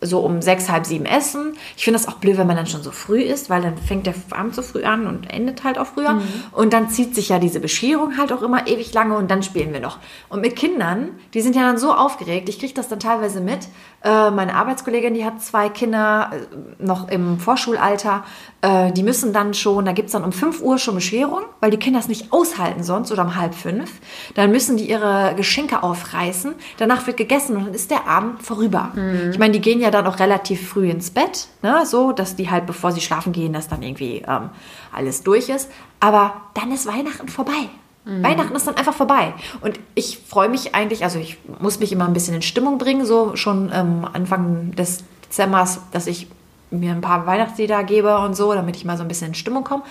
so 0.00 0.20
um 0.20 0.42
sechs, 0.42 0.68
halb 0.68 0.86
sieben 0.86 1.06
essen. 1.06 1.54
Ich 1.76 1.84
finde 1.84 1.98
das 1.98 2.08
auch 2.08 2.14
blöd, 2.14 2.38
wenn 2.38 2.46
man 2.46 2.56
dann 2.56 2.66
schon 2.66 2.82
so 2.82 2.90
früh 2.90 3.20
isst, 3.20 3.50
weil 3.50 3.62
dann 3.62 3.76
fängt 3.76 4.06
der 4.06 4.14
Abend 4.30 4.54
so 4.54 4.62
früh 4.62 4.84
an 4.84 5.06
und 5.06 5.30
endet 5.30 5.64
halt 5.64 5.78
auch 5.78 5.86
früher. 5.86 6.14
Mhm. 6.14 6.22
Und 6.52 6.72
dann 6.72 6.88
zieht 6.88 7.14
sich 7.14 7.28
ja 7.28 7.38
diese 7.38 7.60
Bescherung 7.60 8.16
halt 8.16 8.32
auch 8.32 8.42
immer 8.42 8.66
ewig 8.66 8.92
lange 8.94 9.16
und 9.16 9.30
dann 9.30 9.42
spielen 9.42 9.72
wir 9.72 9.80
noch. 9.80 9.98
Und 10.28 10.40
mit 10.40 10.56
Kindern, 10.56 11.10
die 11.34 11.40
sind 11.40 11.56
ja 11.56 11.62
dann 11.62 11.78
so 11.78 11.92
aufgeregt, 11.92 12.48
ich 12.48 12.58
kriege 12.58 12.74
das 12.74 12.88
dann 12.88 13.00
teilweise 13.00 13.40
mit. 13.40 13.68
Äh, 14.02 14.30
meine 14.30 14.54
Arbeitskollegin, 14.54 15.14
die 15.14 15.24
hat 15.24 15.42
zwei 15.42 15.68
Kinder 15.68 16.30
äh, 16.32 16.82
noch 16.82 17.08
im 17.08 17.38
Vorschulalter, 17.38 18.24
äh, 18.62 18.92
die 18.92 19.02
müssen 19.02 19.32
dann 19.32 19.52
schon, 19.52 19.84
da 19.84 19.92
gibt 19.92 20.06
es 20.06 20.12
dann 20.12 20.24
um 20.24 20.32
5 20.32 20.62
Uhr 20.62 20.78
schon 20.78 20.94
Bescherung, 20.94 21.42
weil 21.60 21.70
die 21.70 21.76
Kinder 21.76 21.98
es 21.98 22.08
nicht 22.08 22.32
aushalten 22.32 22.82
sonst 22.82 23.12
oder 23.12 23.22
um 23.22 23.36
halb 23.36 23.54
fünf. 23.54 23.92
Dann 24.34 24.50
müssen 24.50 24.76
die 24.76 24.88
ihre 24.88 25.34
Geschenke 25.36 25.82
aufreißen, 25.82 26.54
danach 26.78 27.06
wird 27.06 27.16
gegessen 27.16 27.56
und 27.56 27.66
dann 27.66 27.74
ist 27.74 27.90
der 27.90 28.06
Abend 28.06 28.42
vorüber. 28.42 28.92
Mhm. 28.94 29.30
Ich 29.32 29.38
meine, 29.38 29.52
die 29.52 29.60
gehen 29.60 29.80
ja 29.80 29.89
dann 29.90 30.06
auch 30.06 30.18
relativ 30.18 30.68
früh 30.68 30.90
ins 30.90 31.10
Bett, 31.10 31.48
ne? 31.62 31.84
so 31.86 32.12
dass 32.12 32.36
die 32.36 32.50
halt, 32.50 32.66
bevor 32.66 32.92
sie 32.92 33.00
schlafen 33.00 33.32
gehen, 33.32 33.52
dass 33.52 33.68
dann 33.68 33.82
irgendwie 33.82 34.22
ähm, 34.26 34.50
alles 34.92 35.22
durch 35.22 35.48
ist. 35.48 35.70
Aber 36.00 36.34
dann 36.54 36.72
ist 36.72 36.86
Weihnachten 36.86 37.28
vorbei. 37.28 37.68
Mhm. 38.04 38.22
Weihnachten 38.22 38.54
ist 38.54 38.66
dann 38.66 38.76
einfach 38.76 38.94
vorbei. 38.94 39.34
Und 39.60 39.78
ich 39.94 40.18
freue 40.26 40.48
mich 40.48 40.74
eigentlich, 40.74 41.04
also 41.04 41.18
ich 41.18 41.38
muss 41.60 41.80
mich 41.80 41.92
immer 41.92 42.06
ein 42.06 42.12
bisschen 42.12 42.34
in 42.34 42.42
Stimmung 42.42 42.78
bringen, 42.78 43.04
so 43.04 43.36
schon 43.36 43.70
ähm, 43.72 44.06
Anfang 44.12 44.72
des 44.72 45.04
Dezembers, 45.24 45.80
dass 45.92 46.06
ich 46.06 46.28
mir 46.70 46.92
ein 46.92 47.00
paar 47.00 47.26
Weihnachtslieder 47.26 47.82
gebe 47.84 48.18
und 48.18 48.34
so, 48.34 48.54
damit 48.54 48.76
ich 48.76 48.84
mal 48.84 48.96
so 48.96 49.02
ein 49.02 49.08
bisschen 49.08 49.28
in 49.28 49.34
Stimmung 49.34 49.64
komme. 49.64 49.82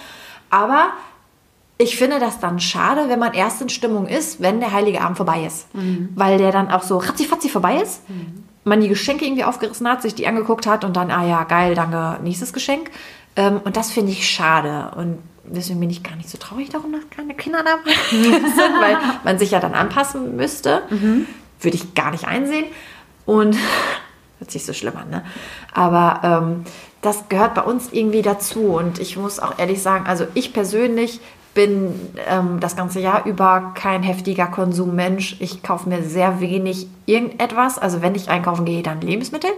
Aber 0.49 0.89
ich 1.77 1.95
finde 1.97 2.19
das 2.19 2.39
dann 2.39 2.59
schade, 2.59 3.05
wenn 3.07 3.19
man 3.19 3.33
erst 3.33 3.61
in 3.61 3.69
Stimmung 3.69 4.07
ist, 4.07 4.41
wenn 4.41 4.59
der 4.59 4.73
Heilige 4.73 5.01
Abend 5.01 5.17
vorbei 5.17 5.45
ist. 5.45 5.67
Weil 6.15 6.37
der 6.37 6.51
dann 6.51 6.69
auch 6.69 6.83
so 6.83 6.97
ratzifatzi 6.97 7.47
vorbei 7.49 7.77
ist. 7.81 8.01
Man 8.63 8.81
die 8.81 8.89
Geschenke 8.89 9.25
irgendwie 9.25 9.43
aufgerissen 9.43 9.87
hat, 9.87 10.01
sich 10.01 10.15
die 10.15 10.27
angeguckt 10.27 10.67
hat 10.67 10.83
und 10.83 10.95
dann, 10.95 11.11
ah 11.11 11.25
ja, 11.25 11.43
geil, 11.43 11.75
danke, 11.75 12.21
nächstes 12.23 12.53
Geschenk. 12.53 12.91
Ähm, 13.35 13.61
und 13.63 13.77
das 13.77 13.91
finde 13.91 14.11
ich 14.11 14.29
schade. 14.29 14.91
Und 14.95 15.19
deswegen 15.45 15.79
bin 15.79 15.89
ich 15.89 16.03
gar 16.03 16.15
nicht 16.15 16.29
so 16.29 16.37
traurig 16.37 16.69
darum, 16.69 16.91
dass 16.91 17.09
keine 17.09 17.33
Kinder 17.33 17.63
dabei 17.63 17.95
sind, 18.09 18.81
weil 18.81 18.97
man 19.23 19.39
sich 19.39 19.51
ja 19.51 19.59
dann 19.59 19.73
anpassen 19.73 20.35
müsste. 20.35 20.83
Würde 21.61 21.75
ich 21.75 21.93
gar 21.95 22.11
nicht 22.11 22.27
einsehen. 22.27 22.65
Und 23.25 23.55
hört 24.39 24.51
sich 24.51 24.65
so 24.65 24.73
schlimm 24.73 24.97
an, 24.97 25.09
ne? 25.09 25.23
Aber 25.73 26.21
ähm, 26.23 26.65
das 27.01 27.29
gehört 27.29 27.55
bei 27.55 27.61
uns 27.61 27.89
irgendwie 27.91 28.21
dazu. 28.21 28.75
Und 28.75 28.99
ich 28.99 29.17
muss 29.17 29.39
auch 29.39 29.57
ehrlich 29.57 29.81
sagen, 29.81 30.05
also 30.07 30.27
ich 30.33 30.53
persönlich 30.53 31.21
bin 31.59 31.93
ähm, 32.29 32.61
das 32.61 32.77
ganze 32.77 33.01
Jahr 33.01 33.25
über 33.25 33.73
kein 33.75 34.01
heftiger 34.01 34.47
Konsummensch. 34.47 35.35
Ich 35.41 35.61
kaufe 35.61 35.89
mir 35.89 36.03
sehr 36.03 36.39
wenig 36.39 36.87
irgendetwas. 37.05 37.77
Also 37.77 38.01
wenn 38.01 38.15
ich 38.15 38.29
einkaufen 38.29 38.63
gehe, 38.63 38.81
dann 38.81 39.01
Lebensmittel 39.01 39.51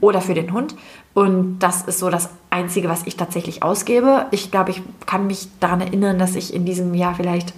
oder 0.00 0.20
für 0.20 0.34
den 0.34 0.52
Hund. 0.52 0.76
Und 1.12 1.58
das 1.58 1.82
ist 1.82 1.98
so 1.98 2.08
das 2.08 2.30
Einzige, 2.50 2.88
was 2.88 3.04
ich 3.04 3.16
tatsächlich 3.16 3.64
ausgebe. 3.64 4.26
Ich 4.30 4.52
glaube, 4.52 4.70
ich 4.70 4.80
kann 5.06 5.26
mich 5.26 5.48
daran 5.58 5.80
erinnern, 5.80 6.20
dass 6.20 6.36
ich 6.36 6.54
in 6.54 6.64
diesem 6.64 6.94
Jahr 6.94 7.16
vielleicht 7.16 7.52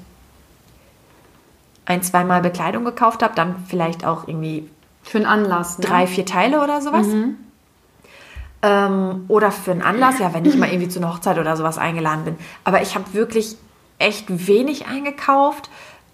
ein, 1.85 2.03
zweimal 2.03 2.41
Bekleidung 2.41 2.87
gekauft 2.87 3.23
habe, 3.23 3.35
dann 3.35 3.57
vielleicht 3.69 4.07
auch 4.07 4.27
irgendwie 4.27 4.71
Für 5.03 5.19
einen 5.19 5.27
Anlass. 5.27 5.77
Ne? 5.77 5.85
drei, 5.85 6.07
vier 6.07 6.25
Teile 6.25 6.65
oder 6.65 6.81
sowas. 6.81 7.09
Ähm, 8.63 9.25
oder 9.29 9.51
für 9.51 9.73
einen 9.73 9.83
Anlass, 9.83 10.19
ja, 10.19 10.33
wenn 10.33 10.47
ich 10.47 10.57
mal 10.57 10.71
irgendwie 10.71 10.89
zu 10.89 10.99
einer 10.99 11.13
Hochzeit 11.13 11.39
oder 11.39 11.59
sowas 11.59 11.77
eingeladen 11.77 12.25
bin. 12.25 12.37
Aber 12.65 12.81
ich 12.81 12.95
habe 12.95 13.13
wirklich 13.13 13.59
echt 14.03 14.49
wenig 14.49 14.87
eingekauft 14.87 15.71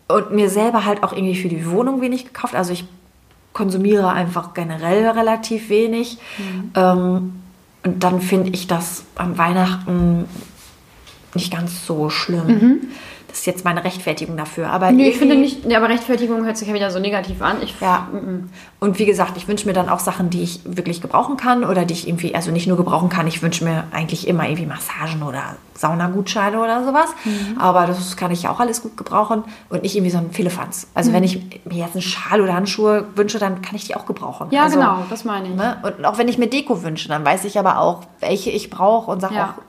und 0.08 0.30
mir 0.32 0.48
selber 0.50 0.84
halt 0.84 1.02
auch 1.02 1.12
irgendwie 1.12 1.36
für 1.36 1.48
die 1.48 1.70
Wohnung 1.70 2.00
wenig 2.00 2.24
gekauft. 2.24 2.54
Also 2.54 2.72
ich 2.72 2.84
konsumiere 3.52 4.10
einfach 4.10 4.54
generell 4.54 5.06
relativ 5.08 5.68
wenig. 5.68 6.18
Ähm, 6.74 7.32
und 7.84 8.04
dann 8.04 8.20
finde 8.20 8.50
ich 8.50 8.66
das 8.66 9.04
an 9.16 9.38
Weihnachten 9.38 10.26
nicht 11.34 11.52
ganz 11.52 11.86
so 11.86 12.10
schlimm. 12.10 12.88
Das 13.28 13.40
ist 13.40 13.46
jetzt 13.46 13.64
meine 13.64 13.84
Rechtfertigung 13.84 14.36
dafür. 14.36 14.70
Aber 14.70 14.90
Nee, 14.90 15.10
ich 15.10 15.18
finde 15.18 15.36
nicht, 15.36 15.70
ja, 15.70 15.78
aber 15.78 15.90
Rechtfertigung 15.90 16.44
hört 16.46 16.56
sich 16.56 16.66
ja 16.66 16.72
wieder 16.74 16.90
so 16.90 16.98
negativ 16.98 17.42
an. 17.42 17.58
Ich, 17.62 17.74
Ja. 17.80 18.08
Mm, 18.10 18.48
Und 18.80 18.98
wie 18.98 19.04
gesagt, 19.06 19.36
ich 19.36 19.46
wünsche 19.48 19.66
mir 19.66 19.74
dann 19.74 19.88
auch 19.90 19.98
Sachen, 20.00 20.30
die 20.30 20.42
ich 20.42 20.60
wirklich 20.64 21.00
gebrauchen 21.02 21.36
kann 21.36 21.62
oder 21.64 21.84
die 21.84 21.92
ich 21.94 22.08
irgendwie, 22.08 22.34
also 22.34 22.50
nicht 22.50 22.66
nur 22.66 22.76
gebrauchen 22.78 23.08
kann, 23.10 23.26
ich 23.26 23.42
wünsche 23.42 23.64
mir 23.64 23.84
eigentlich 23.92 24.26
immer 24.28 24.44
irgendwie 24.48 24.66
Massagen 24.66 25.22
oder 25.22 25.56
Saunagutscheine 25.74 26.58
oder 26.58 26.84
sowas. 26.84 27.10
Aber 27.58 27.86
das 27.86 28.16
kann 28.16 28.30
ich 28.30 28.42
ja 28.44 28.50
auch 28.50 28.60
alles 28.60 28.82
gut 28.82 28.96
gebrauchen 28.96 29.44
und 29.68 29.82
nicht 29.82 29.94
irgendwie 29.94 30.10
so 30.10 30.18
ein 30.18 30.30
Philippans. 30.32 30.88
Also 30.94 31.12
wenn 31.12 31.22
ich 31.22 31.36
mir 31.64 31.78
jetzt 31.84 31.94
einen 31.94 32.02
Schal 32.02 32.40
oder 32.40 32.54
Handschuhe 32.54 33.04
wünsche, 33.14 33.38
dann 33.38 33.62
kann 33.62 33.76
ich 33.76 33.84
die 33.86 33.94
auch 33.94 34.06
gebrauchen. 34.06 34.48
Ja, 34.50 34.64
also, 34.64 34.78
genau, 34.78 35.04
das 35.10 35.24
meine 35.24 35.48
ich. 35.48 35.54
Ne? 35.54 35.76
Und 35.82 36.04
auch 36.04 36.18
wenn 36.18 36.28
ich 36.28 36.38
mir 36.38 36.48
Deko 36.48 36.82
wünsche, 36.82 37.08
dann 37.08 37.24
weiß 37.24 37.44
ich 37.44 37.58
aber 37.58 37.78
auch, 37.78 38.02
welche 38.20 38.50
ich 38.50 38.70
brauche 38.70 39.10
und 39.10 39.20
sage 39.20 39.34
Ja. 39.34 39.54
auch, 39.56 39.62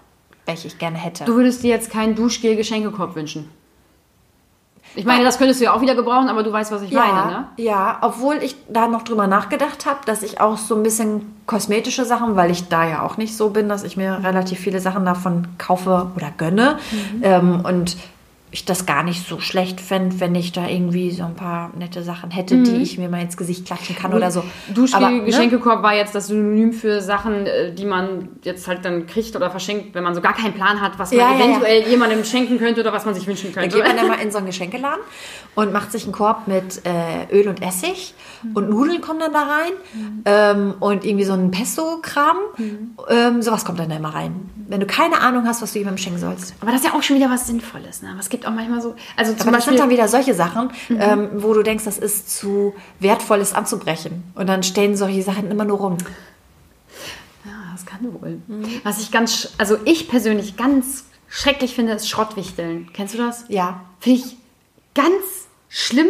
welche 0.50 0.68
ich 0.68 0.78
gerne 0.80 0.98
hätte. 0.98 1.26
Du 1.26 1.36
würdest 1.36 1.64
dir 1.64 1.70
jetzt 1.70 1.92
keinen 1.92 2.16
Duschgel-Geschenkekorb 2.16 3.16
wünschen. 3.16 3.50
Ich 4.96 5.06
meine, 5.06 5.24
das 5.24 5.38
könntest 5.38 5.60
du 5.60 5.66
ja 5.66 5.74
auch 5.74 5.82
wieder 5.82 5.94
gebrauchen, 5.94 6.30
aber 6.30 6.42
du 6.42 6.52
weißt, 6.52 6.72
was 6.72 6.82
ich 6.82 6.90
Ja, 6.90 7.02
meine, 7.06 7.32
ne? 7.32 7.48
ja, 7.58 8.00
obwohl 8.02 8.38
ich 8.42 8.56
da 8.68 8.88
noch 8.88 9.04
drüber 9.04 9.28
nachgedacht 9.28 9.86
habe, 9.86 10.00
dass 10.08 10.24
ich 10.24 10.42
auch 10.42 10.58
so 10.58 10.76
ein 10.76 10.82
bisschen 10.82 11.36
kosmetische 11.46 12.06
Sachen, 12.06 12.36
weil 12.36 12.50
ich 12.50 12.68
da 12.70 12.88
ja 12.88 13.04
auch 13.04 13.18
nicht 13.18 13.38
so 13.38 13.52
bin, 13.52 13.70
dass 13.70 13.84
ich 13.84 13.98
mir 13.98 14.22
relativ 14.24 14.60
viele 14.60 14.80
Sachen 14.80 15.06
davon 15.06 15.48
kaufe 15.60 16.08
oder 16.16 16.32
gönne. 16.36 16.80
Mhm. 16.92 17.22
Ähm, 17.22 17.62
und 17.64 17.98
ich 18.52 18.66
das 18.66 18.86
gar 18.88 19.04
nicht 19.04 19.28
so 19.28 19.40
schlecht 19.40 19.80
fände, 19.80 20.20
wenn 20.20 20.34
ich 20.34 20.52
da 20.52 20.68
irgendwie 20.68 21.12
so 21.12 21.24
ein 21.24 21.36
paar 21.36 21.72
nette 21.78 22.02
Sachen 22.04 22.32
hätte, 22.32 22.56
Mhm. 22.56 22.64
die 22.64 22.76
ich 22.82 22.98
mir 22.98 23.08
mal 23.08 23.22
ins 23.22 23.38
Gesicht 23.38 23.66
klatschen 23.66 23.96
kann 23.96 24.12
oder 24.14 24.32
so. 24.32 24.44
Aber, 24.94 25.10
ne? 25.12 25.84
War 25.84 25.96
jetzt 25.96 26.16
das 26.16 26.28
Synonym 26.28 26.74
für 26.74 27.00
Sachen, 27.02 27.46
äh, 27.46 27.72
die 27.74 27.86
man 27.86 28.30
jetzt 28.44 28.68
halt 28.68 28.84
dann 28.86 29.06
kriegt 29.06 29.36
oder 29.36 29.52
verschenkt, 29.52 29.94
wenn 29.94 30.04
man 30.04 30.16
so 30.16 30.22
gar 30.22 30.34
keinen 30.34 30.54
Plan 30.54 30.82
hat, 30.82 30.98
was 30.98 31.12
man 31.12 31.20
Ja, 31.20 31.32
ja, 31.32 31.38
ja. 31.38 31.46
eventuell 31.46 31.88
jemandem 31.88 32.24
schenken 32.24 32.58
könnte 32.58 32.82
oder 32.82 32.92
was 32.92 33.06
man 33.06 33.14
sich 33.14 33.28
wünschen 33.28 33.54
könnte. 33.54 33.76
geht 33.78 33.86
man 33.86 33.96
dann 33.96 34.08
mal 34.16 34.20
in 34.20 34.32
so 34.32 34.38
einen 34.40 34.48
Geschenkeladen 34.48 35.02
und 35.56 35.72
macht 35.72 35.92
sich 35.92 36.04
einen 36.06 36.14
Korb 36.14 36.48
mit 36.48 36.82
äh, 36.86 37.32
Öl 37.32 37.48
und 37.50 37.62
Essig 37.62 38.14
und 38.56 38.70
Nudeln 38.70 39.02
kommen 39.02 39.20
dann 39.20 39.34
da 39.34 39.44
rein 39.44 39.72
ähm, 40.26 40.74
und 40.80 41.06
irgendwie 41.06 41.26
so 41.26 41.34
ein 41.34 41.52
Pesto-Kram. 41.52 42.38
Ähm, 43.10 43.42
sowas 43.42 43.66
kommt 43.66 43.80
dann 43.80 43.90
da 43.90 43.96
immer 43.98 44.14
rein. 44.16 44.50
Wenn 44.68 44.80
du 44.80 44.86
keine 44.86 45.20
Ahnung 45.22 45.46
hast, 45.48 45.62
was 45.62 45.74
du 45.74 45.80
jemandem 45.80 45.98
schenken 46.04 46.20
sollst. 46.20 46.54
Aber 46.62 46.72
das 46.72 46.82
ist 46.82 46.88
ja 46.88 46.94
auch 46.98 47.02
schon 47.04 47.16
wieder 47.18 47.30
was 47.30 47.48
Sinnvolles, 47.48 48.02
ne? 48.02 48.10
Aber 48.12 48.20
es 48.20 48.30
gibt 48.40 48.48
auch 48.50 48.56
manchmal 48.56 48.82
so, 48.82 48.96
also 49.18 49.34
zum 49.34 49.42
Aber 49.50 49.58
das 49.58 49.66
sind 49.66 49.74
Beispiel, 49.74 49.78
dann 49.78 49.90
wieder 49.90 50.08
solche 50.08 50.34
Sachen, 50.34 50.72
ähm, 50.90 51.30
wo 51.36 51.54
du 51.54 51.62
denkst, 51.62 51.84
das 51.84 51.98
ist 51.98 52.30
zu 52.38 52.74
wertvoll, 53.00 53.40
es 53.42 53.54
anzubrechen. 53.54 54.24
Und 54.36 54.48
dann 54.48 54.64
stehen 54.64 54.96
solche 54.96 55.22
Sachen 55.24 55.52
immer 55.52 55.66
nur 55.66 55.78
rum. 55.78 55.98
Ja, 57.44 57.52
das 57.74 57.86
kann 57.86 58.00
wohl. 58.02 58.42
Was 58.84 59.02
ich 59.02 59.12
ganz, 59.12 59.50
also 59.58 59.78
ich 59.84 60.08
persönlich 60.08 60.56
ganz 60.56 61.04
schrecklich 61.28 61.76
finde, 61.76 61.94
ist 61.94 62.08
Schrottwichteln. 62.10 62.90
Kennst 62.94 63.14
du 63.14 63.18
das? 63.18 63.44
Ja, 63.50 63.82
Finde 64.00 64.20
ich 64.20 64.38
ganz 64.96 65.48
schlimm. 65.68 66.08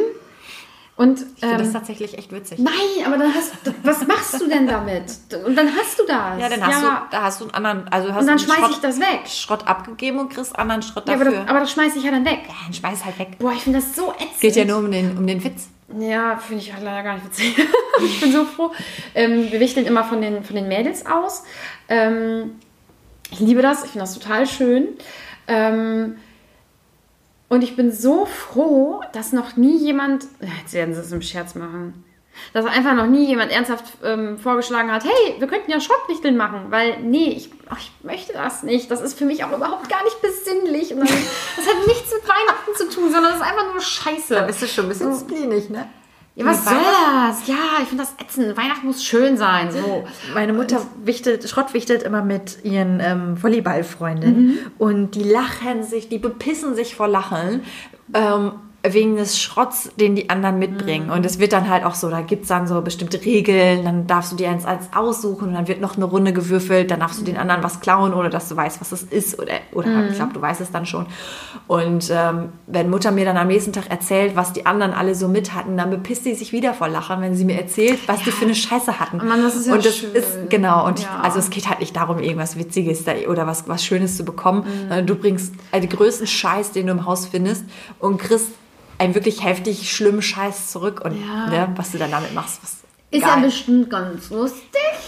Und 0.99 1.21
ich 1.21 1.39
finde 1.39 1.59
das 1.59 1.67
ähm, 1.67 1.73
tatsächlich 1.73 2.17
echt 2.17 2.29
witzig. 2.33 2.59
nein, 2.59 2.73
aber 3.05 3.17
dann 3.17 3.33
hast 3.33 3.53
was 3.83 4.05
machst 4.05 4.41
du 4.41 4.49
denn 4.49 4.67
damit? 4.67 5.05
Und 5.45 5.55
dann 5.55 5.69
hast 5.73 5.97
du 5.97 6.03
das. 6.05 6.37
Ja, 6.41 6.49
dann 6.49 6.61
hast 6.61 6.83
du, 6.83 6.87
da 7.09 7.21
hast 7.21 7.39
du 7.39 7.45
einen 7.45 7.53
anderen, 7.53 7.87
also 7.87 8.09
hast 8.09 8.19
und 8.19 8.27
dann 8.27 8.29
einen 8.31 8.39
schmeiß 8.39 8.57
Schrott, 8.57 8.71
ich 8.71 8.79
das 8.81 8.99
weg. 8.99 9.21
Schrott 9.25 9.65
abgegeben 9.65 10.19
und 10.19 10.27
kriegst 10.27 10.59
anderen 10.59 10.81
Schrott 10.81 11.07
Ja, 11.07 11.13
aber 11.13 11.23
dafür. 11.23 11.39
das, 11.39 11.49
aber 11.49 11.59
das 11.61 11.71
schmeiß 11.71 11.95
ich 11.95 12.03
ja 12.03 12.11
dann 12.11 12.25
weg. 12.25 12.39
ja, 12.49 12.53
dann 12.65 12.73
schmeiß 12.73 13.05
halt 13.05 13.17
weg. 13.17 13.39
Boah, 13.39 13.53
ich 13.53 13.61
finde 13.61 13.79
das 13.79 13.95
so 13.95 14.11
ätzend. 14.11 14.41
Geht 14.41 14.57
ja 14.57 14.65
nur 14.65 14.79
um 14.79 14.91
den, 14.91 15.17
um 15.17 15.25
den 15.25 15.41
Witz. 15.41 15.69
Ja, 15.97 16.35
finde 16.35 16.63
ich 16.63 16.73
halt 16.73 16.83
leider 16.83 17.01
gar 17.01 17.13
nicht 17.13 17.27
witzig. 17.27 17.55
ich 18.03 18.19
bin 18.19 18.33
so 18.33 18.43
froh. 18.43 18.71
Ähm, 19.15 19.49
wir 19.53 19.61
wichteln 19.61 19.85
immer 19.85 20.03
von 20.03 20.21
den, 20.21 20.43
von 20.43 20.57
den 20.57 20.67
Mädels 20.67 21.05
aus. 21.05 21.43
Ähm, 21.87 22.55
ich 23.31 23.39
liebe 23.39 23.61
das, 23.61 23.85
ich 23.85 23.91
finde 23.91 24.03
das 24.03 24.19
total 24.19 24.45
schön. 24.47 24.89
Ähm, 25.47 26.17
und 27.49 27.63
ich 27.63 27.75
bin 27.75 27.91
so 27.91 28.25
froh, 28.25 29.01
dass 29.11 29.33
noch 29.33 29.57
nie 29.57 29.77
jemand, 29.77 30.25
jetzt 30.61 30.73
werden 30.73 30.93
sie 30.93 31.01
es 31.01 31.11
im 31.11 31.21
Scherz 31.21 31.55
machen, 31.55 32.05
dass 32.53 32.65
einfach 32.65 32.93
noch 32.93 33.07
nie 33.07 33.25
jemand 33.25 33.51
ernsthaft 33.51 33.85
ähm, 34.03 34.37
vorgeschlagen 34.37 34.91
hat, 34.91 35.03
hey, 35.03 35.35
wir 35.39 35.47
könnten 35.47 35.71
ja 35.71 35.79
Schrottwichteln 35.79 36.37
machen, 36.37 36.67
weil 36.69 36.99
nee, 37.01 37.31
ich, 37.31 37.51
ach, 37.67 37.79
ich 37.79 37.91
möchte 38.03 38.33
das 38.33 38.63
nicht. 38.63 38.89
Das 38.91 39.01
ist 39.01 39.17
für 39.17 39.25
mich 39.25 39.43
auch 39.43 39.51
überhaupt 39.51 39.89
gar 39.89 40.03
nicht 40.03 40.21
besinnlich. 40.21 40.93
Und 40.93 40.99
dann, 40.99 41.07
das 41.07 41.67
hat 41.67 41.87
nichts 41.87 42.13
mit 42.13 42.27
Weihnachten 42.27 42.75
zu 42.75 42.89
tun, 42.89 43.11
sondern 43.11 43.31
das 43.31 43.41
ist 43.41 43.47
einfach 43.47 43.71
nur 43.71 43.81
Scheiße. 43.81 44.43
bist 44.47 44.61
du 44.61 44.67
schon 44.67 44.85
ein 44.85 44.89
bisschen 44.89 45.19
splinig, 45.19 45.69
ne? 45.69 45.89
Ja, 46.35 46.45
was 46.45 46.63
soll 46.63 46.73
das? 46.73 47.47
Ja, 47.47 47.55
ich 47.81 47.89
finde 47.89 48.03
das 48.03 48.13
ätzend. 48.17 48.55
Weihnachten 48.55 48.87
muss 48.87 49.03
schön 49.03 49.35
sein. 49.37 49.71
So. 49.71 50.05
Meine 50.33 50.53
Mutter 50.53 50.81
wichtelt, 51.03 51.47
schrottwichtelt 51.49 52.03
immer 52.03 52.23
mit 52.23 52.63
ihren 52.63 52.99
ähm, 53.01 53.43
Volleyballfreundinnen 53.43 54.59
und 54.77 55.15
die 55.15 55.23
lachen 55.23 55.83
sich, 55.83 56.07
die 56.07 56.17
bepissen 56.17 56.75
sich 56.75 56.95
vor 56.95 57.07
Lachen. 57.07 57.61
Ähm, 58.13 58.53
wegen 58.81 59.17
des 59.17 59.37
Schrotts, 59.37 59.89
den 59.99 60.15
die 60.15 60.29
anderen 60.29 60.57
mitbringen. 60.57 61.09
Und 61.09 61.25
es 61.25 61.37
wird 61.37 61.51
dann 61.51 61.67
halt 61.69 61.83
auch 61.83 61.95
so, 61.95 62.09
da 62.09 62.21
gibt 62.21 62.43
es 62.43 62.47
dann 62.47 62.65
so 62.65 62.79
bestimmte 62.81 63.23
Regeln, 63.25 63.83
dann 63.83 64.07
darfst 64.07 64.31
du 64.31 64.37
dir 64.37 64.49
eins 64.49 64.63
als 64.65 64.85
aussuchen 64.95 65.49
und 65.49 65.53
dann 65.53 65.67
wird 65.67 65.81
noch 65.81 65.97
eine 65.97 66.05
Runde 66.05 66.31
gewürfelt, 66.31 66.89
dann 66.89 67.01
darfst 67.01 67.19
du 67.19 67.25
den 67.25 67.35
anderen 67.35 67.61
was 67.61 67.81
klauen 67.81 68.13
oder 68.13 68.29
dass 68.29 68.47
du 68.47 68.55
weißt, 68.55 68.79
was 68.79 68.93
es 68.93 69.03
ist 69.03 69.37
oder, 69.37 69.51
oder 69.73 70.07
ich 70.09 70.15
glaube, 70.15 70.31
du 70.33 70.41
weißt 70.41 70.61
es 70.61 70.71
dann 70.71 70.85
schon. 70.85 71.07
Und 71.67 72.09
ähm, 72.09 72.49
wenn 72.67 72.89
Mutter 72.89 73.11
mir 73.11 73.25
dann 73.25 73.35
am 73.35 73.47
nächsten 73.47 73.73
Tag 73.73 73.89
erzählt, 73.89 74.35
was 74.37 74.53
die 74.53 74.65
anderen 74.65 74.93
alle 74.93 75.13
so 75.13 75.27
mit 75.27 75.53
hatten, 75.53 75.75
dann 75.75 75.89
bepisst 75.89 76.23
sie 76.23 76.33
sich 76.33 76.53
wieder 76.53 76.73
vor 76.73 76.87
Lachen, 76.87 77.21
wenn 77.21 77.35
sie 77.35 77.43
mir 77.43 77.59
erzählt, 77.59 77.99
was 78.07 78.23
die 78.23 78.31
für 78.31 78.45
eine 78.45 78.55
Scheiße 78.55 78.97
hatten. 78.99 79.17
Mann, 79.17 79.41
das 79.43 79.55
ist 79.57 79.67
ja 79.67 79.73
und 79.73 79.85
das 79.85 79.97
schön. 79.97 80.13
ist, 80.13 80.49
genau, 80.49 80.85
und 80.87 81.01
Ja. 81.01 81.19
also 81.21 81.39
es 81.39 81.49
geht 81.49 81.67
halt 81.67 81.81
nicht 81.81 81.95
darum, 81.97 82.19
irgendwas 82.19 82.57
Witziges 82.57 83.03
da, 83.03 83.11
oder 83.27 83.45
was, 83.45 83.67
was 83.67 83.83
Schönes 83.83 84.15
zu 84.15 84.23
bekommen. 84.23 84.59
Mhm. 84.61 84.79
sondern 84.87 85.05
Du 85.05 85.15
bringst 85.15 85.53
äh, 85.73 85.81
den 85.81 85.89
größten 85.89 86.27
Scheiß, 86.27 86.71
den 86.71 86.87
du 86.87 86.93
im 86.93 87.05
Haus 87.05 87.25
findest 87.27 87.65
und 87.99 88.17
kriegst 88.19 88.47
einen 88.99 89.15
wirklich 89.15 89.43
heftig 89.43 89.91
schlimmen 89.91 90.21
Scheiß 90.21 90.71
zurück 90.71 91.01
und 91.03 91.19
Ja. 91.19 91.47
ne, 91.47 91.69
was 91.75 91.91
du 91.91 91.97
dann 91.97 92.11
damit 92.11 92.33
machst. 92.33 92.59
Was 92.61 92.77
Ist 93.11 93.21
geil. 93.23 93.31
ja 93.35 93.35
bestimmt 93.37 93.89
ganz 93.89 94.29
lustig. 94.29 94.59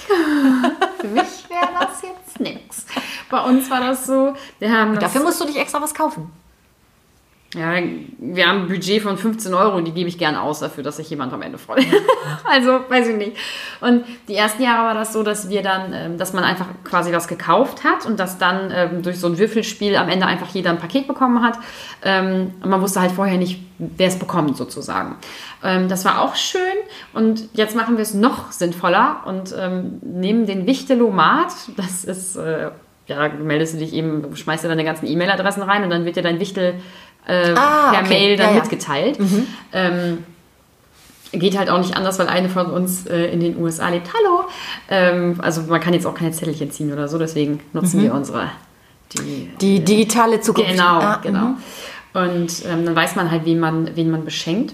Für 0.99 1.07
mich 1.07 1.23
wäre 1.49 1.69
das 1.79 2.01
jetzt 2.01 2.39
nix. 2.39 2.85
Bei 3.29 3.41
uns 3.43 3.69
war 3.69 3.79
das 3.81 4.05
so, 4.05 4.33
wir 4.59 4.71
haben 4.71 4.95
das, 4.95 5.03
Dafür 5.05 5.23
musst 5.23 5.39
du 5.41 5.45
nicht 5.45 5.57
extra 5.57 5.81
was 5.81 5.93
kaufen. 5.93 6.31
Ja, 7.53 7.73
wir 8.17 8.47
haben 8.47 8.61
ein 8.61 8.67
Budget 8.69 9.01
von 9.01 9.17
15 9.17 9.53
Euro, 9.53 9.81
die 9.81 9.91
gebe 9.91 10.07
ich 10.07 10.17
gerne 10.17 10.41
aus 10.41 10.61
dafür, 10.61 10.85
dass 10.85 10.95
sich 10.95 11.09
jemand 11.09 11.33
am 11.33 11.41
Ende 11.41 11.57
freut. 11.57 11.85
also, 12.45 12.79
weiß 12.87 13.09
ich 13.09 13.17
nicht. 13.17 13.35
Und 13.81 14.05
die 14.29 14.35
ersten 14.35 14.63
Jahre 14.63 14.87
war 14.87 14.93
das 14.93 15.11
so, 15.11 15.21
dass 15.21 15.49
wir 15.49 15.61
dann, 15.61 15.91
ähm, 15.93 16.17
dass 16.17 16.31
man 16.31 16.45
einfach 16.45 16.67
quasi 16.85 17.11
was 17.11 17.27
gekauft 17.27 17.83
hat 17.83 18.05
und 18.05 18.21
dass 18.21 18.37
dann 18.37 18.71
ähm, 18.73 19.01
durch 19.01 19.19
so 19.19 19.27
ein 19.27 19.37
Würfelspiel 19.37 19.97
am 19.97 20.07
Ende 20.07 20.27
einfach 20.27 20.47
jeder 20.53 20.69
ein 20.69 20.77
Paket 20.77 21.07
bekommen 21.07 21.43
hat. 21.43 21.59
Ähm, 22.03 22.53
und 22.63 22.69
man 22.69 22.81
wusste 22.81 23.01
halt 23.01 23.11
vorher 23.11 23.37
nicht, 23.37 23.61
wer 23.79 24.07
es 24.07 24.17
bekommt 24.17 24.55
sozusagen. 24.57 25.15
Das 25.61 26.05
war 26.05 26.21
auch 26.21 26.35
schön 26.35 26.61
und 27.13 27.49
jetzt 27.53 27.75
machen 27.75 27.97
wir 27.97 28.03
es 28.03 28.13
noch 28.13 28.51
sinnvoller 28.51 29.23
und 29.25 29.55
nehmen 30.03 30.45
den 30.45 30.67
Wichtelomat, 30.67 31.51
das 31.77 32.03
ist... 32.03 32.35
Äh, 32.35 32.71
ja, 33.07 33.27
meldest 33.29 33.73
du 33.73 33.79
dich 33.79 33.93
eben, 33.93 34.35
schmeißt 34.35 34.63
du 34.63 34.67
deine 34.67 34.83
ganzen 34.83 35.07
E-Mail-Adressen 35.07 35.63
rein 35.63 35.83
und 35.83 35.89
dann 35.89 36.05
wird 36.05 36.15
dir 36.15 36.23
dein 36.23 36.39
Wichtel 36.39 36.75
äh, 37.27 37.53
Ah, 37.55 37.91
per 37.91 37.99
okay. 38.01 38.09
Mail 38.09 38.37
dann 38.37 38.49
Ja, 38.49 38.55
ja. 38.55 38.61
mitgeteilt. 38.61 39.19
Ähm, 39.73 40.23
geht 41.33 41.57
halt 41.57 41.69
auch 41.69 41.77
nicht 41.79 41.95
anders, 41.95 42.19
weil 42.19 42.27
eine 42.27 42.49
von 42.49 42.67
uns 42.67 43.05
äh, 43.07 43.25
in 43.27 43.39
den 43.39 43.57
USA 43.57 43.89
lebt. 43.89 44.09
Hallo! 44.13 44.43
Ähm, 44.89 45.35
also 45.41 45.61
man 45.63 45.79
kann 45.79 45.93
jetzt 45.93 46.05
auch 46.05 46.13
keine 46.15 46.31
Zettelchen 46.31 46.71
ziehen 46.71 46.91
oder 46.91 47.07
so, 47.07 47.17
deswegen 47.17 47.61
nutzen 47.73 48.01
wir 48.01 48.13
unsere 48.13 48.49
die, 49.13 49.49
Die 49.61 49.83
digitale 49.83 50.41
Zukunft. 50.41 50.71
Genau, 50.71 50.99
Ah, 50.99 51.19
genau. 51.21 51.39
mhm. 51.39 51.57
Und 52.13 52.65
ähm, 52.69 52.85
dann 52.85 52.95
weiß 52.95 53.15
man 53.15 53.31
halt, 53.31 53.45
wen 53.45 53.59
man, 53.59 53.95
wen 53.95 54.11
man 54.11 54.25
beschenkt 54.25 54.73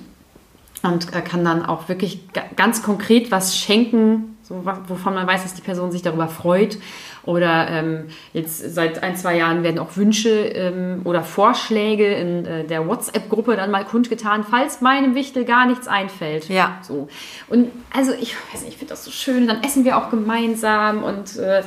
und 0.84 1.14
äh, 1.14 1.22
kann 1.22 1.44
dann 1.46 1.64
auch 1.66 1.88
wirklich 1.90 2.32
ga 2.34 2.42
ganz 2.56 2.82
konkret 2.82 3.30
was 3.32 3.56
schenken, 3.58 4.37
so, 4.48 4.64
wovon 4.64 5.14
man 5.14 5.28
weiß, 5.28 5.44
dass 5.44 5.56
die 5.56 5.62
Person 5.62 5.92
sich 5.92 6.02
darüber 6.02 6.30
freut. 6.30 6.78
Oder 7.24 7.70
ähm, 7.70 8.08
jetzt 8.32 8.74
seit 8.74 9.04
ein, 9.04 9.18
zwei 9.18 9.36
Jahren 9.36 9.62
werden 9.64 9.78
auch 9.78 9.98
Wünsche 9.98 10.30
ähm, 10.30 11.02
oder 11.04 11.22
Vorschläge 11.22 12.14
in 12.14 12.46
äh, 12.46 12.64
der 12.64 12.88
WhatsApp-Gruppe 12.88 13.58
dann 13.58 13.72
mal 13.72 13.84
kundgetan, 13.84 14.46
falls 14.50 14.80
meinem 14.80 15.16
Wichtel 15.16 15.44
gar 15.44 15.66
nichts 15.66 15.90
einfällt. 15.90 16.48
Ja. 16.48 16.78
So. 16.82 17.10
Und 17.50 17.72
also 17.94 18.14
ich 18.14 18.36
weiß 18.54 18.62
nicht, 18.62 18.70
ich 18.70 18.78
finde 18.78 18.94
das 18.94 19.04
so 19.04 19.12
schön. 19.12 19.48
Dann 19.48 19.64
essen 19.64 19.84
wir 19.84 19.98
auch 19.98 20.10
gemeinsam 20.10 21.04
und 21.04 21.36
äh, 21.36 21.64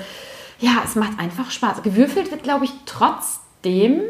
ja, 0.58 0.78
es 0.82 0.94
macht 0.94 1.18
einfach 1.18 1.50
Spaß. 1.50 1.82
Gewürfelt 1.82 2.30
wird, 2.30 2.42
glaube 2.42 2.64
ich, 2.64 2.72
trotzdem. 2.86 4.00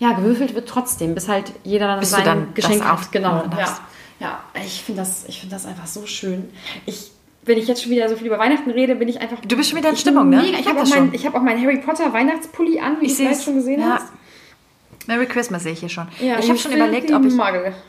Ja, 0.00 0.12
gewürfelt 0.12 0.56
wird 0.56 0.68
trotzdem, 0.68 1.14
bis 1.14 1.28
halt 1.28 1.52
jeder 1.62 1.86
dann 1.86 2.00
Bis 2.00 2.10
du 2.10 2.16
sein 2.16 2.24
dann 2.24 2.54
Geschenk 2.54 2.84
hat. 2.84 3.12
Genau. 3.12 3.44
dann 3.48 3.58
Ja. 3.58 3.78
Ja, 4.20 4.38
ich 4.64 4.82
finde 4.82 5.00
das, 5.02 5.24
ich 5.26 5.40
finde 5.40 5.54
das 5.56 5.66
einfach 5.66 5.86
so 5.86 6.06
schön. 6.06 6.50
Ich, 6.86 7.10
wenn 7.44 7.58
ich 7.58 7.66
jetzt 7.66 7.82
schon 7.82 7.90
wieder 7.90 8.08
so 8.08 8.16
viel 8.16 8.26
über 8.26 8.38
Weihnachten 8.38 8.70
rede, 8.70 8.94
bin 8.94 9.08
ich 9.08 9.20
einfach. 9.20 9.38
Du 9.40 9.56
bist 9.56 9.70
schon 9.70 9.78
wieder 9.78 9.88
in 9.88 9.94
ich 9.94 10.00
Stimmung, 10.00 10.28
ne? 10.28 10.36
Mega. 10.42 10.58
Ich 10.58 10.60
Ich 10.60 10.66
hab 10.68 10.76
habe 10.76 10.82
auch, 10.86 10.90
mein, 10.90 11.14
ich 11.14 11.26
hab 11.26 11.34
auch 11.34 11.42
meinen 11.42 11.62
Harry 11.62 11.78
Potter 11.78 12.12
Weihnachtspulli 12.12 12.78
an, 12.80 12.96
wie 13.00 13.06
du 13.06 13.10
Ich 13.12 13.16
vielleicht 13.16 13.36
seh's. 13.36 13.44
schon 13.44 13.54
gesehen 13.54 13.80
Ja. 13.80 13.94
hast. 13.96 14.06
Merry 15.06 15.26
Christmas 15.26 15.62
sehe 15.62 15.72
ich 15.72 15.80
hier 15.80 15.88
schon. 15.88 16.06
Ja, 16.20 16.38
ich 16.38 16.48
habe 16.48 16.58
schon 16.58 16.72
überlegt, 16.72 17.10
ob 17.10 17.24
ich, 17.24 17.32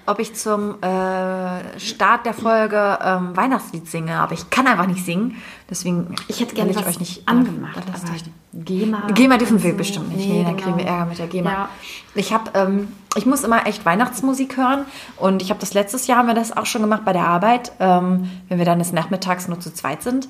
ob 0.08 0.20
ich 0.20 0.34
zum 0.34 0.82
äh, 0.82 1.80
Start 1.80 2.26
der 2.26 2.34
Folge 2.34 2.98
ähm, 3.04 3.36
Weihnachtslied 3.36 3.86
singe, 3.88 4.16
aber 4.16 4.34
ich 4.34 4.50
kann 4.50 4.66
einfach 4.66 4.88
nicht 4.88 5.06
singen. 5.06 5.36
Deswegen 5.70 6.16
Ich 6.30 6.40
hätte 6.40 6.56
gerne 6.56 6.74
was 6.74 6.88
euch 6.88 7.00
nicht 7.00 7.20
äh, 7.20 7.22
angemacht, 7.26 7.84
lasst 7.92 8.06
aber 8.08 8.16
GEMA. 8.54 9.08
GEMA 9.14 9.38
dürfen 9.38 9.62
wir 9.62 9.74
bestimmt 9.74 10.16
nicht. 10.16 10.28
Nee, 10.28 10.40
Nee, 10.40 10.44
dann 10.46 10.56
genau. 10.56 10.68
kriegen 10.70 10.78
wir 10.80 10.86
Ärger 10.86 11.06
mit 11.06 11.20
der 11.20 11.28
GEMA. 11.28 11.52
Ja. 11.52 11.70
Ich 12.16 12.34
habe, 12.34 12.50
ähm, 12.56 12.88
ich 13.16 13.26
muss 13.26 13.44
immer 13.44 13.68
echt 13.68 13.86
Weihnachtsmusik 13.86 14.58
hören 14.58 14.86
und 15.18 15.42
ich 15.42 15.50
habe 15.50 15.60
das 15.60 15.74
letztes 15.74 16.08
Jahr 16.08 16.20
haben 16.20 16.28
wir 16.28 16.34
das 16.34 16.56
auch 16.56 16.66
schon 16.66 16.82
gemacht 16.82 17.04
bei 17.04 17.14
der 17.14 17.28
Arbeit, 17.28 17.74
ähm, 17.80 18.30
wenn 18.48 18.58
wir 18.58 18.66
dann 18.66 18.80
des 18.80 18.94
Nachmittags 18.94 19.48
nur 19.48 19.60
zu 19.60 19.74
zweit 19.74 20.02
sind. 20.04 20.30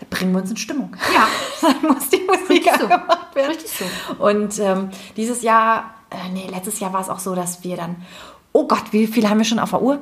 Da 0.00 0.06
bringen 0.08 0.32
wir 0.32 0.40
uns 0.40 0.50
in 0.50 0.56
Stimmung. 0.56 0.96
Ja. 1.14 1.28
dann 1.82 1.92
muss 1.92 2.08
die 2.08 2.22
Musik 2.26 2.64
so. 2.64 2.84
angemacht 2.84 3.34
werden. 3.34 3.50
Richtig 3.50 3.70
so. 3.70 4.24
Und 4.24 4.58
ähm, 4.58 4.90
dieses 5.16 5.42
Jahr, 5.42 5.94
äh, 6.10 6.30
nee, 6.32 6.48
letztes 6.50 6.80
Jahr 6.80 6.92
war 6.92 7.00
es 7.00 7.08
auch 7.08 7.20
so, 7.20 7.34
dass 7.34 7.62
wir 7.62 7.76
dann, 7.76 7.96
oh 8.52 8.66
Gott, 8.66 8.92
wie 8.92 9.06
viel 9.06 9.28
haben 9.28 9.38
wir 9.38 9.44
schon 9.44 9.58
auf 9.58 9.70
der 9.70 9.82
Uhr? 9.82 10.00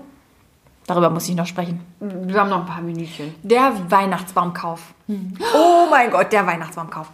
Darüber 0.91 1.09
muss 1.09 1.28
ich 1.28 1.36
noch 1.36 1.47
sprechen. 1.47 1.80
Wir 2.01 2.41
haben 2.41 2.51
noch 2.51 2.62
ein 2.62 2.66
paar 2.66 2.82
Minütchen. 2.82 3.32
Der 3.45 3.72
Weihnachtsbaumkauf. 3.88 4.93
Oh 5.55 5.86
mein 5.88 6.11
Gott, 6.11 6.32
der 6.32 6.45
Weihnachtsbaumkauf. 6.45 7.09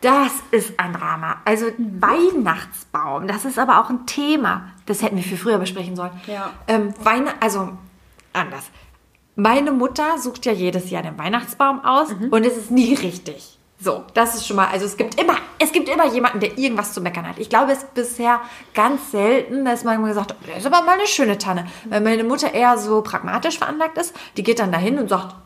Das 0.00 0.32
ist 0.50 0.80
ein 0.80 0.94
Drama. 0.94 1.36
Also 1.44 1.66
Weihnachtsbaum, 1.76 3.28
das 3.28 3.44
ist 3.44 3.58
aber 3.58 3.80
auch 3.80 3.90
ein 3.90 4.06
Thema. 4.06 4.70
Das 4.86 5.02
hätten 5.02 5.16
wir 5.16 5.22
viel 5.22 5.36
früher 5.36 5.58
besprechen 5.58 5.94
sollen. 5.94 6.12
Ja. 6.26 6.52
Ähm, 6.68 6.94
Weihn 7.02 7.28
also 7.38 7.68
anders. 8.32 8.70
Meine 9.36 9.72
Mutter 9.72 10.16
sucht 10.16 10.46
ja 10.46 10.52
jedes 10.52 10.88
Jahr 10.88 11.02
den 11.02 11.18
Weihnachtsbaum 11.18 11.84
aus 11.84 12.08
und 12.30 12.46
es 12.46 12.56
ist 12.56 12.70
nie 12.70 12.94
richtig. 12.94 13.57
So, 13.80 14.04
das 14.12 14.34
ist 14.34 14.46
schon 14.46 14.56
mal, 14.56 14.66
also 14.66 14.86
es 14.86 14.96
gibt 14.96 15.20
immer, 15.20 15.36
es 15.60 15.70
gibt 15.70 15.88
immer 15.88 16.06
jemanden, 16.12 16.40
der 16.40 16.58
irgendwas 16.58 16.92
zu 16.92 17.00
meckern 17.00 17.28
hat. 17.28 17.38
Ich 17.38 17.48
glaube, 17.48 17.70
es 17.70 17.78
ist 17.78 17.94
bisher 17.94 18.40
ganz 18.74 19.12
selten, 19.12 19.64
dass 19.64 19.84
man 19.84 20.04
gesagt 20.04 20.32
hat, 20.32 20.36
das 20.48 20.58
ist 20.58 20.66
aber 20.66 20.82
mal 20.84 20.98
eine 20.98 21.06
schöne 21.06 21.38
Tanne. 21.38 21.66
Weil 21.88 22.00
meine 22.00 22.24
Mutter 22.24 22.52
eher 22.52 22.76
so 22.76 23.02
pragmatisch 23.02 23.58
veranlagt 23.58 23.96
ist, 23.96 24.14
die 24.36 24.42
geht 24.42 24.58
dann 24.58 24.72
dahin 24.72 24.98
und 24.98 25.08
sagt, 25.08 25.36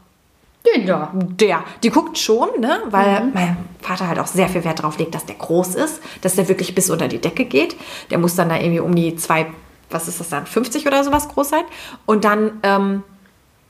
Den 0.74 0.86
da. 0.86 1.10
der, 1.12 1.62
die 1.82 1.90
guckt 1.90 2.16
schon, 2.16 2.48
ne? 2.58 2.80
weil 2.88 3.30
mein 3.34 3.58
Vater 3.82 4.08
halt 4.08 4.18
auch 4.18 4.26
sehr 4.26 4.48
viel 4.48 4.64
Wert 4.64 4.78
darauf 4.78 4.96
legt, 4.96 5.14
dass 5.14 5.26
der 5.26 5.34
groß 5.34 5.74
ist, 5.74 6.00
dass 6.22 6.34
der 6.36 6.48
wirklich 6.48 6.74
bis 6.74 6.88
unter 6.88 7.08
die 7.08 7.20
Decke 7.20 7.44
geht. 7.44 7.76
Der 8.10 8.16
muss 8.16 8.34
dann 8.34 8.48
da 8.48 8.56
irgendwie 8.56 8.80
um 8.80 8.94
die 8.94 9.14
zwei, 9.16 9.46
was 9.90 10.08
ist 10.08 10.20
das 10.20 10.30
dann, 10.30 10.46
50 10.46 10.86
oder 10.86 11.04
sowas 11.04 11.28
groß 11.28 11.50
sein. 11.50 11.64
Und 12.06 12.24
dann, 12.24 12.60
ähm, 12.62 13.02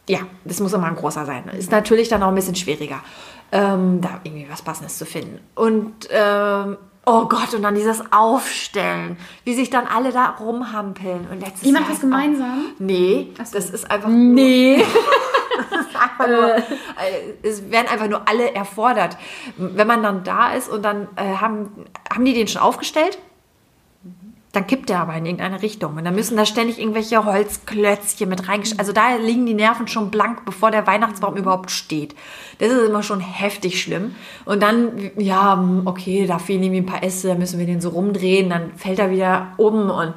ja, 0.09 0.21
das 0.45 0.61
muss 0.61 0.73
immer 0.73 0.87
ein 0.87 0.97
großer 0.97 1.27
sein. 1.27 1.49
Ist 1.49 1.73
natürlich 1.73 2.09
dann 2.09 2.23
auch 2.23 2.29
ein 2.29 2.35
bisschen 2.37 2.55
schwieriger, 2.57 3.01
ähm, 3.53 4.01
da 4.01 4.21
irgendwie 4.25 4.47
was 4.51 4.63
Passendes 4.63 4.99
zu 4.99 5.07
finden. 5.07 5.41
Und, 5.55 6.09
ähm, 6.11 6.79
oh 7.07 7.27
Gott, 7.27 7.55
und 7.55 7.63
dann 7.63 7.75
dieses 7.75 8.03
Aufstellen, 8.11 9.17
wie 9.45 9.55
sich 9.55 9.71
dann 9.71 9.87
alle 9.87 10.11
da 10.11 10.31
rumhampeln. 10.31 11.29
Und 11.31 11.41
letztes 11.41 11.73
das 11.73 11.89
ist 11.89 12.01
gemeinsam? 12.01 12.73
Auch, 12.75 12.81
nee, 12.81 13.33
das 13.37 13.55
ist 13.55 13.91
einfach. 13.91 14.09
Nee. 14.09 14.85
nur, 16.29 16.57
äh, 16.57 16.63
es 17.43 17.71
werden 17.71 17.89
einfach 17.89 18.09
nur 18.09 18.29
alle 18.29 18.55
erfordert. 18.55 19.17
Wenn 19.57 19.87
man 19.87 20.03
dann 20.03 20.25
da 20.25 20.53
ist 20.53 20.69
und 20.69 20.83
dann 20.83 21.09
äh, 21.17 21.37
haben, 21.37 21.87
haben 22.13 22.25
die 22.25 22.35
den 22.35 22.49
schon 22.49 22.63
aufgestellt, 22.63 23.19
dann 24.53 24.67
kippt 24.67 24.91
der 24.91 25.01
aber 25.01 25.15
in 25.15 25.25
irgendeine 25.25 25.63
Richtung. 25.63 25.97
Und 25.97 26.05
dann 26.05 26.15
müssen 26.15 26.37
da 26.37 26.45
ständig 26.45 26.79
irgendwelche 26.79 27.25
Holzklötzchen 27.25 28.29
mit 28.29 28.49
reingestellt. 28.49 28.81
Also 28.81 28.93
da 28.93 29.17
liegen 29.17 29.47
die 29.47 29.55
Nerven 29.55 29.89
schon 29.89 30.11
blank, 30.11 30.45
bevor 30.45 30.71
der 30.71 30.87
Weihnachtsbaum 30.87 31.37
überhaupt 31.37 31.71
steht. 31.71 32.15
Das 32.59 32.71
ist 32.71 32.89
immer 32.89 33.03
schon 33.03 33.21
heftig 33.21 33.81
schlimm. 33.81 34.15
Und 34.45 34.63
dann, 34.63 35.11
ja, 35.17 35.65
okay, 35.87 36.27
da 36.27 36.39
fehlen 36.39 36.63
irgendwie 36.63 36.83
ein 36.83 36.87
paar 36.87 37.03
Äste, 37.03 37.29
da 37.29 37.35
müssen 37.35 37.59
wir 37.59 37.67
den 37.67 37.81
so 37.81 37.89
rumdrehen, 37.89 38.51
dann 38.51 38.75
fällt 38.77 38.99
er 38.99 39.11
wieder 39.11 39.55
um. 39.57 39.89
Und 39.89 40.13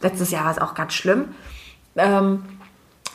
letztes 0.00 0.30
Jahr 0.30 0.44
war 0.44 0.52
es 0.52 0.58
auch 0.58 0.74
ganz 0.74 0.94
schlimm. 0.94 1.26
Ähm, 1.96 2.42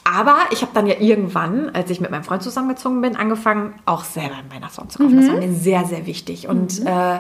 aber 0.03 0.38
ich 0.51 0.61
habe 0.61 0.71
dann 0.75 0.85
ja 0.85 0.99
irgendwann, 0.99 1.71
als 1.71 1.89
ich 1.89 1.99
mit 1.99 2.11
meinem 2.11 2.23
Freund 2.23 2.43
zusammengezogen 2.43 3.01
bin, 3.01 3.15
angefangen, 3.15 3.73
auch 3.85 4.03
selber 4.03 4.35
einen 4.35 4.51
Weihnachtsbaum 4.51 4.89
zu 4.89 4.99
kaufen. 4.99 5.17
Das 5.17 5.29
war 5.29 5.38
mir 5.38 5.51
sehr, 5.51 5.83
sehr 5.85 6.05
wichtig. 6.05 6.47
Und 6.47 6.85
äh, 6.85 7.19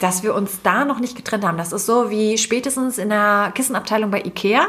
dass 0.00 0.22
wir 0.24 0.34
uns 0.34 0.60
da 0.62 0.84
noch 0.84 0.98
nicht 0.98 1.14
getrennt 1.16 1.44
haben. 1.44 1.56
Das 1.58 1.72
ist 1.72 1.86
so 1.86 2.10
wie 2.10 2.36
spätestens 2.38 2.98
in 2.98 3.10
der 3.10 3.52
Kissenabteilung 3.54 4.10
bei 4.10 4.20
Ikea. 4.22 4.66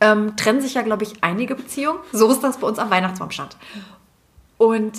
Ähm, 0.00 0.36
trennen 0.36 0.60
sich 0.60 0.74
ja, 0.74 0.82
glaube 0.82 1.04
ich, 1.04 1.14
einige 1.24 1.54
Beziehungen. 1.54 1.98
So 2.12 2.30
ist 2.30 2.42
das 2.44 2.58
bei 2.58 2.66
uns 2.68 2.78
am 2.78 2.90
Weihnachtsbaum 2.90 3.30
stand. 3.30 3.56
Und 4.58 4.92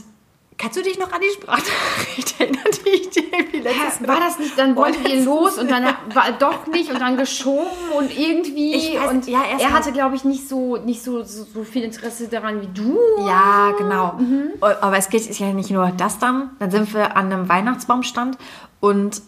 kannst 0.57 0.78
du 0.78 0.82
dich 0.84 0.99
noch 0.99 1.12
an 1.12 1.22
die 1.22 1.34
Sprachnachricht 1.41 2.39
erinnern, 2.39 2.64
die 2.86 2.89
ich 3.01 3.10
dir 3.12 3.24
irgendwie 3.32 3.60
letztes 3.60 4.05
War 4.07 4.20
das 4.20 4.39
nicht, 4.39 4.57
dann 4.57 4.76
wollte 4.76 5.07
ihr 5.07 5.24
los 5.24 5.57
und 5.57 5.70
dann 5.72 5.84
war 6.14 6.32
doch 6.38 6.68
nicht 6.68 6.91
und 6.91 6.99
dann 6.99 7.16
geschoben 7.18 7.66
und 7.97 8.18
irgendwie. 8.18 8.97
Weiß- 8.97 9.10
und 9.10 9.28
ja, 9.28 9.41
er 9.43 9.55
mal- 9.57 9.74
hatte, 9.74 9.91
glaube 9.93 10.16
ich, 10.16 10.24
nicht 10.26 10.47
so, 10.49 10.76
nicht 10.78 11.01
so, 11.01 11.24
so, 11.24 11.45
so 11.45 11.64
viel 11.64 11.84
Interesse 11.84 12.28
daran 12.28 12.62
wie 12.62 12.68
du. 12.74 12.97
Ja, 13.26 13.72
genau. 13.78 14.20
Aber 14.60 14.97
es 14.97 15.10
geht 15.10 15.30
ja 15.39 15.47
nicht 15.53 15.72
nur 15.72 15.91
das 15.95 16.20
dann. 16.20 16.51
Dann 16.60 16.72
sind 16.72 16.93
wir 16.93 17.16
an 17.16 17.32
einem 17.32 17.47
Weihnachtsbaumstand 17.47 18.38
und 18.82 19.22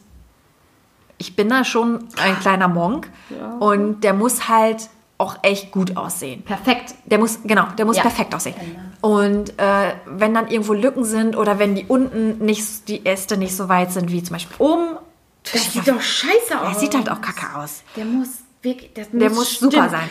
ich 1.22 1.36
bin 1.36 1.48
da 1.50 1.64
schon 1.64 2.00
ein 2.18 2.40
kleiner 2.40 2.68
Monk 2.68 3.10
und 3.60 4.02
der 4.04 4.14
muss 4.14 4.50
halt 4.50 4.90
auch 5.20 5.38
echt 5.44 5.72
gut 5.72 5.96
aussehen. 5.98 6.42
Perfekt. 6.44 6.96
Der 7.06 7.20
muss, 7.20 7.40
genau, 7.44 7.68
der 7.78 7.86
muss 7.86 7.98
Ja. 7.98 8.02
perfekt 8.02 8.34
aussehen. 8.34 8.56
Und 9.02 9.52
äh, 9.60 9.94
wenn 10.08 10.34
dann 10.34 10.48
irgendwo 10.48 10.74
Lücken 10.74 11.06
sind 11.06 11.38
oder 11.38 11.60
wenn 11.60 11.76
die 11.76 11.86
unten 11.88 12.44
nicht, 12.44 12.88
die 12.88 13.06
Äste 13.06 13.38
nicht 13.38 13.56
so 13.56 13.70
weit 13.70 13.92
sind 13.92 14.12
wie 14.12 14.24
zum 14.24 14.34
Beispiel 14.34 14.56
oben, 14.58 14.96
Das 15.54 15.72
sieht 15.74 15.88
doch 15.88 16.02
scheiße 16.02 16.60
aus. 16.60 16.74
er 16.74 16.80
sieht 16.80 16.96
halt 16.96 17.10
auch 17.12 17.22
kacke 17.22 17.56
aus. 17.60 17.84
Der 17.96 18.06
muss 18.06 18.30
wirklich, 18.64 18.94
das 18.96 19.08
Der 19.12 19.30
muss 19.30 19.60
super 19.60 19.90
sein. 19.90 20.10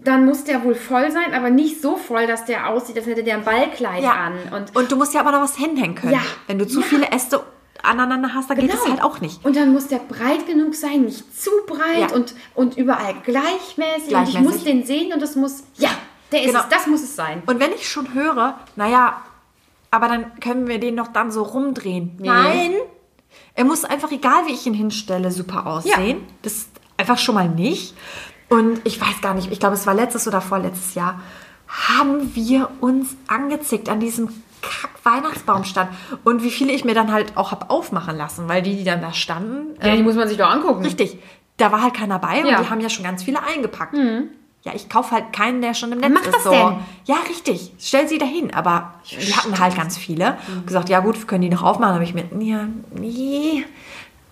Dann 0.00 0.24
muss 0.24 0.42
der 0.42 0.64
wohl 0.64 0.74
voll 0.74 1.12
sein, 1.12 1.34
aber 1.34 1.50
nicht 1.50 1.80
so 1.80 1.96
voll, 1.96 2.26
dass 2.26 2.44
der 2.44 2.68
aussieht, 2.68 2.96
als 2.96 3.06
hätte 3.06 3.22
der 3.22 3.36
ein 3.36 3.44
Ballkleid 3.44 4.02
an. 4.04 4.32
Und 4.52 4.74
und 4.74 4.90
du 4.90 4.96
musst 4.96 5.14
ja 5.14 5.20
aber 5.20 5.30
noch 5.30 5.40
was 5.42 5.54
hinhängen 5.56 5.94
können. 5.94 6.14
Ja. 6.14 6.20
Wenn 6.48 6.58
du 6.58 6.66
zu 6.66 6.80
Ja. 6.80 6.86
viele 6.86 7.12
Äste 7.12 7.42
aneinander 7.82 8.34
hast, 8.34 8.50
dann 8.50 8.58
geht 8.58 8.72
es 8.72 8.86
halt 8.86 9.02
auch 9.02 9.20
nicht. 9.20 9.44
Und 9.44 9.56
dann 9.56 9.72
muss 9.72 9.86
der 9.88 9.98
breit 9.98 10.46
genug 10.46 10.74
sein, 10.74 11.02
nicht 11.04 11.40
zu 11.40 11.50
breit 11.66 12.10
Ja. 12.10 12.16
und, 12.16 12.34
und 12.54 12.76
überall 12.76 13.14
gleichmäßig. 13.24 13.76
Und 13.76 14.02
ich 14.04 14.08
Gleichmäßig. 14.08 14.40
muss 14.42 14.64
den 14.64 14.84
sehen 14.84 15.12
und 15.12 15.22
es 15.22 15.36
muss, 15.36 15.62
ja, 15.76 15.90
der 16.32 16.40
ist 16.42 16.46
Genau. 16.48 16.60
es, 16.60 16.68
das 16.68 16.86
muss 16.86 17.02
es 17.02 17.14
sein. 17.16 17.42
Und 17.46 17.60
wenn 17.60 17.72
ich 17.72 17.88
schon 17.88 18.12
höre, 18.14 18.58
naja, 18.76 19.22
aber 19.90 20.08
dann 20.08 20.38
können 20.40 20.66
wir 20.68 20.78
den 20.80 20.96
doch 20.96 21.08
dann 21.08 21.30
so 21.30 21.42
rumdrehen. 21.42 22.16
Nein, 22.18 22.72
er 23.54 23.64
muss 23.64 23.84
einfach, 23.84 24.10
egal 24.10 24.46
wie 24.46 24.52
ich 24.52 24.66
ihn 24.66 24.74
hinstelle, 24.74 25.30
super 25.30 25.66
aussehen. 25.66 26.22
Das 26.42 26.52
ist 26.54 26.68
einfach 26.96 27.18
schon 27.18 27.34
mal 27.34 27.48
nicht. 27.48 27.94
Und 28.50 28.80
ich 28.84 29.00
weiß 29.00 29.20
gar 29.22 29.34
nicht, 29.34 29.50
ich 29.52 29.60
glaube, 29.60 29.74
es 29.76 29.86
war 29.86 29.94
letztes 29.94 30.26
oder 30.28 30.40
vorletztes 30.40 30.94
Jahr, 30.94 31.20
haben 31.68 32.34
wir 32.34 32.70
uns 32.80 33.08
angezickt 33.26 33.88
an 33.90 34.00
diesem 34.00 34.28
Kack-Weihnachtsbaumstand. 34.62 35.90
Und 36.24 36.42
wie 36.42 36.50
viele 36.50 36.72
ich 36.72 36.84
mir 36.84 36.94
dann 36.94 37.12
halt 37.12 37.36
auch 37.36 37.50
habe 37.50 37.70
aufmachen 37.70 38.16
lassen, 38.16 38.48
weil 38.48 38.62
die, 38.62 38.76
die 38.76 38.84
dann 38.84 39.00
da 39.00 39.12
standen, 39.12 39.76
Ja, 39.82 39.94
die 39.96 40.02
muss 40.02 40.14
man 40.16 40.28
sich 40.28 40.36
doch 40.38 40.50
angucken. 40.50 40.84
Richtig. 40.84 41.18
Da 41.56 41.72
war 41.72 41.82
halt 41.82 41.94
keiner 41.94 42.18
bei 42.18 42.38
Ja. 42.40 42.58
und 42.58 42.64
die 42.64 42.70
haben 42.70 42.80
ja 42.80 42.88
schon 42.88 43.04
ganz 43.04 43.22
viele 43.24 43.42
eingepackt. 43.42 43.94
Ja, 43.96 44.20
Ja, 44.64 44.72
ich 44.74 44.88
kaufe 44.88 45.12
halt 45.14 45.32
keinen, 45.32 45.60
der 45.62 45.74
schon 45.74 45.92
im 45.92 45.98
Netz 46.00 46.12
Mach 46.14 46.22
ist. 46.22 46.34
das 46.34 46.44
so. 46.44 46.50
denn. 46.50 46.74
Ja, 47.04 47.16
richtig. 47.28 47.72
Stell 47.78 48.06
sie 48.08 48.18
dahin. 48.18 48.52
Aber 48.54 48.94
die 49.10 49.34
hatten 49.34 49.58
halt 49.58 49.76
ganz 49.76 49.96
viele. 49.96 50.36
Gesagt, 50.66 50.88
ja 50.88 51.00
gut, 51.00 51.18
wir 51.18 51.26
können 51.26 51.42
die 51.42 51.48
noch 51.50 51.62
aufmachen. 51.62 51.94
habe 51.94 52.04
ich 52.04 52.14
mir, 52.14 52.24
ja, 52.40 52.66
nee, 52.94 53.64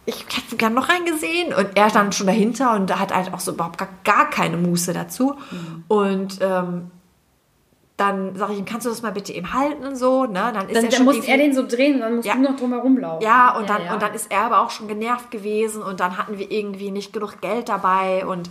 ich 0.05 0.25
hätte 0.37 0.57
gern 0.57 0.75
noch 0.75 0.89
reingesehen. 0.89 1.53
Und 1.55 1.77
er 1.77 1.91
stand 1.91 2.15
schon 2.15 2.27
dahinter 2.29 2.75
und 2.75 2.97
hat 2.97 3.13
halt 3.15 3.33
auch 3.35 3.41
so 3.41 3.53
überhaupt 3.53 3.79
gar, 3.79 3.89
gar 4.05 4.31
keine 4.31 4.57
Muße 4.57 4.93
dazu. 4.93 5.35
Und 5.89 6.39
ähm, 6.41 6.91
dann 7.97 8.37
sage 8.37 8.53
ich 8.53 8.59
ihm, 8.59 8.65
kannst 8.67 8.85
du 8.85 8.91
das 8.91 9.01
mal 9.01 9.13
bitte 9.13 9.33
eben 9.33 9.55
halten 9.55 9.85
und 9.85 9.97
so. 9.97 10.25
Ne? 10.27 10.35
Dann 10.53 10.69
ist 10.69 10.77
Dann, 10.77 10.77
er 10.77 10.83
dann 10.83 10.93
schon 10.93 11.05
muss 11.07 11.27
er 11.27 11.39
den 11.39 11.55
so 11.55 11.67
drehen 11.67 11.95
und 11.95 12.01
dann 12.01 12.17
musst 12.17 12.29
Ja. 12.29 12.35
du 12.35 12.41
noch 12.43 12.57
drumherum 12.57 12.99
laufen. 12.99 13.23
ja, 13.25 13.57
und 13.57 13.71
dann, 13.71 13.85
ja. 13.87 13.95
und 13.95 14.03
dann 14.03 14.13
ist 14.13 14.31
er 14.31 14.43
aber 14.43 14.61
auch 14.61 14.71
schon 14.71 14.87
genervt 14.87 15.31
gewesen 15.31 15.83
und 15.83 16.01
dann 16.01 16.19
hatten 16.19 16.39
wir 16.39 16.51
irgendwie 16.51 16.91
nicht 16.91 17.13
genug 17.15 17.41
Geld 17.41 17.69
dabei 17.71 18.27
und 18.27 18.51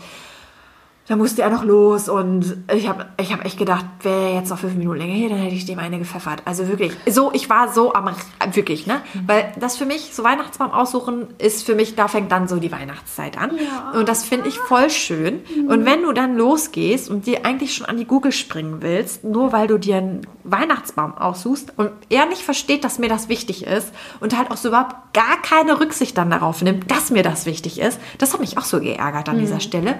dann 1.07 1.19
musste 1.19 1.43
er 1.43 1.51
noch 1.51 1.63
los 1.63 2.09
und 2.09 2.57
ich 2.73 2.87
habe 2.87 3.05
ich 3.21 3.31
hab 3.31 3.45
echt 3.45 3.59
gedacht, 3.59 3.85
wäre 4.01 4.33
jetzt 4.33 4.49
noch 4.49 4.57
fünf 4.57 4.73
Minuten 4.73 4.97
länger 4.97 5.13
hier, 5.13 5.29
dann 5.29 5.37
hätte 5.37 5.53
ich 5.53 5.65
dem 5.65 5.77
eine 5.77 5.99
gepfeffert. 5.99 6.41
Also 6.45 6.67
wirklich, 6.67 6.93
so, 7.07 7.31
ich 7.31 7.47
war 7.47 7.71
so 7.71 7.93
am, 7.93 8.09
wirklich, 8.53 8.87
ne? 8.87 9.01
Weil 9.27 9.53
das 9.59 9.77
für 9.77 9.85
mich, 9.85 10.15
so 10.15 10.23
Weihnachtsbaum 10.23 10.71
aussuchen, 10.71 11.27
ist 11.37 11.63
für 11.63 11.75
mich, 11.75 11.95
da 11.95 12.07
fängt 12.07 12.31
dann 12.31 12.47
so 12.47 12.57
die 12.57 12.71
Weihnachtszeit 12.71 13.37
an. 13.37 13.51
Und 13.93 14.09
das 14.09 14.23
finde 14.23 14.49
ich 14.49 14.57
voll 14.57 14.89
schön. 14.89 15.41
Und 15.67 15.85
wenn 15.85 16.01
du 16.01 16.11
dann 16.11 16.35
losgehst 16.37 17.09
und 17.09 17.27
dir 17.27 17.45
eigentlich 17.45 17.75
schon 17.75 17.85
an 17.85 17.97
die 17.97 18.05
Google 18.05 18.31
springen 18.31 18.77
willst, 18.81 19.23
nur 19.23 19.51
weil 19.51 19.67
du 19.67 19.77
dir 19.77 19.97
einen 19.97 20.21
Weihnachtsbaum 20.43 21.15
aussuchst 21.15 21.73
und 21.77 21.91
er 22.09 22.25
nicht 22.25 22.41
versteht, 22.41 22.83
dass 22.83 22.97
mir 22.97 23.09
das 23.09 23.29
wichtig 23.29 23.67
ist 23.67 23.91
und 24.21 24.35
halt 24.35 24.49
auch 24.49 24.57
so 24.57 24.69
überhaupt 24.69 24.95
gar 25.13 25.39
keine 25.43 25.79
Rücksicht 25.79 26.17
dann 26.17 26.31
darauf 26.31 26.63
nimmt, 26.63 26.89
dass 26.89 27.11
mir 27.11 27.23
das 27.23 27.45
wichtig 27.45 27.79
ist, 27.79 27.99
das 28.17 28.33
hat 28.33 28.39
mich 28.39 28.57
auch 28.57 28.65
so 28.65 28.79
geärgert 28.79 29.29
an 29.29 29.39
dieser 29.39 29.59
Stelle. 29.59 29.99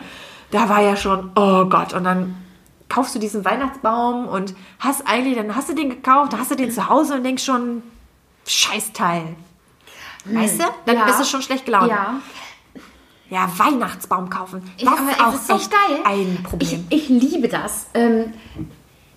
Da 0.52 0.70
war 0.70 0.82
ja 0.82 0.96
schon, 0.96 1.32
oh 1.36 1.66
Gott, 1.66 1.94
und 1.94 2.04
dann 2.04 2.36
kaufst 2.90 3.16
du 3.16 3.20
diesen 3.20 3.44
Weihnachtsbaum 3.46 4.28
und 4.28 4.56
hast 4.80 5.08
eigentlich, 5.08 5.36
dann 5.36 5.56
hast 5.56 5.70
du 5.70 5.74
den 5.74 5.90
gekauft, 5.90 6.34
dann 6.34 6.40
hast 6.40 6.52
du 6.52 6.56
den 6.56 6.72
zu 6.72 6.88
Hause 6.88 7.16
und 7.16 7.24
denkst 7.24 7.44
schon, 7.44 7.82
Scheißteil. 8.46 9.36
Weißt 10.26 10.60
du? 10.60 10.64
Dann 10.86 10.98
Ja. 10.98 11.06
bist 11.06 11.20
du 11.20 11.24
schon 11.26 11.42
schlecht 11.42 11.66
gelaunt. 11.66 11.90
Ja. 11.90 12.16
Ja, 13.30 13.50
Weihnachtsbaum 13.58 14.30
kaufen. 14.30 14.62
Ich- 14.78 14.86
Das 14.86 15.00
aber 15.00 15.10
ist 15.12 15.20
auch 15.20 15.34
ist 15.34 15.50
echt 15.50 15.72
geil. 15.72 16.00
ein 16.06 16.44
Problem. 16.44 16.86
Ich, 16.90 17.10
ich 17.10 17.10
liebe 17.10 17.48
das. 17.48 17.88
Ähm, 17.96 18.34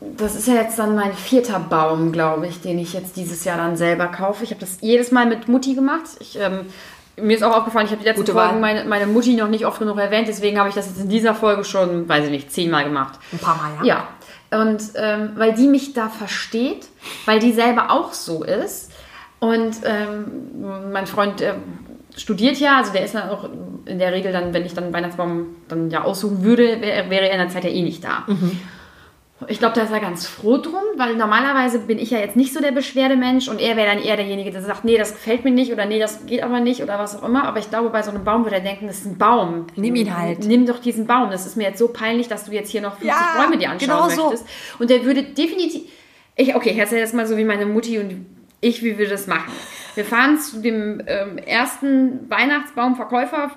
das 0.01 0.35
ist 0.35 0.49
ja 0.49 0.55
jetzt 0.55 0.79
dann 0.79 0.95
mein 0.95 1.13
vierter 1.13 1.59
Baum, 1.61 2.11
glaube 2.13 2.47
ich, 2.47 2.61
den 2.63 2.79
ich 2.79 2.95
jetzt 2.95 3.17
dieses 3.17 3.45
Jahr 3.45 3.59
dann 3.59 3.77
selber 3.77 4.07
kaufe. 4.07 4.45
Ich 4.45 4.51
habe 4.51 4.61
das 4.61 4.79
jedes 4.81 5.13
Mal 5.13 5.27
mit 5.27 5.49
Mutti 5.49 5.75
gemacht. 5.75 6.05
Ich, 6.21 6.39
ähm, 6.39 6.67
mir 7.21 7.37
ist 7.37 7.43
auch 7.43 7.57
aufgefallen, 7.57 7.87
ich 7.87 7.93
habe 7.93 8.01
die 8.01 8.09
letzten 8.09 8.23
Gute 8.23 8.33
Folgen 8.33 8.61
meine, 8.61 8.85
meine 8.85 9.07
Mutti 9.07 9.35
noch 9.35 9.49
nicht 9.49 9.67
oft 9.67 9.79
genug 9.79 9.99
erwähnt, 9.99 10.29
deswegen 10.29 10.59
habe 10.59 10.69
ich 10.69 10.75
das 10.75 10.87
jetzt 10.87 11.01
in 11.01 11.09
dieser 11.09 11.35
Folge 11.35 11.65
schon, 11.65 12.09
weiß 12.09 12.27
ich 12.27 12.31
nicht, 12.31 12.53
zehnmal 12.53 12.85
gemacht. 12.85 13.19
Ein 13.33 13.39
paar 13.39 13.57
Mal, 13.57 13.87
ja. 13.87 14.09
Ja, 14.51 14.61
und 14.61 14.83
ähm, 14.95 15.33
weil 15.37 15.55
die 15.55 15.69
mich 15.69 15.93
da 15.93 16.09
versteht, 16.09 16.89
weil 17.27 17.39
die 17.39 17.53
selber 17.53 17.91
auch 17.91 18.13
so 18.13 18.45
ist. 18.45 18.93
Und 19.41 19.77
ähm, 19.85 20.91
mein 20.91 21.07
Freund 21.07 21.41
äh, 21.41 21.55
studiert 22.17 22.59
ja, 22.59 22.79
also 22.79 22.93
der 22.93 23.05
ist 23.05 23.15
dann 23.15 23.31
auch 23.31 23.49
in 23.85 23.99
der 23.99 24.13
Regel 24.13 24.33
dann, 24.33 24.53
wenn 24.53 24.65
ich 24.65 24.75
dann 24.75 24.93
Weihnachtsbaum 24.93 25.57
dann 25.69 25.91
ja 25.91 26.03
aussuchen 26.03 26.43
würde, 26.43 26.81
wär, 26.81 27.11
wäre 27.11 27.29
er 27.29 27.33
in 27.33 27.39
der 27.39 27.49
Zeit 27.49 27.65
ja 27.65 27.71
eh 27.71 27.83
nicht 27.83 28.03
da. 28.03 28.25
Ich 29.47 29.61
glaube, 29.61 29.77
da 29.77 29.83
ist 29.83 29.93
er 29.93 30.01
ganz 30.01 30.27
froh 30.27 30.57
drum, 30.59 30.83
weil 30.97 31.15
normalerweise 31.15 31.79
bin 31.79 31.99
ich 32.01 32.11
ja 32.11 32.19
jetzt 32.19 32.35
nicht 32.35 32.53
so 32.53 32.61
der 32.61 32.73
Beschwerdemensch 32.73 33.47
und 33.47 33.61
er 33.61 33.77
wäre 33.77 33.87
dann 33.95 34.03
eher 34.03 34.17
derjenige, 34.17 34.51
der 34.51 34.63
sagt, 34.63 34.85
nee, 34.85 34.99
das 34.99 35.13
gefällt 35.13 35.45
mir 35.45 35.53
nicht 35.53 35.73
oder 35.73 35.87
nee, 35.87 36.01
das 36.01 36.27
geht 36.27 36.43
aber 36.43 36.59
nicht 36.59 36.83
oder 36.83 36.99
was 36.99 37.17
auch 37.17 37.23
immer. 37.27 37.45
Aber 37.45 37.61
ich 37.61 37.71
glaube, 37.71 37.91
bei 37.91 38.03
so 38.03 38.11
einem 38.11 38.25
Baum 38.25 38.43
würde 38.45 38.57
er 38.57 38.63
denken, 38.63 38.89
das 38.89 38.99
ist 38.99 39.07
ein 39.07 39.17
Baum. 39.17 39.69
Nimm 39.77 39.95
ihn 39.95 40.17
halt. 40.17 40.45
Nimm 40.45 40.67
doch 40.67 40.81
diesen 40.81 41.07
Baum. 41.07 41.31
Das 41.31 41.47
ist 41.47 41.57
mir 41.57 41.69
jetzt 41.69 41.79
so 41.79 41.87
peinlich, 41.89 42.27
dass 42.27 42.47
du 42.47 42.53
jetzt 42.53 42.71
hier 42.71 42.81
noch 42.81 42.97
50 42.99 43.09
Ja, 43.09 43.41
Bäume 43.41 43.59
dir 43.59 43.71
anschauen 43.71 43.89
genau 43.89 44.09
so. 44.09 44.31
möchtest. 44.31 44.47
Und 44.81 44.91
der 44.91 45.05
würde 45.05 45.23
definitiv. 45.23 45.83
Ich, 46.35 46.57
okay, 46.57 46.73
jetzt 46.73 46.93
jetzt 46.93 47.15
mal 47.15 47.27
so 47.27 47.37
wie 47.37 47.45
meine 47.45 47.67
Mutti 47.67 47.99
und 47.99 48.27
ich, 48.61 48.83
wie 48.83 48.99
wir 48.99 49.09
das 49.09 49.29
machen. 49.29 49.53
Wir 49.95 50.05
fahren 50.05 50.39
zu 50.39 50.61
dem 50.61 51.01
ähm, 51.07 51.39
ersten 51.39 52.29
Weihnachtsbaumverkäufer 52.29 53.53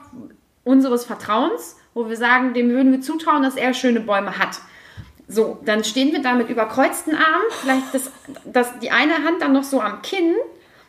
unseres 0.64 1.06
Vertrauens, 1.06 1.78
wo 1.96 2.08
wir 2.08 2.18
sagen, 2.18 2.54
dem 2.54 2.70
würden 2.70 2.92
wir 2.92 3.02
zutrauen, 3.02 3.42
dass 3.42 3.56
er 3.56 3.74
schöne 3.74 4.00
Bäume 4.00 4.38
hat. 4.38 4.60
So, 5.32 5.60
dann 5.64 5.84
stehen 5.84 6.12
wir 6.12 6.22
da 6.22 6.34
mit 6.34 6.50
überkreuzten 6.50 7.16
Armen, 7.16 7.46
vielleicht 7.62 7.94
das, 7.94 8.12
das, 8.44 8.80
die 8.80 8.92
eine 8.92 9.14
Hand 9.24 9.42
dann 9.42 9.54
noch 9.54 9.64
so 9.64 9.80
am 9.80 10.02
Kinn 10.02 10.36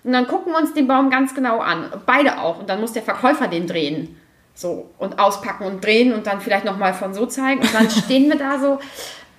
und 0.05 0.13
dann 0.13 0.27
gucken 0.27 0.53
wir 0.53 0.59
uns 0.59 0.75
den 0.75 0.89
Baum 0.89 1.11
ganz 1.11 1.35
genau 1.35 1.61
an. 1.61 1.93
Beide 2.07 2.41
auch. 2.41 2.59
Und 2.59 2.69
dann 2.69 2.81
muss 2.81 2.93
der 2.93 3.03
Verkäufer 3.03 3.47
den 3.47 3.67
drehen. 3.67 4.19
So, 4.55 4.91
und 4.99 5.19
auspacken 5.19 5.65
und 5.65 5.83
drehen 5.85 6.13
und 6.13 6.27
dann 6.27 6.41
vielleicht 6.41 6.65
nochmal 6.65 6.93
von 6.93 7.15
so 7.15 7.25
zeigen. 7.27 7.61
Und 7.61 7.73
dann 7.73 7.89
stehen 7.89 8.29
wir 8.29 8.37
da 8.37 8.59
so, 8.59 8.75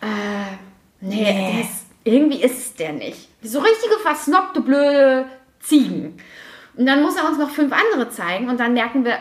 äh, 0.01 0.55
nee, 1.01 1.23
Nee. 1.23 1.61
Ist, 1.61 1.85
irgendwie 2.03 2.41
ist 2.41 2.57
es 2.57 2.75
der 2.75 2.93
nicht. 2.93 3.29
So 3.41 3.59
richtige 3.59 3.97
versnobte, 4.01 4.61
blöde 4.61 5.25
Ziegen. 5.59 6.17
Und 6.75 6.85
dann 6.85 7.03
muss 7.03 7.15
er 7.15 7.27
uns 7.27 7.37
noch 7.37 7.49
fünf 7.49 7.73
andere 7.73 8.09
zeigen 8.09 8.49
und 8.49 8.59
dann 8.59 8.73
merken 8.73 9.05
wir, 9.05 9.17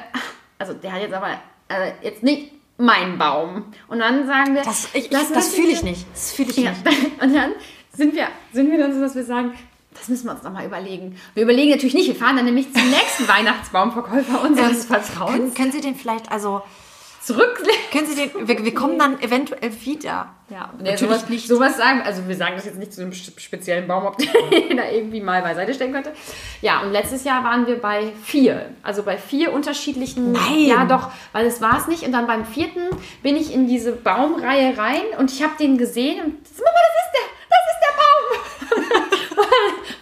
also 0.59 0.73
der 0.73 0.93
hat 0.93 1.03
jetzt 1.03 1.15
aber 1.15 1.33
äh, 1.69 1.93
jetzt 2.03 2.23
nicht 2.23 2.53
meinen 2.79 3.19
Baum. 3.19 3.65
Und 3.89 3.99
dann 3.99 4.27
sagen 4.27 4.55
wir, 4.55 4.63
Das, 4.63 4.89
ich, 4.95 5.09
das 5.11 5.31
uns 5.31 5.55
fühle 5.55 5.71
ich 5.71 5.83
nicht. 5.83 6.07
Das 6.13 6.33
fühle 6.33 6.51
ich 6.51 6.57
ja, 6.57 6.71
nicht. 6.71 6.83
und 7.23 7.35
dann 7.35 7.53
sind 7.93 8.15
wir, 8.15 8.29
sind 8.53 8.71
wir 8.71 8.79
dann 8.79 8.95
so, 8.95 9.01
dass 9.01 9.15
wir 9.15 9.25
sagen, 9.25 9.53
das 9.95 10.09
müssen 10.09 10.27
wir 10.27 10.33
uns 10.33 10.43
nochmal 10.43 10.67
überlegen. 10.67 11.17
Wir 11.35 11.43
überlegen 11.43 11.71
natürlich 11.71 11.95
nicht, 11.95 12.09
wir 12.09 12.15
fahren 12.15 12.37
dann 12.37 12.47
nämlich 12.47 12.73
zum 12.73 12.89
nächsten 12.91 13.29
Weihnachtsbaumverkäufer 13.29 14.43
unseres 14.43 14.89
Können, 14.89 15.03
Vertrauens 15.03 15.55
können 15.55 15.73
Sie 15.73 15.81
den 15.81 15.95
vielleicht, 15.95 16.31
also, 16.33 16.63
zurück. 17.23 17.63
können 17.93 18.07
Sie 18.07 18.15
den, 18.17 18.49
wir, 18.49 18.65
wir 18.65 18.75
kommen 18.75 18.99
dann 18.99 19.21
eventuell 19.23 19.71
wieder. 19.85 20.29
Ja, 20.51 20.71
Natürlich 20.79 21.01
sowas, 21.01 21.29
nicht. 21.29 21.49
Sowas 21.49 21.77
sagen, 21.79 22.03
also 22.05 22.27
wir 22.29 22.37
sagen 22.37 22.55
das 22.57 22.67
jetzt 22.67 22.79
nicht 22.79 22.93
zu 22.93 23.01
einem 23.01 23.13
spe- 23.13 23.41
speziellen 23.41 23.87
Baum, 23.89 24.05
ob 24.07 24.19
der 24.19 24.29
da 24.77 24.91
irgendwie 24.91 25.21
mal 25.21 25.41
beiseite 25.41 25.73
stellen 25.73 25.93
könnte. 25.93 26.13
Ja, 26.61 26.81
und 26.83 26.93
letztes 26.93 27.25
Jahr 27.25 27.43
waren 27.45 27.67
wir 27.67 27.81
bei 27.81 28.13
vier. 28.25 28.71
Also 28.83 29.03
bei 29.03 29.17
vier 29.17 29.53
unterschiedlichen. 29.53 30.33
Nein. 30.33 30.67
Ja, 30.67 30.85
doch, 30.85 31.11
weil 31.33 31.47
es 31.47 31.61
war 31.63 31.79
es 31.79 31.87
nicht. 31.89 32.03
Und 32.03 32.13
dann 32.13 32.27
beim 32.27 32.45
vierten 32.45 32.83
bin 33.23 33.37
ich 33.37 33.53
in 33.55 33.67
diese 33.67 33.93
Baumreihe 33.93 34.77
rein 34.77 35.03
und 35.19 35.33
ich 35.33 35.43
habe 35.43 35.53
den 35.59 35.79
gesehen 35.79 36.21
und 36.21 36.35
Mama, 36.59 36.79
das 36.89 36.97
ist 37.03 37.13
der, 37.15 37.27
das 37.49 37.65
ist 37.73 37.81
der 37.83 37.95
Baum. 37.99 39.23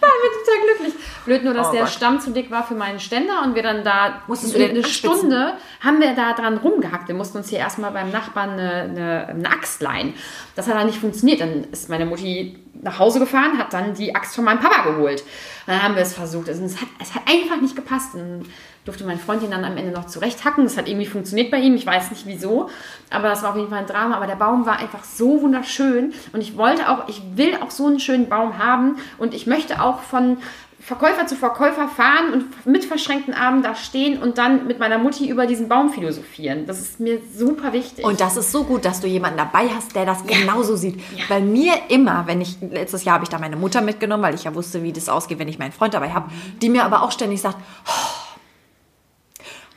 mir 0.21 0.39
total 0.39 0.65
glücklich. 0.65 1.03
Blöd 1.25 1.43
nur, 1.43 1.53
dass 1.53 1.69
Oh 1.69 1.71
der 1.71 1.81
Gott. 1.81 1.91
Stamm 1.91 2.19
zu 2.19 2.31
dick 2.31 2.51
war 2.51 2.63
für 2.63 2.75
meinen 2.75 2.99
Ständer 2.99 3.41
und 3.43 3.55
wir 3.55 3.63
dann 3.63 3.83
da 3.83 4.21
Musstest 4.27 4.55
eine 4.55 4.65
anspitzen? 4.69 5.17
Stunde 5.17 5.53
haben 5.81 5.99
wir 5.99 6.13
da 6.15 6.33
dran 6.33 6.57
rumgehackt. 6.57 7.07
Wir 7.07 7.15
mussten 7.15 7.37
uns 7.37 7.49
hier 7.49 7.59
erstmal 7.59 7.91
beim 7.91 8.11
Nachbarn 8.11 8.51
eine, 8.51 8.71
eine, 8.83 9.27
eine 9.27 9.49
Axt 9.49 9.81
leihen. 9.81 10.13
Das 10.55 10.67
hat 10.67 10.75
dann 10.75 10.87
nicht 10.87 10.99
funktioniert. 10.99 11.41
Dann 11.41 11.65
ist 11.71 11.89
meine 11.89 12.05
Mutti 12.05 12.57
nach 12.81 12.99
Hause 12.99 13.19
gefahren, 13.19 13.57
hat 13.57 13.73
dann 13.73 13.93
die 13.93 14.15
Axt 14.15 14.35
von 14.35 14.43
meinem 14.43 14.59
Papa 14.59 14.89
geholt. 14.89 15.23
Dann 15.67 15.83
haben 15.83 15.95
wir 15.95 16.01
es 16.01 16.13
versucht. 16.13 16.49
Also 16.49 16.63
es, 16.63 16.81
hat, 16.81 16.87
es 16.99 17.13
hat 17.13 17.23
einfach 17.27 17.61
nicht 17.61 17.75
gepasst. 17.75 18.15
Dann 18.15 18.43
durfte 18.85 19.03
mein 19.03 19.19
Freund 19.19 19.43
ihn 19.43 19.51
dann 19.51 19.63
am 19.63 19.77
Ende 19.77 19.91
noch 19.91 20.07
zurechthacken. 20.07 20.63
Das 20.63 20.77
hat 20.77 20.87
irgendwie 20.87 21.05
funktioniert 21.05 21.51
bei 21.51 21.57
ihm. 21.57 21.75
Ich 21.75 21.85
weiß 21.85 22.09
nicht 22.09 22.25
wieso. 22.25 22.69
Aber 23.11 23.27
das 23.27 23.43
war 23.43 23.51
auf 23.51 23.55
jeden 23.55 23.69
Fall 23.69 23.79
ein 23.79 23.85
Drama. 23.85 24.15
Aber 24.15 24.25
der 24.25 24.35
Baum 24.35 24.65
war 24.65 24.79
einfach 24.79 25.03
so 25.03 25.41
wunderschön. 25.41 26.13
Und 26.33 26.41
ich 26.41 26.57
wollte 26.57 26.89
auch, 26.89 27.07
ich 27.07 27.21
will 27.35 27.55
auch 27.61 27.69
so 27.69 27.85
einen 27.85 27.99
schönen 27.99 28.27
Baum 28.29 28.57
haben. 28.57 28.97
Und 29.19 29.35
ich 29.35 29.45
möchte 29.45 29.81
auch 29.81 30.01
von 30.11 30.37
Verkäufer 30.81 31.27
zu 31.27 31.35
Verkäufer 31.35 31.87
fahren 31.87 32.33
und 32.33 32.65
mit 32.65 32.83
verschränkten 32.83 33.33
Armen 33.33 33.61
da 33.61 33.75
stehen 33.75 34.21
und 34.21 34.37
dann 34.37 34.67
mit 34.67 34.79
meiner 34.79 34.97
Mutti 34.97 35.29
über 35.29 35.45
diesen 35.45 35.69
Baum 35.69 35.91
philosophieren. 35.91 36.65
Das 36.65 36.79
ist 36.79 36.99
mir 36.99 37.19
super 37.33 37.71
wichtig. 37.71 38.03
Und 38.03 38.19
das 38.19 38.35
ist 38.35 38.51
so 38.51 38.63
gut, 38.63 38.83
dass 38.83 38.99
du 38.99 39.07
jemanden 39.07 39.37
dabei 39.37 39.69
hast, 39.69 39.95
der 39.95 40.05
das 40.05 40.25
genauso 40.25 40.75
sieht. 40.75 40.99
Weil 41.29 41.41
mir 41.41 41.73
immer, 41.89 42.25
wenn 42.25 42.41
ich, 42.41 42.57
letztes 42.61 43.05
Jahr 43.05 43.15
habe 43.15 43.23
ich 43.23 43.29
da 43.29 43.37
meine 43.37 43.57
Mutter 43.57 43.81
mitgenommen, 43.81 44.23
weil 44.23 44.33
ich 44.33 44.43
ja 44.43 44.55
wusste, 44.55 44.81
wie 44.81 44.91
das 44.91 45.07
ausgeht, 45.07 45.39
wenn 45.39 45.47
ich 45.47 45.59
meinen 45.59 45.71
Freund 45.71 45.93
dabei 45.93 46.09
habe, 46.09 46.31
die 46.61 46.69
mir 46.69 46.83
aber 46.83 47.03
auch 47.03 47.11
ständig 47.11 47.41
sagt, 47.41 47.57
oh, 47.87 48.30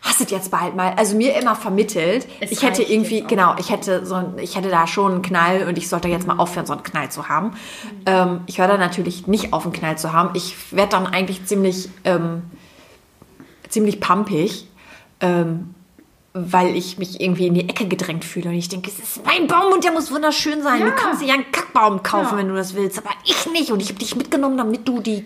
hast 0.04 0.20
du 0.20 0.24
jetzt 0.34 0.50
bald 0.50 0.76
mal, 0.76 0.92
also 0.96 1.16
mir 1.16 1.34
immer 1.36 1.56
vermittelt, 1.56 2.26
Es 2.40 2.52
ich 2.52 2.62
hätte 2.62 2.80
reicht 2.82 2.90
irgendwie, 2.90 3.24
auch. 3.24 3.26
genau, 3.26 3.54
ich 3.58 3.70
hätte 3.70 4.04
so, 4.06 4.14
ein, 4.14 4.38
ich 4.38 4.54
hätte 4.56 4.68
da 4.68 4.86
schon 4.86 5.12
einen 5.12 5.22
Knall 5.22 5.66
und 5.66 5.76
ich 5.78 5.88
sollte 5.88 6.08
jetzt 6.08 6.26
mal 6.26 6.36
aufhören, 6.38 6.66
so 6.66 6.72
einen 6.74 6.82
Knall 6.82 7.10
zu 7.10 7.28
haben. 7.28 7.56
Ähm, 8.06 8.40
ich 8.46 8.58
höre 8.58 8.68
da 8.68 8.76
natürlich 8.76 9.26
nicht 9.26 9.52
auf, 9.52 9.64
einen 9.64 9.72
Knall 9.72 9.98
zu 9.98 10.12
haben. 10.12 10.30
Ich 10.34 10.54
werde 10.72 10.90
dann 10.90 11.06
eigentlich 11.06 11.44
ziemlich, 11.46 11.88
ähm, 12.04 12.42
ziemlich 13.68 14.00
pumpig. 14.00 14.68
Ähm, 15.20 15.74
weil 16.36 16.74
ich 16.74 16.98
mich 16.98 17.20
irgendwie 17.20 17.46
in 17.46 17.54
die 17.54 17.68
Ecke 17.68 17.86
gedrängt 17.86 18.24
fühle 18.24 18.48
und 18.48 18.56
ich 18.56 18.68
denke, 18.68 18.90
es 18.90 18.98
ist 18.98 19.24
mein 19.24 19.46
Baum 19.46 19.72
und 19.72 19.84
der 19.84 19.92
muss 19.92 20.10
wunderschön 20.10 20.64
sein. 20.64 20.80
Ja. 20.80 20.86
Du 20.86 20.92
kannst 20.96 21.22
dir 21.22 21.26
ja 21.28 21.34
einen 21.34 21.48
Kackbaum 21.52 22.02
kaufen, 22.02 22.30
Ja. 22.32 22.38
wenn 22.38 22.48
du 22.48 22.56
das 22.56 22.74
willst, 22.74 22.98
aber 22.98 23.10
ich 23.24 23.46
nicht 23.52 23.70
und 23.70 23.78
ich 23.80 23.88
habe 23.90 24.00
dich 24.00 24.16
mitgenommen, 24.16 24.58
damit 24.58 24.88
du 24.88 24.98
die 25.00 25.24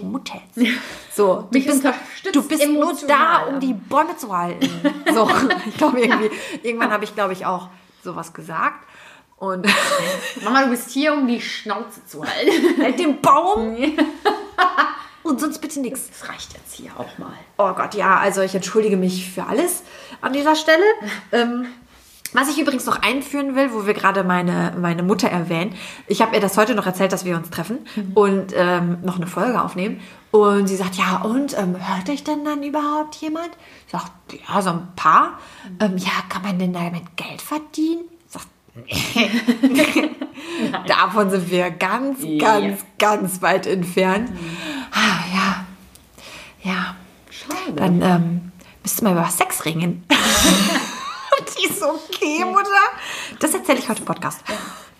Mund 0.00 0.32
hältst. 0.32 0.72
So, 1.14 1.46
du 1.50 1.58
Mich 1.58 1.66
bist, 1.66 1.84
du 2.32 2.48
bist 2.48 2.68
nur 2.68 2.94
da, 3.06 3.42
um 3.42 3.60
die 3.60 3.74
Bäume 3.74 4.16
zu 4.16 4.34
halten. 4.34 4.66
So, 5.12 5.28
ich 5.66 5.76
glaube 5.76 6.00
irgendwie, 6.00 6.30
irgendwann 6.62 6.90
habe 6.90 7.04
ich, 7.04 7.14
glaube 7.14 7.34
ich, 7.34 7.44
auch 7.44 7.68
sowas 8.02 8.32
gesagt 8.32 8.86
und 9.36 9.66
Mama, 10.42 10.62
du 10.62 10.70
bist 10.70 10.90
hier, 10.90 11.12
um 11.12 11.26
die 11.26 11.40
Schnauze 11.40 12.06
zu 12.06 12.24
halten. 12.24 12.80
halt 12.80 12.98
den 12.98 13.20
Baum 13.20 13.76
und 15.24 15.40
sonst 15.40 15.58
bitte 15.58 15.80
nichts. 15.80 16.08
Das 16.08 16.28
reicht 16.30 16.54
jetzt 16.54 16.74
hier 16.74 16.92
auch 16.96 17.18
mal. 17.18 17.34
Oh 17.58 17.72
Gott, 17.74 17.94
ja, 17.94 18.18
also 18.18 18.40
ich 18.40 18.54
entschuldige 18.54 18.96
mich 18.96 19.30
für 19.32 19.44
alles 19.44 19.82
an 20.20 20.32
dieser 20.32 20.54
Stelle. 20.54 20.84
ähm, 21.32 21.66
Was 22.32 22.48
ich 22.48 22.58
übrigens 22.58 22.86
noch 22.86 23.02
einführen 23.02 23.54
will, 23.56 23.72
wo 23.72 23.86
wir 23.86 23.92
gerade 23.92 24.24
meine, 24.24 24.74
meine 24.80 25.02
Mutter 25.02 25.28
erwähnen. 25.28 25.74
Ich 26.06 26.22
habe 26.22 26.34
ihr 26.34 26.40
das 26.40 26.56
heute 26.56 26.74
noch 26.74 26.86
erzählt, 26.86 27.12
dass 27.12 27.24
wir 27.24 27.36
uns 27.36 27.50
treffen 27.50 27.80
und 28.14 28.54
ähm, 28.56 28.98
noch 29.02 29.16
eine 29.16 29.26
Folge 29.26 29.60
aufnehmen. 29.60 30.00
Und 30.30 30.66
sie 30.66 30.76
sagt, 30.76 30.94
ja, 30.94 31.18
und 31.18 31.56
ähm, 31.58 31.76
hört 31.78 32.08
euch 32.08 32.24
denn 32.24 32.42
dann 32.44 32.62
überhaupt 32.62 33.16
jemand? 33.16 33.50
Ich 33.86 33.92
sag, 33.92 34.10
ja, 34.48 34.62
so 34.62 34.70
ein 34.70 34.88
paar. 34.96 35.38
Ähm, 35.78 35.98
ja, 35.98 36.10
kann 36.30 36.42
man 36.42 36.58
denn 36.58 36.72
damit 36.72 37.16
Geld 37.16 37.42
verdienen? 37.42 38.04
Ich 38.26 38.32
sag, 38.32 38.42
nee. 38.74 40.10
Davon 40.86 41.28
sind 41.28 41.50
wir 41.50 41.70
ganz, 41.70 42.20
ganz, 42.38 42.84
ganz 42.98 43.42
weit 43.42 43.66
entfernt. 43.66 44.30
Ah, 44.90 45.24
ja. 45.34 45.66
Ja. 46.62 46.96
Schade. 47.30 47.76
Dann 47.76 48.00
ähm, 48.00 48.52
müsste 48.82 49.04
man 49.04 49.12
über 49.12 49.26
Sex 49.26 49.66
reden. 49.66 50.04
Die 51.58 51.68
ist 51.68 51.80
okay, 52.22 52.44
Mutter. 52.44 53.38
Das 53.40 53.54
erzähle 53.54 53.78
ich 53.78 53.88
heute 53.88 54.00
im 54.00 54.04
Podcast. 54.06 54.40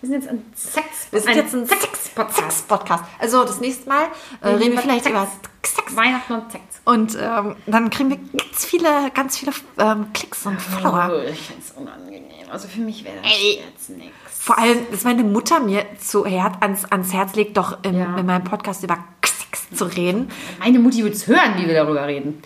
wir 0.01 0.09
sind 0.09 0.21
jetzt 0.21 0.29
ein 0.29 0.45
Sex. 0.55 0.85
Wir 1.11 1.21
sind 1.21 1.35
jetzt 1.35 1.53
ein 1.53 1.65
Sex-Podcast. 1.65 2.37
Sex-Podcast. 2.37 3.03
Also 3.19 3.43
das 3.43 3.59
nächste 3.59 3.87
Mal 3.89 4.05
äh, 4.41 4.49
reden 4.49 4.73
wir 4.73 4.81
vielleicht 4.81 5.03
Sex. 5.05 5.15
über 5.15 5.27
Sex. 5.65 5.95
Weihnachten 5.95 6.33
und 6.33 6.51
Sex. 6.51 6.63
Und 6.85 7.17
ähm, 7.21 7.55
dann 7.65 7.89
kriegen 7.89 8.09
wir 8.09 8.17
ganz 8.17 8.65
viele, 8.65 9.11
ganz 9.13 9.37
viele 9.37 9.53
ähm, 9.77 10.07
Klicks 10.13 10.45
und 10.45 10.61
Follower. 10.61 11.11
Oh, 11.13 11.29
ich 11.29 11.39
finde 11.41 11.61
es 11.63 11.71
unangenehm. 11.71 12.49
Also 12.51 12.67
für 12.67 12.81
mich 12.81 13.03
wäre 13.03 13.15
das 13.23 13.31
Ey. 13.31 13.61
jetzt 13.71 13.89
nichts. 13.89 14.13
Vor 14.29 14.57
allem, 14.59 14.79
dass 14.91 15.03
meine 15.05 15.23
Mutter 15.23 15.59
mir 15.61 15.85
zu 15.99 16.25
Her 16.25 16.51
ans, 16.59 16.83
ans 16.85 17.13
Herz 17.13 17.35
legt, 17.35 17.55
doch 17.57 17.77
im, 17.83 17.97
Ja. 17.97 18.17
in 18.17 18.25
meinem 18.25 18.43
Podcast 18.43 18.83
über 18.83 18.97
Sex 19.25 19.69
zu 19.73 19.85
reden. 19.85 20.29
Meine 20.59 20.79
Mutti 20.79 21.03
wird 21.03 21.13
es 21.15 21.27
hören, 21.27 21.53
wie 21.57 21.65
wir 21.67 21.73
darüber 21.75 22.05
reden. 22.05 22.41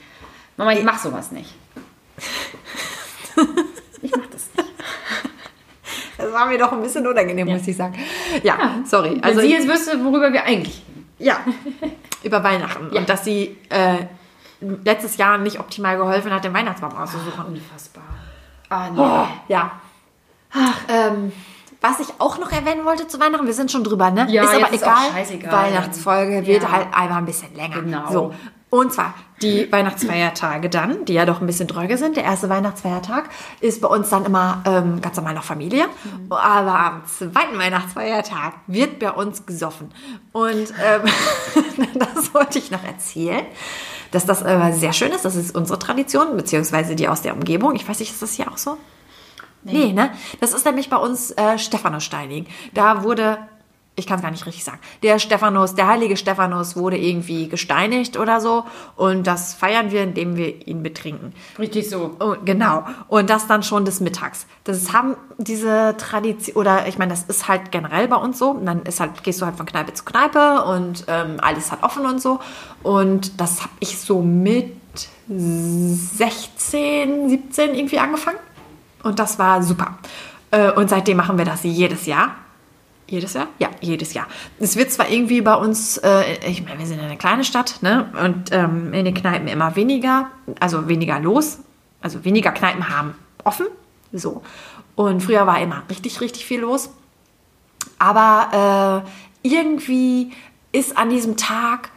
Mama, 0.58 0.74
ich 0.74 0.84
mach 0.84 1.00
sowas 1.00 1.32
nicht. 1.32 1.54
Ich 4.04 4.12
mach 4.16 4.27
das 6.28 6.34
war 6.34 6.46
mir 6.48 6.58
doch 6.58 6.72
ein 6.72 6.82
bisschen 6.82 7.06
unangenehm, 7.08 7.48
muss 7.48 7.68
ich 7.68 7.76
sagen. 7.78 7.96
Ja, 8.44 8.76
sorry. 8.86 9.20
Also 9.22 9.40
Wenn 9.40 9.48
sie 9.48 9.54
jetzt 9.54 9.68
wüsste, 9.68 10.04
worüber 10.04 10.32
wir 10.32 10.44
eigentlich. 10.44 10.84
Ja, 11.20 11.38
über 12.24 12.44
Weihnachten. 12.44 12.90
Ja. 12.94 13.00
Und 13.00 13.10
dass 13.10 13.24
sie 13.26 13.58
äh, 13.70 13.96
letztes 14.84 15.18
Jahr 15.18 15.38
nicht 15.38 15.60
optimal 15.60 15.98
geholfen 15.98 16.32
hat, 16.34 16.44
den 16.44 16.54
Weihnachtsbaum 16.54 16.96
auszusuchen. 16.96 17.46
Unfassbar. 17.46 18.04
Ah, 18.70 18.90
nee. 18.90 19.00
Oh, 19.00 19.28
ja. 19.48 19.72
Ähm, 20.90 21.32
was 21.82 22.00
ich 22.00 22.08
auch 22.20 22.38
noch 22.40 22.52
erwähnen 22.52 22.86
wollte 22.86 23.08
zu 23.08 23.20
Weihnachten, 23.20 23.46
wir 23.46 23.54
sind 23.54 23.72
schon 23.72 23.84
drüber, 23.84 24.10
ne? 24.10 24.26
Ja, 24.30 24.44
ist 24.44 24.56
aber 24.56 24.74
ist 24.74 24.82
egal. 24.82 24.94
auch 24.96 25.14
scheißegal. 25.14 25.52
Weihnachtsfolge 25.54 26.46
wird 26.48 26.64
Ja. 26.64 26.72
halt 26.72 26.88
einfach 26.94 27.18
ein 27.18 27.26
bisschen 27.26 27.54
länger. 27.56 27.82
Genau. 27.82 28.12
So. 28.12 28.34
Und 28.70 28.92
zwar 28.92 29.14
die 29.42 29.72
Weihnachtsfeiertage 29.72 30.70
dann, 30.70 31.06
die 31.06 31.14
ja 31.14 31.26
doch 31.26 31.40
ein 31.40 31.48
bisschen 31.48 31.68
dröge 31.68 31.98
sind. 31.98 32.18
Der 32.18 32.24
erste 32.24 32.50
Weihnachtsfeiertag 32.50 33.30
ist 33.62 33.82
bei 33.82 33.88
uns 33.88 34.10
dann 34.10 34.26
immer 34.26 34.62
ähm, 34.66 35.00
ganz 35.00 35.16
normal 35.16 35.36
noch 35.36 35.44
Familie. 35.44 35.86
Mhm. 35.86 36.32
Aber 36.32 36.80
am 36.80 37.06
zweiten 37.06 37.58
Weihnachtsfeiertag 37.58 38.56
wird 38.68 39.00
bei 39.00 39.12
uns 39.12 39.46
gesoffen. 39.46 39.94
Und 40.34 40.74
ähm, 40.84 41.02
das 41.94 42.34
wollte 42.34 42.60
ich 42.60 42.72
noch 42.72 42.84
erzählen. 42.84 43.46
Dass 44.12 44.26
das 44.26 44.42
äh, 44.42 44.72
sehr 44.74 44.94
schön 44.94 45.12
ist, 45.12 45.24
das 45.24 45.36
ist 45.36 45.56
unsere 45.56 45.80
Tradition, 45.80 46.36
beziehungsweise 46.36 46.96
die 46.96 47.08
aus 47.08 47.22
der 47.22 47.34
Umgebung. 47.34 47.76
Ich 47.76 47.88
weiß 47.88 48.00
nicht, 48.00 48.12
ist 48.12 48.22
das 48.22 48.34
hier 48.34 48.52
auch 48.52 48.58
so? 48.58 48.78
Nee, 49.64 49.92
ne? 49.92 50.12
Das 50.40 50.54
ist 50.54 50.66
nämlich 50.66 50.90
bei 50.90 50.98
uns 50.98 51.32
äh, 51.32 51.58
Stephanus-Steining. 51.58 52.48
Da 52.74 53.04
wurde, 53.04 53.38
ich 53.98 54.06
kann 54.06 54.18
es 54.18 54.22
gar 54.22 54.30
nicht 54.30 54.46
richtig 54.46 54.64
sagen, 54.64 54.78
der 55.02 55.18
Stephanus, 55.18 55.74
der 55.74 55.88
heilige 55.88 56.18
Stephanus 56.18 56.76
wurde 56.76 56.98
irgendwie 56.98 57.50
gesteinigt 57.50 58.16
oder 58.16 58.40
so. 58.40 58.64
Und 58.96 59.26
das 59.26 59.56
feiern 59.56 59.90
wir, 59.90 60.04
indem 60.04 60.38
wir 60.38 60.68
ihn 60.68 60.84
betrinken. 60.84 61.34
Richtig 61.58 61.90
so. 61.90 62.16
Oh, 62.20 62.36
genau. 62.46 62.86
Und 63.08 63.32
das 63.32 63.48
dann 63.48 63.64
schon 63.64 63.86
des 63.86 64.00
Mittags. 64.00 64.46
Das 64.66 64.94
haben 64.94 65.16
diese 65.40 65.96
Tradition, 65.98 66.58
oder 66.58 66.88
ich 66.88 67.00
meine, 67.00 67.10
das 67.10 67.24
ist 67.24 67.48
halt 67.48 67.72
generell 67.72 68.08
bei 68.08 68.18
uns 68.18 68.38
so. 68.38 68.52
Und 68.52 68.68
dann 68.68 68.84
ist 68.84 69.00
halt, 69.00 69.24
gehst 69.24 69.42
du 69.42 69.48
halt 69.48 69.58
von 69.58 69.66
Kneipe 69.66 69.96
zu 69.96 70.06
Kneipe 70.06 70.64
und 70.66 71.06
ähm, 71.08 71.38
alles 71.42 71.72
hat 71.72 71.82
offen 71.82 72.06
und 72.06 72.22
so. 72.22 72.40
Und 72.84 73.42
das 73.42 73.64
habe 73.64 73.74
ich 73.80 74.00
so 74.00 74.22
mit 74.22 74.78
16, 75.28 77.30
17 77.30 77.74
irgendwie 77.74 77.98
angefangen. 77.98 78.38
Und 79.02 79.18
das 79.18 79.40
war 79.40 79.64
super. 79.64 79.98
Äh, 80.52 80.70
Und 80.72 80.92
seitdem 80.92 81.18
machen 81.18 81.40
wir 81.40 81.46
das 81.46 81.64
jedes 81.64 82.06
Jahr. 82.06 82.36
Jedes 83.08 83.34
Jahr? 83.34 83.48
Ja, 83.60 83.70
jedes 83.80 84.14
Jahr. 84.14 84.28
Es 84.60 84.76
wird 84.76 84.92
zwar 84.92 85.10
irgendwie 85.10 85.42
bei 85.42 85.56
uns, 85.56 85.98
äh, 85.98 86.24
ich 86.46 86.64
meine, 86.64 86.80
wir 86.80 86.86
sind 86.86 87.00
eine 87.00 87.18
kleine 87.18 87.46
Stadt, 87.46 87.82
ne? 87.82 88.12
Und 88.22 88.52
ähm, 88.52 88.94
in 88.94 89.06
den 89.06 89.14
Kneipen 89.14 89.48
immer 89.48 89.76
weniger, 89.78 90.30
also 90.60 90.90
weniger 90.90 91.20
los. 91.20 91.60
Also 92.02 92.26
weniger 92.26 92.52
Kneipen 92.52 92.90
haben 92.90 93.16
offen. 93.44 93.68
So. 94.12 94.44
Und 94.96 95.22
früher 95.22 95.48
war 95.48 95.62
immer 95.62 95.84
richtig, 95.90 96.22
richtig 96.22 96.46
viel 96.46 96.62
los. 96.62 96.90
Aber 97.98 99.04
äh, 99.44 99.48
irgendwie 99.48 100.32
ist 100.72 100.98
an 100.98 101.10
diesem 101.10 101.38
Tag, 101.38 101.90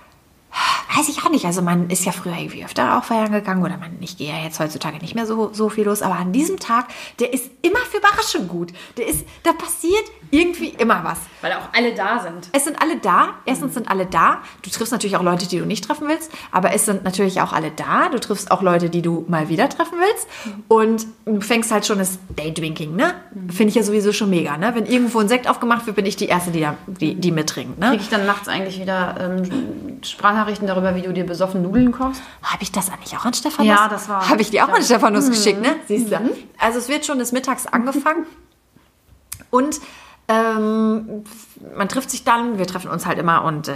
weiß 0.96 1.08
ich 1.08 1.24
auch 1.24 1.30
nicht, 1.30 1.44
also 1.44 1.62
man 1.62 1.88
ist 1.88 2.04
ja 2.04 2.12
früher 2.12 2.36
irgendwie 2.36 2.64
öfter 2.64 2.98
auch 2.98 3.04
feiern 3.04 3.32
gegangen 3.32 3.62
oder 3.62 3.76
man, 3.76 3.96
ich 4.00 4.16
gehe 4.16 4.28
ja 4.28 4.42
jetzt 4.42 4.58
heutzutage 4.60 4.98
nicht 4.98 5.14
mehr 5.14 5.26
so, 5.26 5.50
so 5.52 5.68
viel 5.68 5.84
los, 5.84 6.02
aber 6.02 6.16
an 6.16 6.32
diesem 6.32 6.58
Tag, 6.58 6.88
der 7.18 7.32
ist 7.32 7.50
immer 7.62 7.78
für 7.78 7.98
Überraschung 7.98 8.48
gut. 8.48 8.72
Der 8.96 9.06
ist, 9.06 9.24
da 9.42 9.52
passiert 9.52 10.04
irgendwie 10.30 10.68
immer 10.78 11.02
was. 11.04 11.18
Weil 11.40 11.52
auch 11.52 11.68
alle 11.72 11.94
da 11.94 12.20
sind. 12.20 12.48
Es 12.52 12.64
sind 12.64 12.80
alle 12.80 12.98
da. 12.98 13.34
Erstens 13.46 13.74
sind 13.74 13.90
alle 13.90 14.06
da. 14.06 14.38
Du 14.62 14.70
triffst 14.70 14.92
natürlich 14.92 15.16
auch 15.16 15.22
Leute, 15.22 15.48
die 15.48 15.58
du 15.58 15.66
nicht 15.66 15.84
treffen 15.84 16.08
willst, 16.08 16.30
aber 16.52 16.72
es 16.72 16.84
sind 16.86 17.04
natürlich 17.04 17.40
auch 17.40 17.52
alle 17.52 17.70
da. 17.70 18.08
Du 18.08 18.18
triffst 18.18 18.50
auch 18.50 18.62
Leute, 18.62 18.90
die 18.90 19.02
du 19.02 19.24
mal 19.28 19.48
wieder 19.48 19.68
treffen 19.68 19.98
willst. 19.98 20.28
Und 20.68 21.06
du 21.24 21.40
fängst 21.40 21.70
halt 21.72 21.86
schon 21.86 21.98
das 21.98 22.18
Daydrinking, 22.36 22.94
ne? 22.94 23.14
Finde 23.48 23.70
ich 23.70 23.74
ja 23.74 23.82
sowieso 23.82 24.12
schon 24.12 24.30
mega, 24.30 24.56
ne? 24.56 24.74
Wenn 24.74 24.86
irgendwo 24.86 25.18
ein 25.18 25.28
Sekt 25.28 25.48
aufgemacht 25.48 25.86
wird, 25.86 25.96
bin 25.96 26.06
ich 26.06 26.16
die 26.16 26.26
Erste, 26.26 26.50
die, 26.50 26.60
da, 26.60 26.76
die, 26.86 27.14
die 27.14 27.32
mittrinkt, 27.32 27.78
ne? 27.78 27.90
Kriege 27.90 28.02
ich 28.02 28.08
dann 28.08 28.26
nachts 28.26 28.48
eigentlich 28.48 28.80
wieder 28.80 29.16
ähm, 29.20 30.00
Sprachnachrichten 30.40 30.66
darüber, 30.66 30.94
wie 30.94 31.02
du 31.02 31.12
dir 31.12 31.24
besoffen 31.26 31.62
Nudeln 31.62 31.92
kochst? 31.92 32.22
Habe 32.42 32.62
ich 32.62 32.72
das 32.72 32.90
eigentlich 32.90 33.16
auch 33.16 33.24
an 33.24 33.34
Stephanus? 33.34 33.66
Ja, 33.66 33.88
das 33.88 34.08
war- 34.08 34.28
Habe 34.28 34.40
ich 34.40 34.50
die 34.50 34.60
auch 34.62 34.68
an 34.68 34.82
Stephanus 34.82 35.28
geschickt, 35.28 35.60
ne? 35.60 35.76
Siehst 35.86 36.10
du? 36.10 36.18
Also 36.58 36.78
es 36.78 36.88
wird 36.88 37.04
schon 37.06 37.18
des 37.18 37.32
Mittags 37.32 37.66
angefangen. 37.66 38.26
Und 39.50 39.80
ähm, 40.28 41.24
man 41.76 41.88
trifft 41.88 42.10
sich 42.10 42.22
dann, 42.22 42.56
wir 42.58 42.66
treffen 42.66 42.88
uns 42.90 43.04
halt 43.04 43.18
immer 43.18 43.42
und 43.44 43.66
äh, 43.66 43.72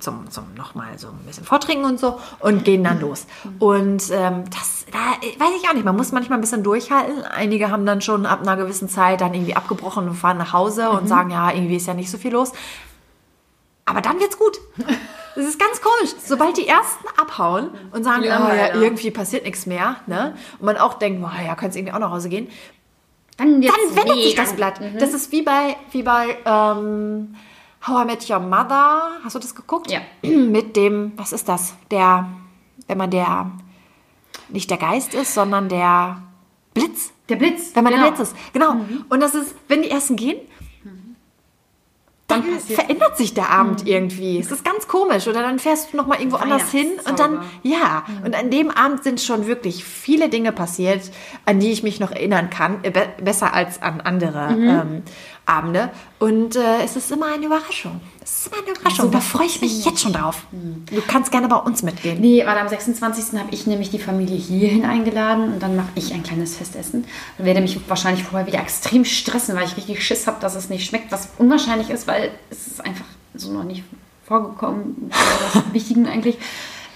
zum, 0.00 0.28
zum 0.30 0.52
nochmal 0.56 0.98
so 0.98 1.06
ein 1.08 1.18
bisschen 1.26 1.44
vortrinken 1.44 1.84
und 1.86 2.00
so 2.00 2.18
und 2.40 2.64
gehen 2.64 2.82
dann 2.82 3.00
los. 3.00 3.26
Und 3.60 4.02
ähm, 4.10 4.44
das, 4.50 4.84
da 4.90 4.98
weiß 5.44 5.50
ich 5.62 5.68
auch 5.68 5.74
nicht, 5.74 5.84
man 5.84 5.96
muss 5.96 6.10
manchmal 6.10 6.38
ein 6.38 6.40
bisschen 6.40 6.64
durchhalten. 6.64 7.22
Einige 7.22 7.70
haben 7.70 7.86
dann 7.86 8.00
schon 8.00 8.26
ab 8.26 8.40
einer 8.42 8.56
gewissen 8.56 8.88
Zeit 8.88 9.20
dann 9.20 9.32
irgendwie 9.32 9.54
abgebrochen 9.54 10.08
und 10.08 10.14
fahren 10.16 10.38
nach 10.38 10.52
Hause 10.52 10.90
und 10.90 11.06
sagen, 11.06 11.30
ja, 11.30 11.52
irgendwie 11.52 11.76
ist 11.76 11.86
ja 11.86 11.94
nicht 11.94 12.10
so 12.10 12.18
viel 12.18 12.32
los. 12.32 12.52
Aber 13.84 14.00
dann 14.00 14.18
wird's 14.18 14.38
gut. 14.38 14.58
Das 15.38 15.46
ist 15.46 15.60
ganz 15.60 15.80
komisch. 15.80 16.16
Sobald 16.24 16.56
die 16.56 16.66
ersten 16.66 17.06
abhauen 17.16 17.70
und 17.92 18.02
sagen, 18.02 18.22
Die 18.22 18.28
oh, 18.28 18.30
ja, 18.30 18.74
irgendwie 18.74 19.12
passiert 19.12 19.44
nichts 19.44 19.66
mehr, 19.66 19.94
ne? 20.08 20.34
Und 20.58 20.66
man 20.66 20.76
auch 20.76 20.94
denkt, 20.94 21.22
boah, 21.22 21.32
ja, 21.40 21.54
kannst 21.54 21.76
irgendwie 21.76 21.94
auch 21.94 22.00
nach 22.00 22.10
Hause 22.10 22.28
gehen. 22.28 22.48
Dann, 23.36 23.62
Dann 23.62 23.72
wendet 23.94 24.16
sich 24.16 24.30
mega 24.30 24.42
das 24.42 24.48
gut. 24.48 24.56
Blatt. 24.56 24.80
Das 24.98 25.14
ist 25.14 25.30
wie 25.30 25.42
bei, 25.42 25.76
wie 25.92 26.02
bei 26.02 26.38
ähm, 26.44 27.36
How 27.86 28.02
I 28.02 28.06
Met 28.06 28.28
Your 28.28 28.40
Mother. 28.40 29.12
Hast 29.22 29.36
du 29.36 29.38
das 29.38 29.54
geguckt? 29.54 29.92
Ja. 29.92 30.00
Mit 30.28 30.74
dem, 30.74 31.12
was 31.14 31.32
ist 31.32 31.48
das? 31.48 31.74
Der, 31.92 32.28
wenn 32.88 32.98
man 32.98 33.12
der, 33.12 33.52
nicht 34.48 34.68
der 34.70 34.78
Geist 34.78 35.14
ist, 35.14 35.34
sondern 35.34 35.68
der 35.68 36.20
Blitz. 36.74 37.12
Der 37.28 37.36
Blitz. 37.36 37.76
Wenn 37.76 37.84
man 37.84 37.92
genau. 37.92 38.06
der 38.06 38.10
Blitz 38.10 38.30
ist. 38.30 38.36
Genau. 38.52 38.74
Und 39.08 39.20
das 39.20 39.36
ist, 39.36 39.54
wenn 39.68 39.82
die 39.82 39.90
ersten 39.90 40.16
gehen, 40.16 40.40
dann 42.28 42.44
verändert 42.60 43.16
sich 43.16 43.32
der 43.32 43.48
Abend 43.48 43.86
irgendwie. 43.86 44.38
Es 44.38 44.52
ist 44.52 44.62
ganz 44.62 44.86
komisch. 44.86 45.26
Oder 45.26 45.40
dann 45.40 45.58
fährst 45.58 45.92
du 45.92 45.96
noch 45.96 46.06
mal 46.06 46.18
irgendwo 46.18 46.36
anders 46.36 46.70
hin 46.70 46.88
und 47.08 47.18
dann, 47.18 47.42
ja. 47.62 48.04
Und 48.22 48.36
an 48.36 48.50
dem 48.50 48.70
Abend 48.70 49.02
sind 49.02 49.22
schon 49.22 49.46
wirklich 49.46 49.82
viele 49.82 50.28
Dinge 50.28 50.52
passiert, 50.52 51.10
an 51.46 51.58
die 51.58 51.72
ich 51.72 51.82
mich 51.82 52.00
noch 52.00 52.10
erinnern 52.12 52.50
kann. 52.50 52.84
Äh, 52.84 52.90
be 52.90 53.08
besser 53.22 53.54
als 53.54 53.80
an 53.80 54.02
andere 54.02 54.48
ähm, 54.50 55.02
Abende. 55.48 55.90
Und 56.18 56.56
äh, 56.56 56.82
es 56.84 56.96
ist 56.96 57.10
immer 57.10 57.32
eine 57.32 57.46
Überraschung. 57.46 58.00
Es 58.22 58.40
ist 58.40 58.46
immer 58.48 58.62
eine 58.62 58.76
Überraschung. 58.76 59.10
da 59.10 59.20
freue 59.20 59.46
ich 59.46 59.60
mich 59.62 59.84
jetzt 59.84 60.00
schon 60.02 60.12
drauf. 60.12 60.46
Du 60.52 61.00
kannst 61.06 61.32
gerne 61.32 61.48
bei 61.48 61.56
uns 61.56 61.82
mitgehen. 61.82 62.20
Nee, 62.20 62.44
weil 62.44 62.58
am 62.58 62.68
26. 62.68 63.38
habe 63.38 63.52
ich 63.52 63.66
nämlich 63.66 63.90
die 63.90 63.98
Familie 63.98 64.36
hierhin 64.36 64.84
eingeladen 64.84 65.52
und 65.54 65.62
dann 65.62 65.74
mache 65.76 65.88
ich 65.94 66.12
ein 66.12 66.22
kleines 66.22 66.56
Festessen. 66.56 67.04
Und 67.38 67.44
werde 67.44 67.60
mich 67.60 67.80
wahrscheinlich 67.88 68.24
vorher 68.24 68.46
wieder 68.46 68.60
extrem 68.60 69.04
stressen, 69.04 69.56
weil 69.56 69.64
ich 69.64 69.76
richtig 69.76 70.04
Schiss 70.04 70.26
habe, 70.26 70.38
dass 70.40 70.54
es 70.54 70.68
nicht 70.68 70.86
schmeckt, 70.86 71.10
was 71.10 71.30
unwahrscheinlich 71.38 71.88
ist, 71.88 72.06
weil 72.06 72.30
es 72.50 72.66
ist 72.66 72.84
einfach 72.84 73.06
so 73.34 73.52
noch 73.52 73.64
nicht 73.64 73.84
vorgekommen. 74.26 75.10
Was 75.52 75.62
Wichtigen 75.72 76.06
eigentlich. 76.06 76.36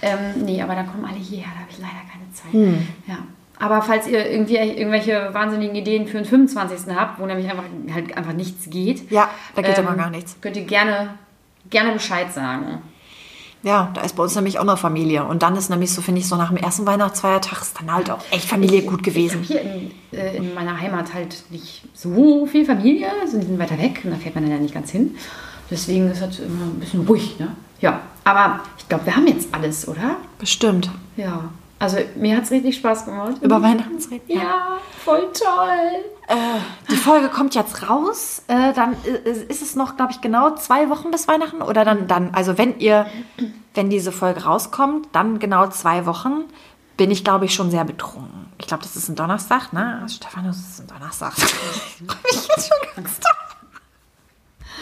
Ähm, 0.03 0.45
nee, 0.45 0.61
aber 0.61 0.75
dann 0.75 0.85
kommen 0.91 1.05
alle 1.05 1.17
hierher, 1.17 1.47
da 1.53 1.61
habe 1.61 1.71
ich 1.71 1.79
leider 1.79 2.01
keine 2.11 2.31
Zeit. 2.33 2.53
Ja. 3.07 3.17
Aber 3.63 3.81
falls 3.81 4.07
ihr 4.07 4.29
irgendwie 4.29 4.57
irgendwelche 4.57 5.29
wahnsinnigen 5.33 5.73
Ideen 5.73 6.05
für 6.05 6.17
den 6.17 6.25
25. 6.25 6.93
habt, 6.93 7.17
wo 7.17 7.25
nämlich 7.25 7.49
einfach, 7.49 7.63
halt 7.93 8.17
einfach 8.17 8.33
nichts 8.33 8.69
geht, 8.69 9.09
Ja, 9.09 9.29
da 9.55 9.61
geht 9.61 9.77
ähm, 9.77 9.85
immer 9.85 9.95
gar 9.95 10.09
nichts. 10.09 10.35
Könnt 10.41 10.57
ihr 10.57 10.65
gerne, 10.65 11.13
gerne 11.69 11.93
Bescheid 11.93 12.33
sagen. 12.33 12.81
Ja, 13.63 13.89
da 13.93 14.01
ist 14.01 14.17
bei 14.17 14.23
uns 14.23 14.35
nämlich 14.35 14.59
auch 14.59 14.65
noch 14.65 14.77
Familie. 14.77 15.23
Und 15.23 15.43
dann 15.43 15.55
ist 15.55 15.69
nämlich 15.69 15.93
so, 15.93 16.01
finde 16.01 16.19
ich, 16.19 16.27
so 16.27 16.35
nach 16.35 16.49
dem 16.49 16.57
ersten 16.57 16.85
Weihnachtsfeiertag 16.85 17.61
ist 17.61 17.79
dann 17.79 17.93
halt 17.93 18.11
auch 18.11 18.19
echt 18.31 18.49
Familie 18.49 18.81
gut 18.81 19.01
gewesen. 19.01 19.43
Hier 19.43 19.61
in, 19.61 19.91
äh, 20.11 20.35
in 20.35 20.53
meiner 20.53 20.77
Heimat 20.81 21.13
halt 21.13 21.45
nicht 21.49 21.83
so 21.93 22.45
viel 22.45 22.65
Familie, 22.65 23.07
also 23.21 23.39
die 23.39 23.45
sind 23.45 23.57
weiter 23.59 23.77
weg 23.77 24.01
und 24.03 24.11
da 24.11 24.17
fährt 24.17 24.35
man 24.35 24.43
dann 24.43 24.51
ja 24.51 24.59
nicht 24.59 24.73
ganz 24.73 24.91
hin. 24.91 25.15
Deswegen 25.71 26.11
ist 26.11 26.21
das 26.21 26.39
immer 26.39 26.65
ein 26.65 26.81
bisschen 26.81 27.07
ruhig, 27.07 27.39
ne? 27.39 27.55
Ja, 27.79 28.01
aber 28.25 28.59
ich 28.77 28.89
glaube, 28.89 29.05
wir 29.05 29.15
haben 29.15 29.27
jetzt 29.27 29.47
alles, 29.53 29.87
oder? 29.87 30.17
Bestimmt. 30.37 30.91
Ja. 31.15 31.49
Also 31.79 31.97
mir 32.15 32.37
hat 32.37 32.43
es 32.43 32.51
richtig 32.51 32.77
Spaß 32.77 33.05
gemacht. 33.05 33.35
Über 33.41 33.61
Weihnachten 33.61 33.99
zu 33.99 34.11
reden? 34.11 34.23
Ja, 34.27 34.77
voll 35.03 35.27
toll. 35.33 36.05
Äh, 36.27 36.35
die 36.89 36.95
Folge 36.95 37.27
kommt 37.27 37.55
jetzt 37.55 37.89
raus. 37.89 38.41
Äh, 38.47 38.71
dann 38.73 38.93
i- 39.05 39.29
ist 39.29 39.61
es 39.61 39.75
noch, 39.75 39.97
glaube 39.97 40.13
ich, 40.13 40.21
genau 40.21 40.55
zwei 40.55 40.89
Wochen 40.89 41.11
bis 41.11 41.27
Weihnachten. 41.27 41.61
Oder 41.61 41.83
dann, 41.83 42.07
dann, 42.07 42.33
also 42.33 42.57
wenn 42.57 42.79
ihr, 42.79 43.05
wenn 43.73 43.89
diese 43.89 44.13
Folge 44.13 44.45
rauskommt, 44.45 45.09
dann 45.11 45.39
genau 45.39 45.67
zwei 45.67 46.05
Wochen, 46.05 46.45
bin 46.95 47.11
ich, 47.11 47.23
glaube 47.25 47.45
ich, 47.45 47.53
schon 47.53 47.69
sehr 47.71 47.83
betrunken. 47.83 48.45
Ich 48.59 48.67
glaube, 48.67 48.83
das 48.83 48.95
ist 48.95 49.09
ein 49.09 49.15
Donnerstag, 49.15 49.73
ne? 49.73 49.99
Also, 50.03 50.15
Stephanus 50.15 50.57
ist 50.57 50.79
ein 50.81 50.87
Donnerstag. 50.87 51.33
ich 51.37 51.43
freue 51.43 52.17
mich 52.23 52.47
jetzt 52.47 52.69
schon 52.69 52.95
ganz 53.03 53.19
doll. 53.19 53.31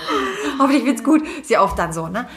Hoffentlich 0.60 0.86
wird's 0.86 1.04
gut. 1.04 1.22
Ist 1.42 1.50
ja 1.50 1.62
oft 1.62 1.78
dann 1.78 1.94
so, 1.94 2.08
ne? 2.08 2.28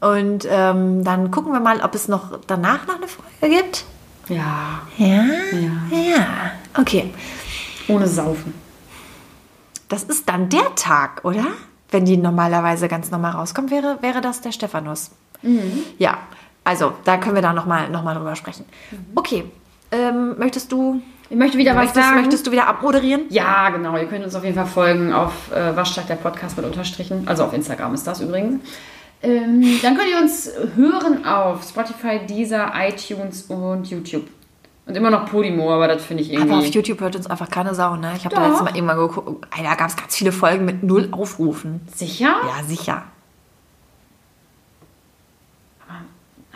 Und 0.00 0.46
ähm, 0.48 1.04
dann 1.04 1.30
gucken 1.30 1.52
wir 1.52 1.60
mal, 1.60 1.80
ob 1.82 1.94
es 1.94 2.08
noch 2.08 2.38
danach 2.46 2.86
noch 2.86 2.96
eine 2.96 3.08
Folge 3.08 3.56
gibt. 3.56 3.84
Ja, 4.28 4.82
Ja? 4.96 5.24
Ja. 5.52 5.96
Ja. 5.98 6.26
Okay. 6.78 7.12
ohne 7.88 8.06
Saufen. 8.06 8.54
Das 9.88 10.04
ist 10.04 10.28
dann 10.28 10.48
der 10.48 10.74
Tag, 10.76 11.24
oder? 11.24 11.46
Wenn 11.90 12.04
die 12.04 12.16
normalerweise 12.16 12.86
ganz 12.86 13.10
normal 13.10 13.32
rauskommt, 13.32 13.72
wäre, 13.72 13.98
wäre 14.00 14.20
das 14.20 14.40
der 14.40 14.52
Stephanus. 14.52 15.10
Ja, 15.98 16.18
also 16.62 16.92
da 17.04 17.16
können 17.16 17.34
wir 17.34 17.42
da 17.42 17.52
nochmal 17.52 17.88
noch 17.90 18.04
mal 18.04 18.14
drüber 18.14 18.36
sprechen. 18.36 18.64
Okay, 19.16 19.50
ähm, 19.90 20.38
möchtest 20.38 20.70
du 20.70 21.02
Ich 21.30 21.36
möchte 21.36 21.56
wieder 21.58 21.70
was 21.76 21.84
möchtest, 21.84 22.04
sagen. 22.06 22.20
möchtest 22.20 22.46
du 22.46 22.50
wieder 22.50 22.66
abmoderieren? 22.66 23.22
Ja, 23.30 23.70
genau. 23.70 23.96
Ihr 23.96 24.06
könnt 24.06 24.24
uns 24.24 24.34
auf 24.34 24.42
jeden 24.42 24.56
Fall 24.56 24.66
folgen 24.66 25.12
auf 25.12 25.52
äh, 25.52 25.76
Waschtag 25.76 26.08
der 26.08 26.16
Podcast 26.16 26.56
mit 26.56 26.66
Unterstrichen. 26.66 27.26
Also 27.28 27.44
auf 27.44 27.52
Instagram 27.52 27.94
ist 27.94 28.04
das 28.04 28.20
übrigens. 28.20 28.60
Ähm, 29.22 29.78
dann 29.80 29.96
könnt 29.96 30.08
ihr 30.10 30.18
uns 30.18 30.50
hören 30.74 31.24
auf 31.24 31.62
Spotify, 31.62 32.18
Deezer, 32.26 32.72
iTunes 32.74 33.42
und 33.44 33.88
YouTube. 33.88 34.26
Und 34.86 34.96
immer 34.96 35.10
noch 35.10 35.26
Podimo, 35.26 35.72
aber 35.72 35.86
das 35.86 36.04
finde 36.04 36.24
ich 36.24 36.32
irgendwie. 36.32 36.50
Aber 36.50 36.58
auf 36.60 36.66
YouTube 36.66 37.00
hört 37.00 37.14
uns 37.14 37.28
einfach 37.28 37.48
keine 37.48 37.76
Sau, 37.76 37.94
ne? 37.94 38.12
Ich 38.16 38.24
habe 38.24 38.34
da 38.34 38.44
letztes 38.46 38.64
Mal 38.64 38.74
irgendwann 38.74 38.98
geguckt, 38.98 39.46
da 39.56 39.74
gab 39.76 39.88
es 39.88 39.96
ganz 39.96 40.16
viele 40.16 40.32
Folgen 40.32 40.64
mit 40.64 40.82
null 40.82 41.10
Aufrufen. 41.12 41.82
Sicher? 41.94 42.34
Ja, 42.44 42.64
sicher. 42.64 43.04
Aber 45.86 45.98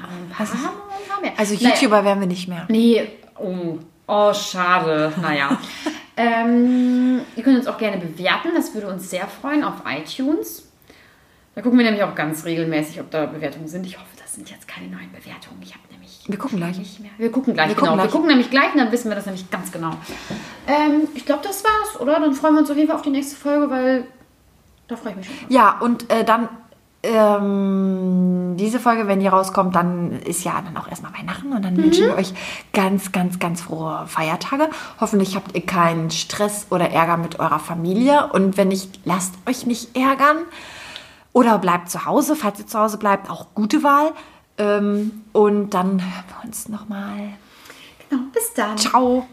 ein 0.08 0.28
paar 0.30 0.46
haben 0.48 0.56
ein 0.56 1.22
paar. 1.22 1.38
Also 1.38 1.54
Naja. 1.54 1.68
YouTuber 1.68 2.04
werden 2.04 2.18
wir 2.18 2.26
nicht 2.26 2.48
mehr. 2.48 2.64
Nee, 2.68 3.08
oh, 3.38 3.78
oh 4.06 4.32
schade. 4.32 5.12
Naja. 5.20 5.58
ähm, 6.16 7.20
ihr 7.36 7.42
könnt 7.42 7.58
uns 7.58 7.66
auch 7.66 7.78
gerne 7.78 7.98
bewerten, 7.98 8.50
das 8.54 8.74
würde 8.74 8.88
uns 8.88 9.10
sehr 9.10 9.26
freuen 9.26 9.64
auf 9.64 9.82
iTunes. 9.86 10.68
Da 11.54 11.62
gucken 11.62 11.78
wir 11.78 11.84
nämlich 11.84 12.02
auch 12.02 12.14
ganz 12.16 12.44
regelmäßig, 12.44 13.00
ob 13.00 13.10
da 13.10 13.26
Bewertungen 13.26 13.68
sind. 13.68 13.86
Ich 13.86 13.96
hoffe, 13.96 14.08
das 14.20 14.34
sind 14.34 14.50
jetzt 14.50 14.66
keine 14.66 14.88
neuen 14.88 15.10
Bewertungen. 15.12 15.60
Ich 15.62 15.72
habe 15.72 15.84
nämlich 15.92 16.20
Wir 16.26 16.36
gucken 16.36 16.58
gleich. 16.58 16.76
nicht 16.78 16.98
mehr. 16.98 17.12
Wir 17.16 17.30
gucken 17.30 17.54
gleich, 17.54 17.68
Wir 17.68 17.74
genau. 17.76 17.86
gucken 17.90 17.98
Wir 17.98 18.02
gleich. 18.02 18.12
gucken 18.12 18.28
nämlich 18.28 18.50
gleich 18.50 18.72
und 18.72 18.78
dann 18.78 18.90
wissen 18.90 19.08
wir 19.08 19.14
das 19.14 19.26
nämlich 19.26 19.48
ganz 19.50 19.70
genau. 19.70 19.90
Ähm, 20.66 21.06
ich 21.14 21.24
glaube, 21.24 21.42
das 21.44 21.62
war's, 21.62 22.00
oder? 22.00 22.18
Dann 22.18 22.34
freuen 22.34 22.54
wir 22.54 22.60
uns 22.60 22.70
auf 22.70 22.76
jeden 22.76 22.88
Fall 22.88 22.96
auf 22.96 23.02
die 23.02 23.10
nächste 23.10 23.36
Folge, 23.36 23.70
weil 23.70 24.04
da 24.88 24.96
freue 24.96 25.12
ich 25.12 25.16
mich 25.18 25.26
schon. 25.26 25.36
drauf. 25.36 25.46
Ja, 25.50 25.78
und 25.80 26.10
äh, 26.10 26.24
dann 26.24 26.48
ähm, 27.04 28.56
diese 28.58 28.80
Folge, 28.80 29.06
wenn 29.06 29.20
die 29.20 29.26
rauskommt, 29.26 29.74
dann 29.76 30.12
ist 30.22 30.44
ja 30.44 30.60
dann 30.62 30.76
auch 30.76 30.88
erstmal 30.88 31.12
Weihnachten 31.12 31.52
und 31.52 31.62
dann 31.62 31.76
wünschen 31.76 32.06
wir 32.06 32.16
euch 32.16 32.32
ganz, 32.72 33.12
ganz, 33.12 33.38
ganz 33.38 33.60
frohe 33.60 34.04
Feiertage. 34.06 34.68
Hoffentlich 35.00 35.36
habt 35.36 35.54
ihr 35.54 35.64
keinen 35.64 36.10
Stress 36.10 36.66
oder 36.70 36.90
Ärger 36.90 37.16
mit 37.16 37.38
eurer 37.38 37.58
Familie 37.58 38.30
und 38.32 38.56
wenn 38.56 38.68
nicht, 38.68 39.00
lasst 39.04 39.34
euch 39.46 39.66
nicht 39.66 39.96
ärgern 39.96 40.38
oder 41.32 41.58
bleibt 41.58 41.90
zu 41.90 42.06
Hause, 42.06 42.36
falls 42.36 42.58
ihr 42.58 42.66
zu 42.66 42.78
Hause 42.78 42.96
bleibt, 42.96 43.30
auch 43.30 43.48
gute 43.54 43.82
Wahl. 43.82 44.12
Ähm, 44.56 45.22
und 45.32 45.70
dann 45.70 46.00
hören 46.00 46.24
wir 46.28 46.44
uns 46.44 46.68
nochmal. 46.68 47.34
Genau, 48.08 48.22
bis 48.32 48.54
dann. 48.54 48.78
Ciao. 48.78 49.26